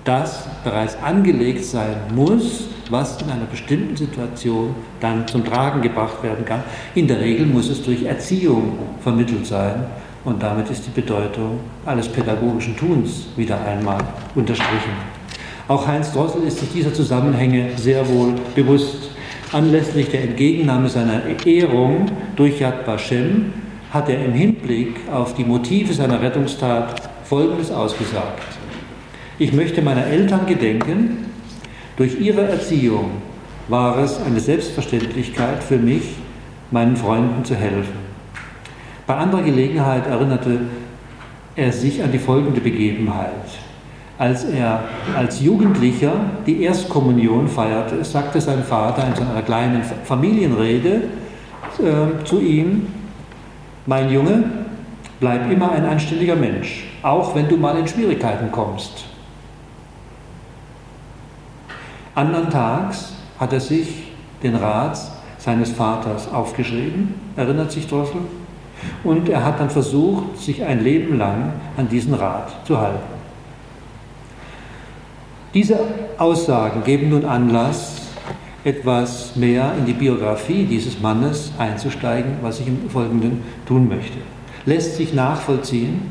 das 0.04 0.48
bereits 0.64 0.96
angelegt 1.02 1.64
sein 1.64 1.96
muss, 2.14 2.68
was 2.90 3.20
in 3.22 3.30
einer 3.30 3.46
bestimmten 3.46 3.96
Situation 3.96 4.74
dann 5.00 5.26
zum 5.26 5.44
Tragen 5.44 5.80
gebracht 5.80 6.22
werden 6.22 6.44
kann. 6.44 6.62
In 6.94 7.06
der 7.06 7.20
Regel 7.20 7.46
muss 7.46 7.68
es 7.68 7.82
durch 7.82 8.04
Erziehung 8.04 8.78
vermittelt 9.00 9.46
sein 9.46 9.86
und 10.24 10.42
damit 10.42 10.68
ist 10.70 10.86
die 10.86 11.00
Bedeutung 11.00 11.60
alles 11.86 12.08
pädagogischen 12.08 12.76
Tuns 12.76 13.28
wieder 13.36 13.64
einmal 13.64 14.00
unterstrichen. 14.34 14.92
Auch 15.68 15.86
Heinz 15.86 16.12
Drossel 16.12 16.42
ist 16.42 16.58
sich 16.58 16.72
dieser 16.72 16.92
Zusammenhänge 16.92 17.70
sehr 17.76 18.06
wohl 18.08 18.34
bewusst. 18.54 19.10
Anlässlich 19.52 20.10
der 20.10 20.22
Entgegennahme 20.22 20.88
seiner 20.88 21.22
Ehrung 21.44 22.06
durch 22.36 22.60
Yad 22.60 22.86
Vashem 22.86 23.52
hat 23.92 24.08
er 24.08 24.24
im 24.24 24.32
Hinblick 24.32 24.96
auf 25.12 25.34
die 25.34 25.44
Motive 25.44 25.92
seiner 25.92 26.20
Rettungstat 26.20 27.08
Folgendes 27.24 27.70
ausgesagt. 27.70 28.42
Ich 29.38 29.52
möchte 29.52 29.82
meiner 29.82 30.06
Eltern 30.06 30.46
gedenken, 30.46 31.29
durch 32.00 32.18
ihre 32.18 32.48
Erziehung 32.48 33.10
war 33.68 33.98
es 33.98 34.18
eine 34.22 34.40
Selbstverständlichkeit 34.40 35.62
für 35.62 35.76
mich, 35.76 36.14
meinen 36.70 36.96
Freunden 36.96 37.44
zu 37.44 37.54
helfen. 37.54 37.92
Bei 39.06 39.16
anderer 39.16 39.42
Gelegenheit 39.42 40.06
erinnerte 40.06 40.60
er 41.56 41.70
sich 41.70 42.02
an 42.02 42.10
die 42.10 42.18
folgende 42.18 42.62
Begebenheit. 42.62 43.28
Als 44.16 44.44
er 44.44 44.84
als 45.14 45.42
Jugendlicher 45.42 46.12
die 46.46 46.62
Erstkommunion 46.62 47.48
feierte, 47.48 48.02
sagte 48.02 48.40
sein 48.40 48.64
Vater 48.64 49.06
in 49.06 49.14
seiner 49.14 49.42
kleinen 49.42 49.82
Familienrede 50.04 51.02
äh, 51.80 52.24
zu 52.24 52.40
ihm, 52.40 52.86
mein 53.84 54.10
Junge, 54.10 54.44
bleib 55.20 55.52
immer 55.52 55.72
ein 55.72 55.84
anständiger 55.84 56.36
Mensch, 56.36 56.86
auch 57.02 57.34
wenn 57.34 57.46
du 57.46 57.58
mal 57.58 57.78
in 57.78 57.86
Schwierigkeiten 57.86 58.50
kommst. 58.50 59.09
Andern 62.14 62.50
Tags 62.50 63.12
hat 63.38 63.52
er 63.52 63.60
sich 63.60 64.12
den 64.42 64.56
Rat 64.56 64.98
seines 65.38 65.70
Vaters 65.70 66.32
aufgeschrieben, 66.32 67.14
erinnert 67.36 67.72
sich 67.72 67.86
Drossel, 67.86 68.20
und 69.04 69.28
er 69.28 69.44
hat 69.44 69.60
dann 69.60 69.70
versucht, 69.70 70.38
sich 70.38 70.64
ein 70.64 70.82
Leben 70.82 71.18
lang 71.18 71.52
an 71.76 71.88
diesen 71.88 72.14
Rat 72.14 72.66
zu 72.66 72.78
halten. 72.78 73.20
Diese 75.54 75.78
Aussagen 76.18 76.84
geben 76.84 77.10
nun 77.10 77.24
Anlass, 77.24 78.02
etwas 78.64 79.36
mehr 79.36 79.72
in 79.78 79.86
die 79.86 79.94
Biografie 79.94 80.64
dieses 80.64 81.00
Mannes 81.00 81.52
einzusteigen, 81.58 82.36
was 82.42 82.60
ich 82.60 82.68
im 82.68 82.90
Folgenden 82.90 83.42
tun 83.66 83.88
möchte. 83.88 84.18
Lässt 84.66 84.96
sich 84.96 85.14
nachvollziehen, 85.14 86.02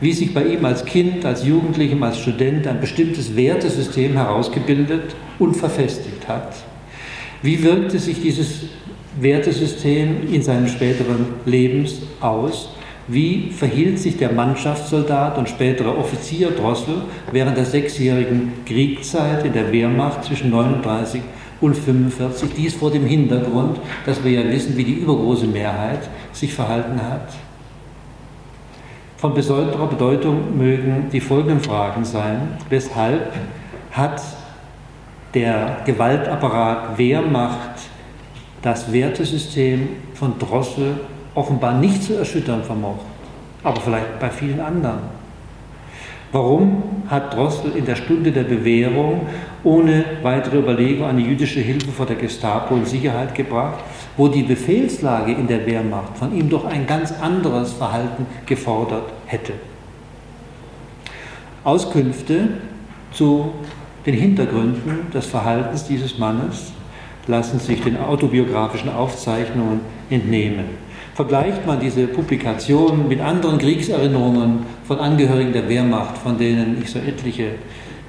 wie 0.00 0.12
sich 0.12 0.32
bei 0.32 0.44
ihm 0.44 0.64
als 0.64 0.84
Kind, 0.84 1.24
als 1.24 1.44
Jugendlichem, 1.44 2.02
als 2.02 2.18
Student 2.18 2.66
ein 2.66 2.80
bestimmtes 2.80 3.36
Wertesystem 3.36 4.14
herausgebildet 4.14 5.14
und 5.38 5.56
verfestigt 5.56 6.26
hat. 6.26 6.54
Wie 7.42 7.62
wirkte 7.62 7.98
sich 7.98 8.20
dieses 8.20 8.64
Wertesystem 9.20 10.32
in 10.32 10.42
seinem 10.42 10.68
späteren 10.68 11.26
Lebens 11.44 12.02
aus? 12.20 12.70
Wie 13.08 13.50
verhielt 13.50 13.98
sich 13.98 14.16
der 14.18 14.32
Mannschaftssoldat 14.32 15.36
und 15.36 15.48
spätere 15.48 15.96
Offizier 15.96 16.50
Drossel 16.50 17.02
während 17.32 17.56
der 17.56 17.64
sechsjährigen 17.64 18.52
Kriegszeit 18.64 19.44
in 19.44 19.52
der 19.52 19.72
Wehrmacht 19.72 20.24
zwischen 20.24 20.50
39 20.50 21.20
und 21.60 21.76
45? 21.76 22.50
Dies 22.56 22.74
vor 22.74 22.90
dem 22.90 23.04
Hintergrund, 23.04 23.80
dass 24.06 24.22
wir 24.22 24.30
ja 24.30 24.48
wissen, 24.48 24.76
wie 24.76 24.84
die 24.84 24.94
übergroße 24.94 25.46
Mehrheit 25.46 26.08
sich 26.32 26.54
verhalten 26.54 27.00
hat. 27.02 27.32
Von 29.20 29.34
besonderer 29.34 29.86
Bedeutung 29.86 30.56
mögen 30.56 31.10
die 31.12 31.20
folgenden 31.20 31.60
Fragen 31.60 32.06
sein. 32.06 32.56
Weshalb 32.70 33.34
hat 33.92 34.22
der 35.34 35.82
Gewaltapparat 35.84 36.96
Wehrmacht 36.96 37.82
das 38.62 38.90
Wertesystem 38.90 39.90
von 40.14 40.38
Drossel 40.38 41.00
offenbar 41.34 41.74
nicht 41.74 42.02
zu 42.02 42.14
erschüttern 42.14 42.64
vermocht, 42.64 43.04
aber 43.62 43.78
vielleicht 43.82 44.18
bei 44.20 44.30
vielen 44.30 44.58
anderen. 44.58 45.00
Warum 46.32 46.82
hat 47.10 47.36
Drossel 47.36 47.76
in 47.76 47.84
der 47.84 47.96
Stunde 47.96 48.32
der 48.32 48.44
Bewährung 48.44 49.26
ohne 49.64 50.02
weitere 50.22 50.60
Überlegung 50.60 51.06
eine 51.06 51.20
jüdische 51.20 51.60
Hilfe 51.60 51.90
vor 51.90 52.06
der 52.06 52.16
Gestapo 52.16 52.74
in 52.74 52.86
Sicherheit 52.86 53.34
gebracht, 53.34 53.80
wo 54.20 54.28
die 54.28 54.42
Befehlslage 54.42 55.32
in 55.32 55.46
der 55.46 55.64
Wehrmacht 55.64 56.18
von 56.18 56.36
ihm 56.36 56.50
doch 56.50 56.66
ein 56.66 56.86
ganz 56.86 57.10
anderes 57.10 57.72
Verhalten 57.72 58.26
gefordert 58.44 59.10
hätte? 59.24 59.54
Auskünfte 61.64 62.48
zu 63.14 63.50
den 64.04 64.12
Hintergründen 64.12 65.10
des 65.14 65.24
Verhaltens 65.24 65.86
dieses 65.86 66.18
Mannes 66.18 66.72
lassen 67.28 67.60
sich 67.60 67.82
den 67.82 67.96
autobiografischen 67.96 68.90
Aufzeichnungen 68.90 69.80
entnehmen. 70.10 70.66
Vergleicht 71.14 71.66
man 71.66 71.80
diese 71.80 72.06
Publikation 72.06 73.08
mit 73.08 73.22
anderen 73.22 73.56
Kriegserinnerungen 73.56 74.66
von 74.84 74.98
Angehörigen 74.98 75.54
der 75.54 75.66
Wehrmacht, 75.66 76.18
von 76.18 76.36
denen 76.36 76.76
ich 76.82 76.90
so 76.90 76.98
etliche 76.98 77.52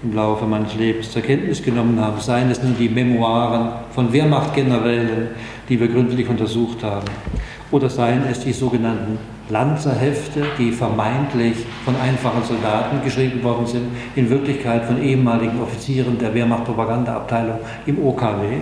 im 0.03 0.13
Laufe 0.13 0.45
meines 0.45 0.75
Lebens 0.75 1.11
zur 1.11 1.21
Kenntnis 1.21 1.61
genommen 1.61 1.99
habe, 1.99 2.19
seien 2.19 2.49
es 2.49 2.61
nun 2.61 2.75
die 2.77 2.89
Memoiren 2.89 3.69
von 3.93 4.11
Wehrmachtgenerälen, 4.11 5.27
die 5.71 5.79
wir 5.79 5.87
gründlich 5.87 6.27
untersucht 6.27 6.83
haben, 6.83 7.05
oder 7.71 7.89
seien 7.89 8.25
es 8.29 8.41
die 8.41 8.51
sogenannten 8.51 9.17
Lanzerhefte, 9.49 10.43
die 10.59 10.73
vermeintlich 10.73 11.55
von 11.85 11.95
einfachen 11.95 12.43
Soldaten 12.43 13.01
geschrieben 13.05 13.41
worden 13.41 13.65
sind, 13.65 13.85
in 14.17 14.29
Wirklichkeit 14.29 14.83
von 14.83 15.01
ehemaligen 15.01 15.61
Offizieren 15.61 16.17
der 16.19 16.33
Wehrmacht-Propagandaabteilung 16.33 17.59
im 17.85 18.05
OKW. 18.05 18.57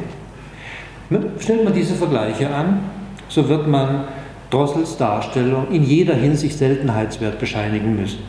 Stellt 1.40 1.64
man 1.64 1.74
diese 1.74 1.96
Vergleiche 1.96 2.54
an, 2.54 2.82
so 3.28 3.50
wird 3.50 3.68
man 3.68 4.04
Drossels 4.52 4.96
Darstellung 4.96 5.66
in 5.72 5.84
jeder 5.84 6.14
Hinsicht 6.14 6.60
Seltenheitswert 6.60 7.40
bescheinigen 7.40 8.00
müssen. 8.00 8.20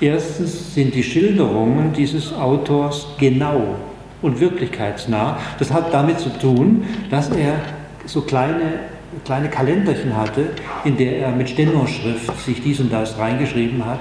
Erstens 0.00 0.74
sind 0.74 0.94
die 0.94 1.02
Schilderungen 1.02 1.92
dieses 1.92 2.32
Autors 2.32 3.06
genau 3.18 3.76
und 4.22 4.40
wirklichkeitsnah. 4.40 5.38
Das 5.58 5.72
hat 5.72 5.92
damit 5.92 6.20
zu 6.20 6.30
tun, 6.30 6.84
dass 7.10 7.30
er 7.30 7.54
so 8.06 8.22
kleine, 8.22 8.80
kleine 9.24 9.48
Kalenderchen 9.48 10.16
hatte, 10.16 10.50
in 10.84 10.96
der 10.96 11.18
er 11.18 11.30
mit 11.30 11.50
Stenoschrift 11.50 12.38
sich 12.40 12.62
dies 12.62 12.80
und 12.80 12.92
das 12.92 13.18
reingeschrieben 13.18 13.84
hat, 13.84 14.00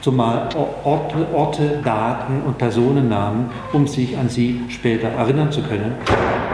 zumal 0.00 0.48
Orte, 0.84 1.26
Orte, 1.32 1.80
Daten 1.82 2.42
und 2.46 2.58
Personennamen, 2.58 3.46
um 3.72 3.86
sich 3.86 4.18
an 4.18 4.28
sie 4.28 4.60
später 4.68 5.08
erinnern 5.08 5.50
zu 5.50 5.62
können. 5.62 5.92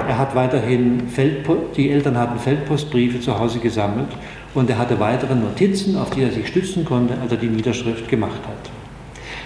Er 0.08 0.18
hat 0.18 0.34
weiterhin 0.34 1.08
Feldpost, 1.08 1.76
die 1.76 1.90
Eltern 1.90 2.16
hatten 2.16 2.38
Feldpostbriefe 2.38 3.20
zu 3.20 3.38
Hause 3.38 3.58
gesammelt 3.58 4.08
und 4.54 4.70
er 4.70 4.78
hatte 4.78 5.00
weitere 5.00 5.34
Notizen, 5.34 5.96
auf 5.96 6.10
die 6.10 6.22
er 6.22 6.30
sich 6.30 6.46
stützen 6.46 6.84
konnte, 6.84 7.14
als 7.20 7.32
er 7.32 7.38
die 7.38 7.48
Niederschrift 7.48 8.08
gemacht 8.08 8.40
hat. 8.46 8.70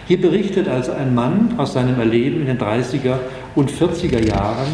Hier 0.07 0.21
berichtet 0.21 0.69
also 0.69 0.93
ein 0.93 1.15
Mann 1.15 1.55
aus 1.57 1.73
seinem 1.73 1.99
Erleben 1.99 2.41
in 2.41 2.47
den 2.47 2.59
30er 2.59 3.17
und 3.55 3.71
40er 3.71 4.27
Jahren, 4.27 4.67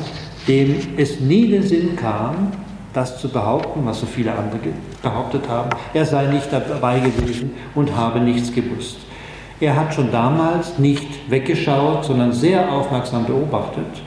dem 0.48 0.76
es 0.96 1.20
nie 1.20 1.48
den 1.48 1.62
Sinn 1.62 1.96
kam, 1.96 2.52
das 2.92 3.20
zu 3.20 3.28
behaupten, 3.28 3.80
was 3.84 4.00
so 4.00 4.06
viele 4.06 4.32
andere 4.32 4.58
behauptet 5.02 5.48
haben. 5.48 5.70
Er 5.94 6.04
sei 6.04 6.26
nicht 6.26 6.52
dabei 6.52 6.98
gewesen 6.98 7.52
und 7.74 7.94
habe 7.96 8.20
nichts 8.20 8.52
gewusst. 8.52 8.98
Er 9.60 9.76
hat 9.76 9.94
schon 9.94 10.10
damals 10.10 10.78
nicht 10.78 11.30
weggeschaut, 11.30 12.04
sondern 12.04 12.32
sehr 12.32 12.72
aufmerksam 12.72 13.26
beobachtet 13.26 14.02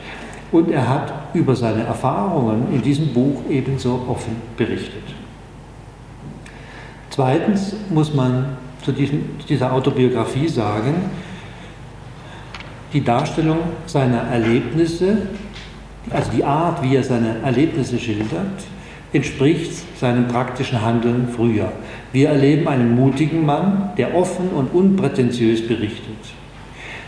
und 0.51 0.71
er 0.71 0.87
hat 0.87 1.13
über 1.33 1.55
seine 1.55 1.83
Erfahrungen 1.83 2.73
in 2.73 2.81
diesem 2.81 3.13
Buch 3.13 3.41
ebenso 3.49 4.05
offen 4.07 4.35
berichtet. 4.57 5.03
Zweitens 7.09 7.75
muss 7.89 8.13
man 8.13 8.57
zu 8.83 8.91
diesem, 8.91 9.37
dieser 9.47 9.71
Autobiografie 9.71 10.47
sagen, 10.47 11.09
die 12.93 13.03
Darstellung 13.03 13.57
seiner 13.87 14.19
Erlebnisse, 14.19 15.17
also 16.09 16.31
die 16.31 16.43
Art, 16.43 16.83
wie 16.83 16.95
er 16.95 17.03
seine 17.03 17.37
Erlebnisse 17.43 17.97
schildert, 17.97 18.63
entspricht 19.11 19.71
seinem 19.99 20.27
praktischen 20.27 20.81
Handeln 20.81 21.27
früher. 21.35 21.71
Wir 22.11 22.29
erleben 22.29 22.67
einen 22.67 22.95
mutigen 22.95 23.45
Mann, 23.45 23.91
der 23.97 24.15
offen 24.15 24.49
und 24.49 24.73
unprätentiös 24.73 25.67
berichtet. 25.67 26.17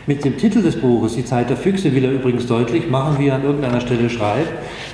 Mit 0.07 0.23
dem 0.23 0.37
Titel 0.37 0.61
des 0.61 0.79
Buches, 0.79 1.15
Die 1.15 1.25
Zeit 1.25 1.49
der 1.49 1.57
Füchse, 1.57 1.93
will 1.95 2.05
er 2.05 2.11
übrigens 2.11 2.45
deutlich 2.45 2.89
machen, 2.89 3.17
wie 3.17 3.27
er 3.27 3.35
an 3.35 3.43
irgendeiner 3.43 3.81
Stelle 3.81 4.07
schreibt, 4.09 4.51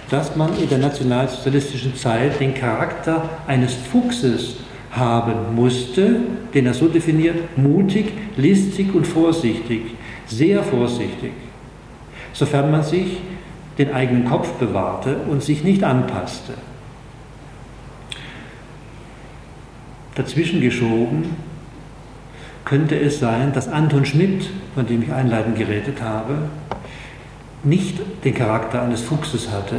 dass 0.09 0.37
man 0.37 0.57
in 0.57 0.69
der 0.69 0.77
nationalsozialistischen 0.77 1.95
Zeit 1.95 2.39
den 2.39 2.53
Charakter 2.53 3.29
eines 3.45 3.73
Fuchses 3.73 4.55
haben 4.91 5.53
musste, 5.53 6.15
den 6.53 6.65
er 6.65 6.73
so 6.73 6.87
definiert, 6.87 7.57
mutig, 7.57 8.13
listig 8.37 8.93
und 8.95 9.05
vorsichtig, 9.05 9.81
sehr 10.32 10.63
vorsichtig, 10.63 11.34
sofern 12.34 12.71
man 12.71 12.84
sich 12.84 13.21
den 13.77 13.93
eigenen 13.93 14.25
Kopf 14.25 14.51
bewahrte 14.53 15.17
und 15.29 15.43
sich 15.43 15.63
nicht 15.63 15.84
anpasste. 15.84 16.53
dazwischen 20.15 20.61
geschoben, 20.61 21.36
könnte 22.65 22.99
es 22.99 23.19
sein, 23.19 23.53
dass 23.53 23.67
Anton 23.67 24.05
Schmidt, 24.05 24.49
von 24.75 24.86
dem 24.86 25.01
ich 25.01 25.11
einleitend 25.11 25.57
geredet 25.57 26.01
habe, 26.01 26.34
nicht 27.63 27.99
den 28.23 28.34
Charakter 28.34 28.82
eines 28.82 29.01
Fuchses 29.01 29.49
hatte. 29.51 29.77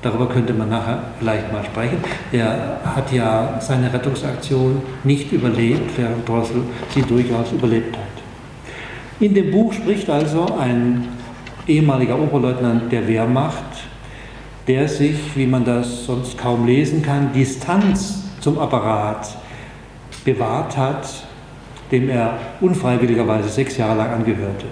Darüber 0.00 0.28
könnte 0.28 0.52
man 0.52 0.68
nachher 0.68 1.02
vielleicht 1.18 1.52
mal 1.52 1.64
sprechen. 1.64 1.98
Er 2.32 2.80
hat 2.84 3.12
ja 3.12 3.60
seine 3.60 3.92
Rettungsaktion 3.92 4.82
nicht 5.04 5.30
überlebt, 5.30 5.92
während 5.96 6.28
Drossel 6.28 6.62
sie 6.92 7.02
durchaus 7.02 7.52
überlebt 7.52 7.96
hat. 7.96 8.11
In 9.22 9.34
dem 9.34 9.52
Buch 9.52 9.72
spricht 9.72 10.10
also 10.10 10.46
ein 10.58 11.06
ehemaliger 11.68 12.18
Oberleutnant 12.18 12.90
der 12.90 13.06
Wehrmacht, 13.06 13.84
der 14.66 14.88
sich, 14.88 15.14
wie 15.36 15.46
man 15.46 15.64
das 15.64 16.06
sonst 16.06 16.36
kaum 16.36 16.66
lesen 16.66 17.02
kann, 17.02 17.32
Distanz 17.32 18.24
zum 18.40 18.58
Apparat 18.58 19.36
bewahrt 20.24 20.76
hat, 20.76 21.06
dem 21.92 22.08
er 22.08 22.36
unfreiwilligerweise 22.60 23.48
sechs 23.48 23.76
Jahre 23.76 23.98
lang 23.98 24.10
angehörte. 24.10 24.66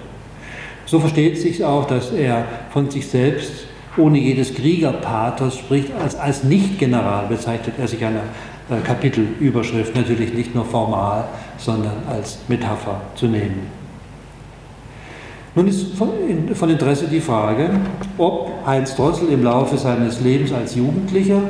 So 0.85 0.99
versteht 0.99 1.39
sich 1.39 1.63
auch, 1.63 1.87
dass 1.87 2.11
er 2.11 2.43
von 2.73 2.91
sich 2.91 3.07
selbst 3.07 3.53
ohne 3.95 4.17
jedes 4.17 4.53
Kriegerpathos 4.53 5.59
spricht, 5.59 5.93
als, 6.03 6.17
als 6.17 6.43
Nicht-General 6.43 7.27
bezeichnet 7.27 7.75
er 7.79 7.87
sich 7.87 8.03
einer 8.03 8.23
äh, 8.69 8.81
Kapitelüberschrift, 8.83 9.95
natürlich 9.95 10.33
nicht 10.33 10.53
nur 10.53 10.65
formal, 10.65 11.29
sondern 11.57 12.03
als 12.09 12.39
Metapher 12.49 12.99
zu 13.15 13.27
nehmen. 13.27 13.80
Nun 15.53 15.67
ist 15.67 15.95
von, 15.95 16.09
Interesse 16.69 17.07
die 17.07 17.19
Frage, 17.19 17.69
ob 18.17 18.51
Heinz 18.65 18.95
Drossel 18.95 19.29
im 19.29 19.43
Laufe 19.43 19.77
seines 19.77 20.21
Lebens 20.21 20.53
als 20.53 20.75
Jugendlicher 20.75 21.41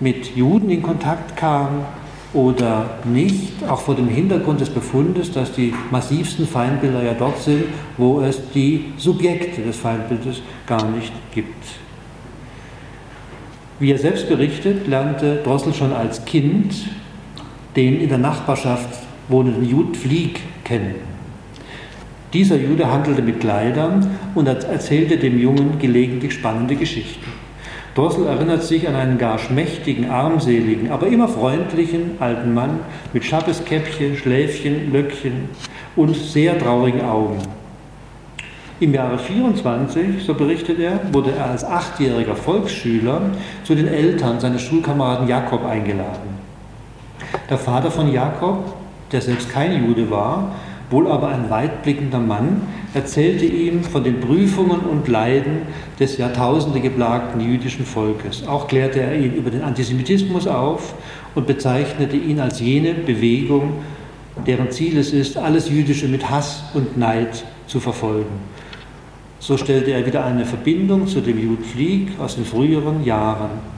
mit 0.00 0.36
Juden 0.36 0.68
in 0.68 0.82
Kontakt 0.82 1.34
kam 1.34 1.86
oder 2.34 2.90
nicht, 3.04 3.66
auch 3.66 3.80
vor 3.80 3.94
dem 3.94 4.08
Hintergrund 4.08 4.60
des 4.60 4.68
Befundes, 4.68 5.32
dass 5.32 5.52
die 5.52 5.72
massivsten 5.90 6.46
Feindbilder 6.46 7.02
ja 7.02 7.14
dort 7.14 7.38
sind, 7.38 7.64
wo 7.96 8.20
es 8.20 8.38
die 8.54 8.92
Subjekte 8.98 9.62
des 9.62 9.76
Feindbildes 9.76 10.42
gar 10.66 10.86
nicht 10.90 11.12
gibt. 11.34 11.64
Wie 13.78 13.92
er 13.92 13.98
selbst 13.98 14.28
berichtet, 14.28 14.86
lernte 14.86 15.36
Drossel 15.42 15.72
schon 15.72 15.94
als 15.94 16.24
Kind 16.26 16.74
den 17.76 17.98
in 17.98 18.10
der 18.10 18.18
Nachbarschaft 18.18 19.06
wohnenden 19.28 19.64
Jud 19.64 19.96
Flieg 19.96 20.40
kennen. 20.64 21.17
Dieser 22.32 22.56
Jude 22.56 22.90
handelte 22.92 23.22
mit 23.22 23.40
Kleidern 23.40 24.18
und 24.34 24.46
erzählte 24.46 25.16
dem 25.16 25.38
Jungen 25.38 25.78
gelegentlich 25.78 26.34
spannende 26.34 26.76
Geschichten. 26.76 27.32
Drossel 27.94 28.26
erinnert 28.26 28.62
sich 28.62 28.86
an 28.86 28.94
einen 28.94 29.18
gar 29.18 29.38
schmächtigen, 29.38 30.10
armseligen, 30.10 30.90
aber 30.90 31.06
immer 31.08 31.26
freundlichen 31.26 32.12
alten 32.20 32.54
Mann 32.54 32.80
mit 33.12 33.24
Schabbeskäppchen, 33.24 34.16
Schläfchen, 34.16 34.92
Löckchen 34.92 35.48
und 35.96 36.14
sehr 36.14 36.58
traurigen 36.58 37.00
Augen. 37.00 37.38
Im 38.78 38.94
Jahre 38.94 39.18
24, 39.18 40.22
so 40.24 40.34
berichtet 40.34 40.78
er, 40.78 41.00
wurde 41.12 41.32
er 41.32 41.46
als 41.46 41.64
achtjähriger 41.64 42.36
Volksschüler 42.36 43.22
zu 43.64 43.74
den 43.74 43.88
Eltern 43.88 44.38
seines 44.38 44.62
Schulkameraden 44.62 45.26
Jakob 45.26 45.64
eingeladen. 45.64 46.38
Der 47.50 47.58
Vater 47.58 47.90
von 47.90 48.12
Jakob, 48.12 48.74
der 49.10 49.20
selbst 49.20 49.50
kein 49.50 49.84
Jude 49.84 50.08
war, 50.08 50.52
wohl 50.90 51.06
aber 51.08 51.28
ein 51.28 51.50
weitblickender 51.50 52.18
Mann, 52.18 52.62
erzählte 52.94 53.44
ihm 53.44 53.84
von 53.84 54.04
den 54.04 54.20
Prüfungen 54.20 54.80
und 54.80 55.06
Leiden 55.08 55.62
des 56.00 56.16
Jahrtausende 56.16 56.80
geplagten 56.80 57.40
jüdischen 57.40 57.84
Volkes. 57.84 58.46
Auch 58.46 58.68
klärte 58.68 59.00
er 59.00 59.18
ihn 59.18 59.34
über 59.34 59.50
den 59.50 59.62
Antisemitismus 59.62 60.46
auf 60.46 60.94
und 61.34 61.46
bezeichnete 61.46 62.16
ihn 62.16 62.40
als 62.40 62.60
jene 62.60 62.94
Bewegung, 62.94 63.74
deren 64.46 64.70
Ziel 64.70 64.96
es 64.98 65.12
ist, 65.12 65.36
alles 65.36 65.68
Jüdische 65.68 66.08
mit 66.08 66.30
Hass 66.30 66.64
und 66.74 66.96
Neid 66.96 67.44
zu 67.66 67.80
verfolgen. 67.80 68.40
So 69.40 69.56
stellte 69.56 69.90
er 69.90 70.06
wieder 70.06 70.24
eine 70.24 70.44
Verbindung 70.44 71.06
zu 71.06 71.20
dem 71.20 71.38
Jud 71.38 71.64
Flieg 71.64 72.08
aus 72.18 72.36
den 72.36 72.44
früheren 72.44 73.04
Jahren 73.04 73.77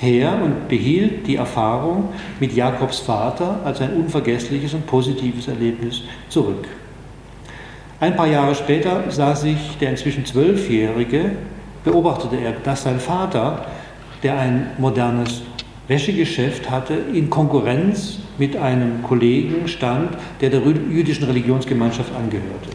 her 0.00 0.40
und 0.42 0.68
behielt 0.68 1.26
die 1.26 1.36
Erfahrung 1.36 2.08
mit 2.40 2.54
Jakobs 2.54 3.00
Vater 3.00 3.60
als 3.64 3.80
ein 3.80 3.94
unvergessliches 3.94 4.74
und 4.74 4.86
positives 4.86 5.48
Erlebnis 5.48 6.02
zurück. 6.28 6.66
Ein 8.00 8.16
paar 8.16 8.26
Jahre 8.26 8.54
später 8.54 9.10
sah 9.10 9.34
sich 9.34 9.76
der 9.78 9.90
inzwischen 9.90 10.24
Zwölfjährige, 10.24 11.32
beobachtete 11.84 12.36
er, 12.36 12.52
dass 12.52 12.84
sein 12.84 12.98
Vater, 12.98 13.66
der 14.22 14.38
ein 14.38 14.70
modernes 14.78 15.42
Wäschegeschäft 15.86 16.70
hatte, 16.70 16.94
in 16.94 17.28
Konkurrenz 17.28 18.20
mit 18.38 18.56
einem 18.56 19.02
Kollegen 19.02 19.68
stand, 19.68 20.16
der 20.40 20.48
der 20.48 20.60
jüdischen 20.60 21.24
Religionsgemeinschaft 21.24 22.14
angehörte. 22.14 22.70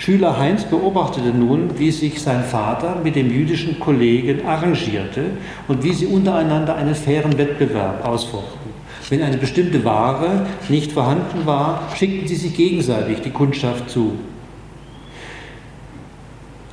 Schüler 0.00 0.38
Heinz 0.38 0.64
beobachtete 0.64 1.28
nun, 1.28 1.78
wie 1.78 1.90
sich 1.90 2.22
sein 2.22 2.42
Vater 2.42 2.96
mit 3.04 3.16
dem 3.16 3.30
jüdischen 3.30 3.78
Kollegen 3.78 4.46
arrangierte 4.46 5.24
und 5.68 5.84
wie 5.84 5.92
sie 5.92 6.06
untereinander 6.06 6.74
einen 6.74 6.94
fairen 6.94 7.36
Wettbewerb 7.36 8.08
ausfochten. 8.08 8.70
Wenn 9.10 9.20
eine 9.20 9.36
bestimmte 9.36 9.84
Ware 9.84 10.46
nicht 10.70 10.92
vorhanden 10.92 11.44
war, 11.44 11.82
schickten 11.94 12.26
sie 12.26 12.36
sich 12.36 12.54
gegenseitig 12.54 13.20
die 13.20 13.30
Kundschaft 13.30 13.90
zu. 13.90 14.12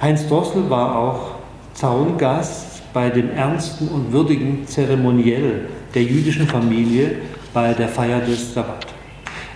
Heinz 0.01 0.25
Drossel 0.30 0.69
war 0.69 0.97
auch 0.97 1.32
Zaungast 1.73 2.93
bei 2.93 3.09
dem 3.09 3.30
ernsten 3.32 3.89
und 3.89 4.13
würdigen 4.13 4.65
Zeremoniell 4.67 5.65
der 5.93 6.03
jüdischen 6.03 6.47
Familie 6.47 7.15
bei 7.53 7.73
der 7.73 7.89
Feier 7.89 8.21
des 8.21 8.53
Sabbat. 8.53 8.88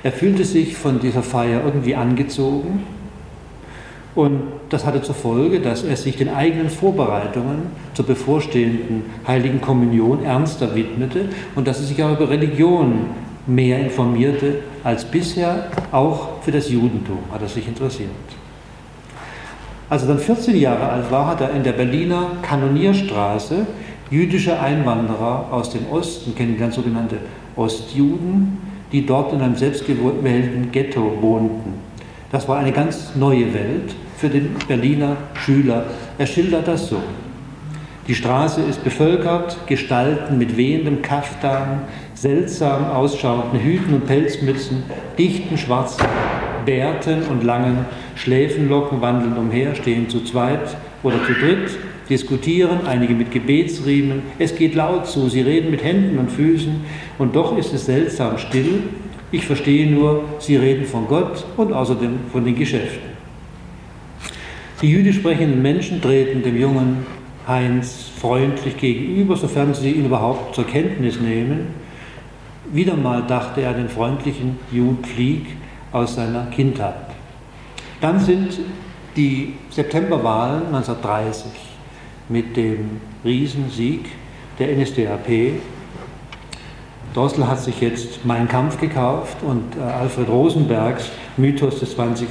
Er 0.04 0.12
fühlte 0.12 0.44
sich 0.44 0.76
von 0.76 1.00
dieser 1.00 1.24
Feier 1.24 1.62
irgendwie 1.64 1.96
angezogen 1.96 2.84
und 4.14 4.42
das 4.70 4.86
hatte 4.86 5.02
zur 5.02 5.16
Folge, 5.16 5.62
dass 5.62 5.84
er 5.84 5.96
sich 5.96 6.18
den 6.18 6.30
eigenen 6.30 6.70
Vorbereitungen 6.70 7.68
zur 7.94 8.06
bevorstehenden 8.06 9.04
Heiligen 9.26 9.62
Kommunion 9.62 10.24
ernster 10.24 10.76
widmete 10.76 11.30
und 11.56 11.68
dass 11.68 11.80
er 11.80 11.86
sich 11.86 12.04
auch 12.04 12.12
über 12.12 12.30
Religion 12.30 13.06
mehr 13.48 13.80
informierte 13.80 14.60
als 14.84 15.06
bisher. 15.06 15.68
Auch 15.92 16.42
für 16.42 16.52
das 16.52 16.70
Judentum 16.70 17.20
hat 17.32 17.42
er 17.42 17.48
sich 17.48 17.68
interessiert. 17.68 18.10
Als 19.90 20.04
er 20.04 20.10
dann 20.10 20.20
14 20.20 20.58
Jahre 20.58 20.90
alt 20.90 21.12
war, 21.12 21.28
hat 21.28 21.42
er 21.42 21.52
in 21.52 21.64
der 21.64 21.74
Berliner 21.74 22.32
Kanonierstraße 22.42 23.66
jüdische 24.10 24.60
Einwanderer 24.60 25.48
aus 25.52 25.70
dem 25.70 25.88
Osten 25.90 26.36
kennengelernt, 26.36 26.74
sogenannte 26.74 27.18
Ostjuden, 27.56 28.58
die 28.92 29.06
dort 29.06 29.32
in 29.34 29.42
einem 29.42 29.56
selbstgewählten 29.56 30.72
Ghetto 30.72 31.18
wohnten. 31.22 31.74
Das 32.32 32.48
war 32.48 32.58
eine 32.58 32.72
ganz 32.72 33.16
neue 33.16 33.54
Welt 33.54 33.94
für 34.22 34.30
den 34.30 34.56
Berliner 34.68 35.18
Schüler. 35.34 35.86
Er 36.20 36.28
schildert 36.28 36.68
das 36.68 36.88
so. 36.88 37.02
Die 38.08 38.14
Straße 38.14 38.62
ist 38.62 38.84
bevölkert, 38.84 39.58
Gestalten 39.66 40.38
mit 40.38 40.58
wehendem 40.58 41.02
Kaftan, 41.02 41.82
seltsam 42.14 42.86
ausschauenden 42.86 43.60
Hüten 43.60 43.96
und 43.96 44.06
Pelzmützen, 44.06 44.84
dichten 45.18 45.58
schwarzen 45.58 46.06
Bärten 46.68 47.24
und 47.32 47.44
langen 47.44 47.86
Schläfenlocken 48.16 49.02
wandeln 49.02 49.38
umher, 49.38 49.74
stehen 49.74 50.08
zu 50.08 50.24
zweit 50.24 50.78
oder 51.02 51.18
zu 51.26 51.34
dritt, 51.34 51.72
diskutieren, 52.08 52.86
einige 52.86 53.16
mit 53.16 53.32
Gebetsriemen. 53.32 54.22
Es 54.38 54.56
geht 54.56 54.76
laut 54.76 55.08
zu, 55.08 55.30
sie 55.30 55.42
reden 55.42 55.72
mit 55.72 55.84
Händen 55.84 56.20
und 56.20 56.32
Füßen 56.32 56.76
und 57.18 57.36
doch 57.36 57.58
ist 57.58 57.74
es 57.74 57.88
seltsam 57.88 58.38
still. 58.38 58.84
Ich 59.32 59.48
verstehe 59.48 59.90
nur, 59.90 60.26
sie 60.38 60.58
reden 60.58 60.86
von 60.86 61.08
Gott 61.08 61.44
und 61.58 61.74
außerdem 61.74 62.20
von 62.32 62.46
den 62.46 62.56
Geschäften. 62.56 63.11
Die 64.82 64.90
jüdisch 64.90 65.18
sprechenden 65.18 65.62
Menschen 65.62 66.02
treten 66.02 66.42
dem 66.42 66.60
jungen 66.60 67.06
Heinz 67.48 68.10
freundlich 68.20 68.78
gegenüber, 68.78 69.36
sofern 69.36 69.76
sie 69.76 69.92
ihn 69.92 70.06
überhaupt 70.06 70.56
zur 70.56 70.66
Kenntnis 70.66 71.20
nehmen. 71.20 71.68
Wieder 72.72 72.96
mal 72.96 73.22
dachte 73.22 73.62
er 73.62 73.74
den 73.74 73.90
freundlichen 73.90 74.58
Jud 74.72 75.06
Flieg 75.06 75.46
aus 75.92 76.16
seiner 76.16 76.48
Kindheit. 76.48 76.96
Dann 78.00 78.20
sind 78.20 78.60
die 79.16 79.54
Septemberwahlen 79.70 80.68
1930 80.68 81.52
mit 82.30 82.58
dem 82.58 83.02
Riesensieg 83.24 84.06
der 84.58 84.76
NSDAP. 84.76 85.60
Drossel 87.14 87.48
hat 87.48 87.60
sich 87.60 87.82
jetzt 87.82 88.26
Mein 88.26 88.48
Kampf 88.48 88.80
gekauft 88.80 89.38
und 89.44 89.76
äh, 89.78 89.82
Alfred 89.82 90.30
Rosenbergs 90.30 91.12
Mythos 91.38 91.80
des 91.82 91.94
20. 91.94 92.28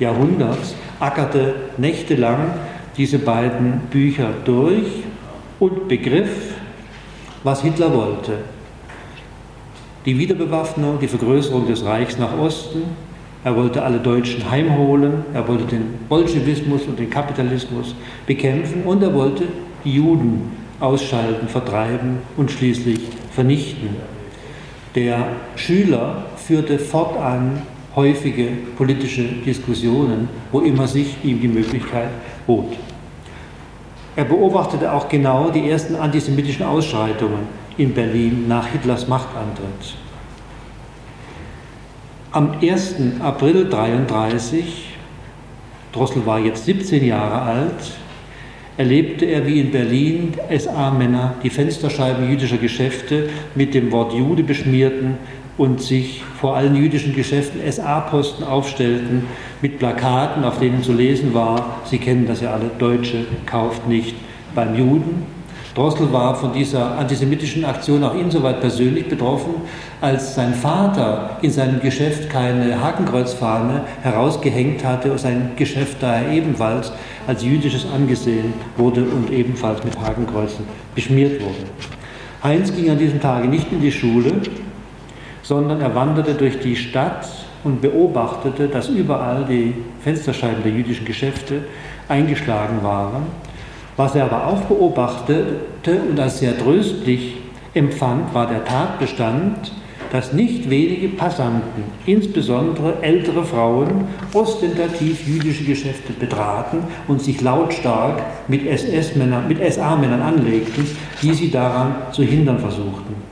Jahrhunderts 0.00 0.74
ackerte 1.00 1.54
nächtelang 1.76 2.54
diese 2.96 3.18
beiden 3.18 3.80
Bücher 3.90 4.28
durch 4.44 4.86
und 5.58 5.88
begriff, 5.88 6.54
was 7.42 7.62
Hitler 7.62 7.92
wollte. 7.92 8.32
Die 10.06 10.18
Wiederbewaffnung, 10.18 10.98
die 11.00 11.08
Vergrößerung 11.08 11.66
des 11.66 11.84
Reichs 11.84 12.18
nach 12.18 12.38
Osten, 12.38 12.82
er 13.42 13.56
wollte 13.56 13.82
alle 13.82 13.98
Deutschen 13.98 14.50
heimholen, 14.50 15.24
er 15.34 15.46
wollte 15.46 15.64
den 15.64 15.98
Bolschewismus 16.08 16.82
und 16.86 16.98
den 16.98 17.10
Kapitalismus 17.10 17.94
bekämpfen 18.26 18.84
und 18.84 19.02
er 19.02 19.12
wollte 19.12 19.44
die 19.84 19.96
Juden 19.96 20.50
ausschalten, 20.80 21.48
vertreiben 21.48 22.18
und 22.36 22.50
schließlich 22.50 23.00
vernichten. 23.32 23.90
Der 24.94 25.26
Schüler 25.56 26.24
führte 26.36 26.78
fortan 26.78 27.62
häufige 27.96 28.48
politische 28.76 29.22
Diskussionen, 29.22 30.28
wo 30.50 30.60
immer 30.60 30.86
sich 30.86 31.16
ihm 31.22 31.40
die 31.40 31.48
Möglichkeit 31.48 32.10
bot. 32.46 32.72
Er 34.16 34.24
beobachtete 34.24 34.92
auch 34.92 35.08
genau 35.08 35.50
die 35.50 35.68
ersten 35.68 35.96
antisemitischen 35.96 36.64
Ausschreitungen 36.64 37.40
in 37.76 37.92
Berlin 37.92 38.46
nach 38.48 38.66
Hitlers 38.68 39.08
Machtantritt. 39.08 39.96
Am 42.30 42.52
1. 42.60 42.96
April 43.20 43.64
1933, 43.64 44.96
Drossel 45.92 46.26
war 46.26 46.40
jetzt 46.40 46.64
17 46.64 47.04
Jahre 47.04 47.42
alt, 47.42 47.92
erlebte 48.76 49.24
er, 49.24 49.46
wie 49.46 49.60
in 49.60 49.70
Berlin 49.70 50.34
SA-Männer 50.50 51.34
die 51.44 51.50
Fensterscheiben 51.50 52.28
jüdischer 52.28 52.56
Geschäfte 52.56 53.30
mit 53.54 53.74
dem 53.74 53.92
Wort 53.92 54.12
Jude 54.12 54.42
beschmierten 54.42 55.18
und 55.56 55.80
sich 55.80 56.22
vor 56.40 56.56
allen 56.56 56.74
jüdischen 56.74 57.14
Geschäften 57.14 57.60
SA-Posten 57.70 58.44
aufstellten 58.44 59.24
mit 59.62 59.78
Plakaten, 59.78 60.44
auf 60.44 60.58
denen 60.58 60.82
zu 60.82 60.92
lesen 60.92 61.32
war, 61.34 61.76
Sie 61.84 61.98
kennen 61.98 62.26
das 62.26 62.40
ja 62.40 62.52
alle, 62.52 62.70
Deutsche 62.78 63.24
kauft 63.46 63.86
nicht 63.86 64.16
beim 64.54 64.74
Juden. 64.74 65.34
Drossel 65.74 66.12
war 66.12 66.36
von 66.36 66.52
dieser 66.52 66.98
antisemitischen 66.98 67.64
Aktion 67.64 68.04
auch 68.04 68.14
insoweit 68.14 68.60
persönlich 68.60 69.08
betroffen, 69.08 69.54
als 70.00 70.36
sein 70.36 70.54
Vater 70.54 71.38
in 71.42 71.50
seinem 71.50 71.80
Geschäft 71.80 72.30
keine 72.30 72.80
Hakenkreuzfahne 72.80 73.82
herausgehängt 74.02 74.84
hatte 74.84 75.10
und 75.10 75.18
sein 75.18 75.50
Geschäft 75.56 75.96
daher 76.00 76.30
ebenfalls 76.30 76.92
als 77.26 77.42
jüdisches 77.42 77.86
angesehen 77.92 78.54
wurde 78.76 79.02
und 79.02 79.32
ebenfalls 79.32 79.82
mit 79.82 79.98
Hakenkreuzen 80.00 80.64
beschmiert 80.94 81.40
wurde. 81.42 81.64
Heinz 82.44 82.72
ging 82.72 82.90
an 82.90 82.98
diesem 82.98 83.20
Tage 83.20 83.48
nicht 83.48 83.72
in 83.72 83.80
die 83.80 83.90
Schule, 83.90 84.32
sondern 85.44 85.80
er 85.80 85.94
wanderte 85.94 86.34
durch 86.34 86.58
die 86.58 86.74
Stadt 86.74 87.28
und 87.62 87.80
beobachtete, 87.80 88.66
dass 88.66 88.88
überall 88.88 89.44
die 89.48 89.74
Fensterscheiben 90.00 90.64
der 90.64 90.72
jüdischen 90.72 91.06
Geschäfte 91.06 91.62
eingeschlagen 92.08 92.82
waren 92.82 93.26
was 93.96 94.14
er 94.14 94.24
aber 94.24 94.46
auch 94.48 94.62
beobachtete 94.62 96.00
und 96.10 96.18
als 96.18 96.40
sehr 96.40 96.58
tröstlich 96.58 97.36
empfand, 97.74 98.34
war 98.34 98.46
der 98.46 98.64
Tatbestand, 98.64 99.72
dass 100.10 100.32
nicht 100.32 100.70
wenige 100.70 101.08
Passanten, 101.08 101.84
insbesondere 102.06 103.02
ältere 103.02 103.44
Frauen, 103.44 104.06
ostentativ 104.32 105.26
jüdische 105.26 105.64
Geschäfte 105.64 106.12
betraten 106.12 106.84
und 107.08 107.20
sich 107.20 107.40
lautstark 107.40 108.22
mit 108.46 108.66
SS-Männern, 108.66 109.48
mit 109.48 109.58
SA-Männern 109.72 110.22
anlegten, 110.22 110.86
die 111.20 111.34
sie 111.34 111.50
daran 111.50 111.94
zu 112.12 112.22
hindern 112.22 112.58
versuchten. 112.58 113.23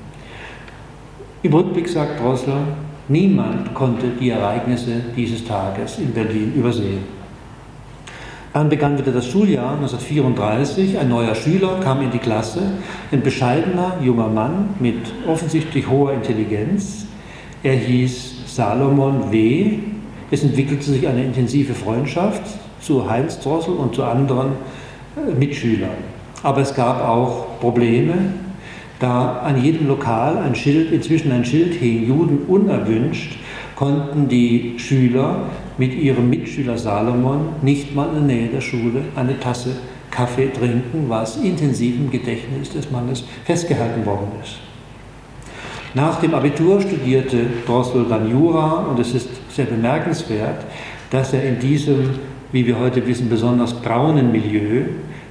Im 1.44 1.52
Rückblick 1.52 1.88
sagt 1.88 2.20
Drossler, 2.20 2.60
niemand 3.08 3.74
konnte 3.74 4.06
die 4.20 4.30
Ereignisse 4.30 5.02
dieses 5.16 5.44
Tages 5.44 5.98
in 5.98 6.12
Berlin 6.12 6.52
übersehen. 6.54 7.00
Dann 8.52 8.68
begann 8.68 8.96
wieder 8.96 9.10
das 9.10 9.26
Schuljahr 9.26 9.72
1934. 9.74 10.98
Ein 10.98 11.08
neuer 11.08 11.34
Schüler 11.34 11.80
kam 11.82 12.00
in 12.02 12.12
die 12.12 12.18
Klasse, 12.18 12.60
ein 13.10 13.22
bescheidener 13.22 13.96
junger 14.00 14.28
Mann 14.28 14.68
mit 14.78 14.98
offensichtlich 15.26 15.88
hoher 15.88 16.12
Intelligenz. 16.12 17.06
Er 17.64 17.74
hieß 17.74 18.54
Salomon 18.54 19.32
W. 19.32 19.78
Es 20.30 20.44
entwickelte 20.44 20.84
sich 20.84 21.08
eine 21.08 21.24
intensive 21.24 21.74
Freundschaft 21.74 22.42
zu 22.80 23.10
Heinz 23.10 23.40
Drossel 23.40 23.74
und 23.74 23.96
zu 23.96 24.04
anderen 24.04 24.52
äh, 25.16 25.32
Mitschülern. 25.32 25.90
Aber 26.44 26.60
es 26.60 26.72
gab 26.74 27.02
auch 27.02 27.58
Probleme, 27.58 28.14
da 29.02 29.40
an 29.40 29.62
jedem 29.62 29.88
Lokal 29.88 30.38
ein 30.38 30.54
Schild, 30.54 30.92
inzwischen 30.92 31.32
ein 31.32 31.44
Schild 31.44 31.74
hing, 31.74 32.06
Juden 32.06 32.44
unerwünscht, 32.46 33.36
konnten 33.74 34.28
die 34.28 34.74
Schüler 34.78 35.46
mit 35.76 35.94
ihrem 35.94 36.30
Mitschüler 36.30 36.78
Salomon 36.78 37.48
nicht 37.62 37.94
mal 37.94 38.08
in 38.08 38.28
der 38.28 38.36
Nähe 38.36 38.48
der 38.48 38.60
Schule 38.60 39.02
eine 39.16 39.40
Tasse 39.40 39.70
Kaffee 40.10 40.52
trinken, 40.52 41.06
was 41.08 41.38
intensiv 41.38 41.96
im 41.96 42.10
Gedächtnis 42.10 42.70
des 42.70 42.90
Mannes 42.90 43.24
festgehalten 43.44 44.06
worden 44.06 44.28
ist. 44.42 44.58
Nach 45.94 46.20
dem 46.20 46.34
Abitur 46.34 46.80
studierte 46.80 47.46
Drossel 47.66 48.06
dann 48.08 48.30
Jura 48.30 48.86
und 48.88 48.98
es 48.98 49.14
ist 49.14 49.28
sehr 49.50 49.64
bemerkenswert, 49.64 50.64
dass 51.10 51.32
er 51.32 51.42
in 51.42 51.58
diesem, 51.58 52.10
wie 52.52 52.66
wir 52.66 52.78
heute 52.78 53.06
wissen, 53.06 53.28
besonders 53.28 53.74
braunen 53.74 54.30
Milieu, 54.30 54.84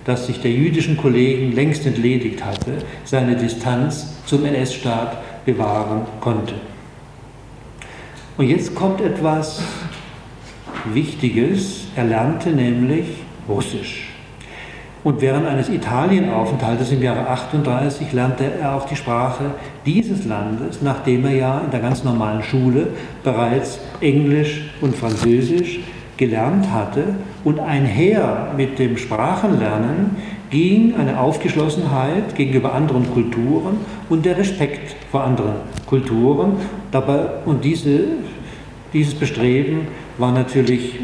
das 0.06 0.28
sich 0.28 0.42
der 0.42 0.52
jüdischen 0.52 0.98
Kollegen 0.98 1.54
längst 1.54 1.86
entledigt 1.86 2.44
hatte, 2.44 2.80
seine 3.06 3.36
Distanz 3.36 4.16
zum 4.26 4.46
NS-Staat 4.46 5.46
bewahren 5.46 6.02
konnte. 6.20 6.56
Und 8.38 8.48
jetzt 8.48 8.74
kommt 8.74 9.02
etwas 9.02 9.62
Wichtiges. 10.94 11.86
Er 11.96 12.06
lernte 12.06 12.50
nämlich 12.50 13.06
Russisch. 13.48 14.12
Und 15.04 15.20
während 15.20 15.48
eines 15.48 15.68
Italienaufenthaltes 15.68 16.92
im 16.92 17.02
Jahre 17.02 17.28
38 17.28 18.14
lernte 18.14 18.44
er 18.60 18.76
auch 18.76 18.86
die 18.86 18.96
Sprache 18.96 19.56
dieses 19.86 20.26
Landes, 20.26 20.82
nachdem 20.82 21.26
er 21.26 21.34
ja 21.34 21.60
in 21.60 21.72
der 21.72 21.80
ganz 21.80 22.04
normalen 22.04 22.44
Schule 22.44 22.90
bereits 23.24 23.80
Englisch 24.00 24.70
und 24.80 24.96
Französisch 24.96 25.80
gelernt 26.22 26.72
hatte. 26.72 27.16
Und 27.44 27.60
einher 27.60 28.54
mit 28.56 28.78
dem 28.78 28.96
Sprachenlernen 28.96 30.18
ging 30.52 30.94
eine 30.96 31.20
Aufgeschlossenheit 31.20 32.36
gegenüber 32.36 32.74
anderen 32.76 33.12
Kulturen 33.12 33.78
und 34.08 34.24
der 34.24 34.38
Respekt 34.38 34.96
vor 35.10 35.24
anderen 35.24 35.56
Kulturen. 35.88 36.58
Dabei, 36.92 37.26
und 37.46 37.66
diese, 37.66 38.02
dieses 38.94 39.16
Bestreben 39.16 39.88
war 40.20 40.32
natürlich 40.32 41.00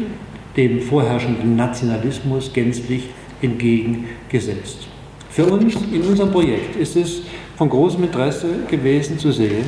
dem 0.56 0.80
vorherrschenden 0.80 1.56
Nationalismus 1.56 2.52
gänzlich 2.52 3.08
entgegengesetzt. 3.42 4.86
Für 5.30 5.46
uns 5.46 5.74
in 5.92 6.02
unserem 6.02 6.30
Projekt 6.30 6.76
ist 6.76 6.94
es 6.94 7.22
von 7.56 7.68
großem 7.68 8.04
Interesse 8.04 8.46
gewesen 8.70 9.18
zu 9.18 9.32
sehen, 9.32 9.66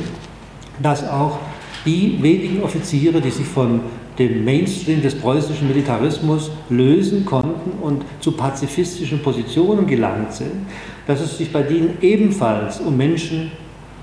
dass 0.81 1.05
auch 1.07 1.39
die 1.85 2.17
wenigen 2.21 2.63
Offiziere, 2.63 3.19
die 3.19 3.31
sich 3.31 3.45
von 3.45 3.81
dem 4.27 4.45
Mainstream 4.45 5.01
des 5.01 5.15
preußischen 5.15 5.67
Militarismus 5.67 6.51
lösen 6.69 7.25
konnten 7.25 7.71
und 7.81 8.03
zu 8.19 8.33
pazifistischen 8.33 9.21
Positionen 9.21 9.87
gelangt 9.87 10.33
sind, 10.33 10.67
dass 11.07 11.21
es 11.21 11.37
sich 11.37 11.51
bei 11.51 11.63
denen 11.63 11.97
ebenfalls 12.01 12.79
um 12.79 12.95
Menschen 12.95 13.51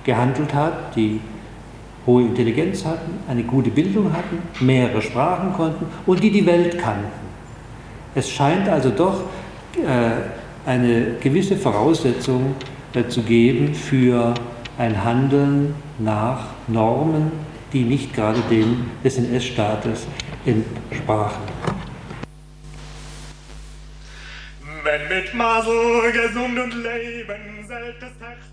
gehandelt 0.05 0.53
hat, 0.55 0.97
die 0.97 1.21
hohe 2.07 2.23
Intelligenz 2.23 2.85
hatten, 2.85 3.13
eine 3.29 3.43
gute 3.43 3.71
Bildung 3.71 4.13
hatten, 4.13 4.39
mehrere 4.65 5.03
Sprachen 5.03 5.53
konnten 5.53 5.87
und 6.07 6.23
die 6.23 6.31
die 6.31 6.47
Welt 6.47 6.79
kannten. 6.79 7.29
Es 8.15 8.29
scheint 8.29 8.69
also 8.69 8.91
doch 8.91 9.21
äh, 9.77 10.69
eine 10.69 11.17
gewisse 11.21 11.57
Voraussetzung 11.57 12.55
äh, 12.95 13.07
zu 13.07 13.23
geben 13.23 13.75
für 13.75 14.35
ein 14.79 15.05
Handeln 15.05 15.75
nach 15.99 16.47
Normen, 16.67 17.31
die 17.73 17.85
nicht 17.85 18.15
gerade 18.15 18.41
dem 18.51 18.91
des 19.05 19.19
NS-Staates 19.19 20.07
entsprachen. 20.47 21.43
Wenn 24.85 25.09
mit 25.09 25.35
Masel 25.35 26.13
gesund 26.13 26.59
und 26.59 26.75
Leben 26.83 27.67
seltes 27.67 28.13
Herz 28.21 28.48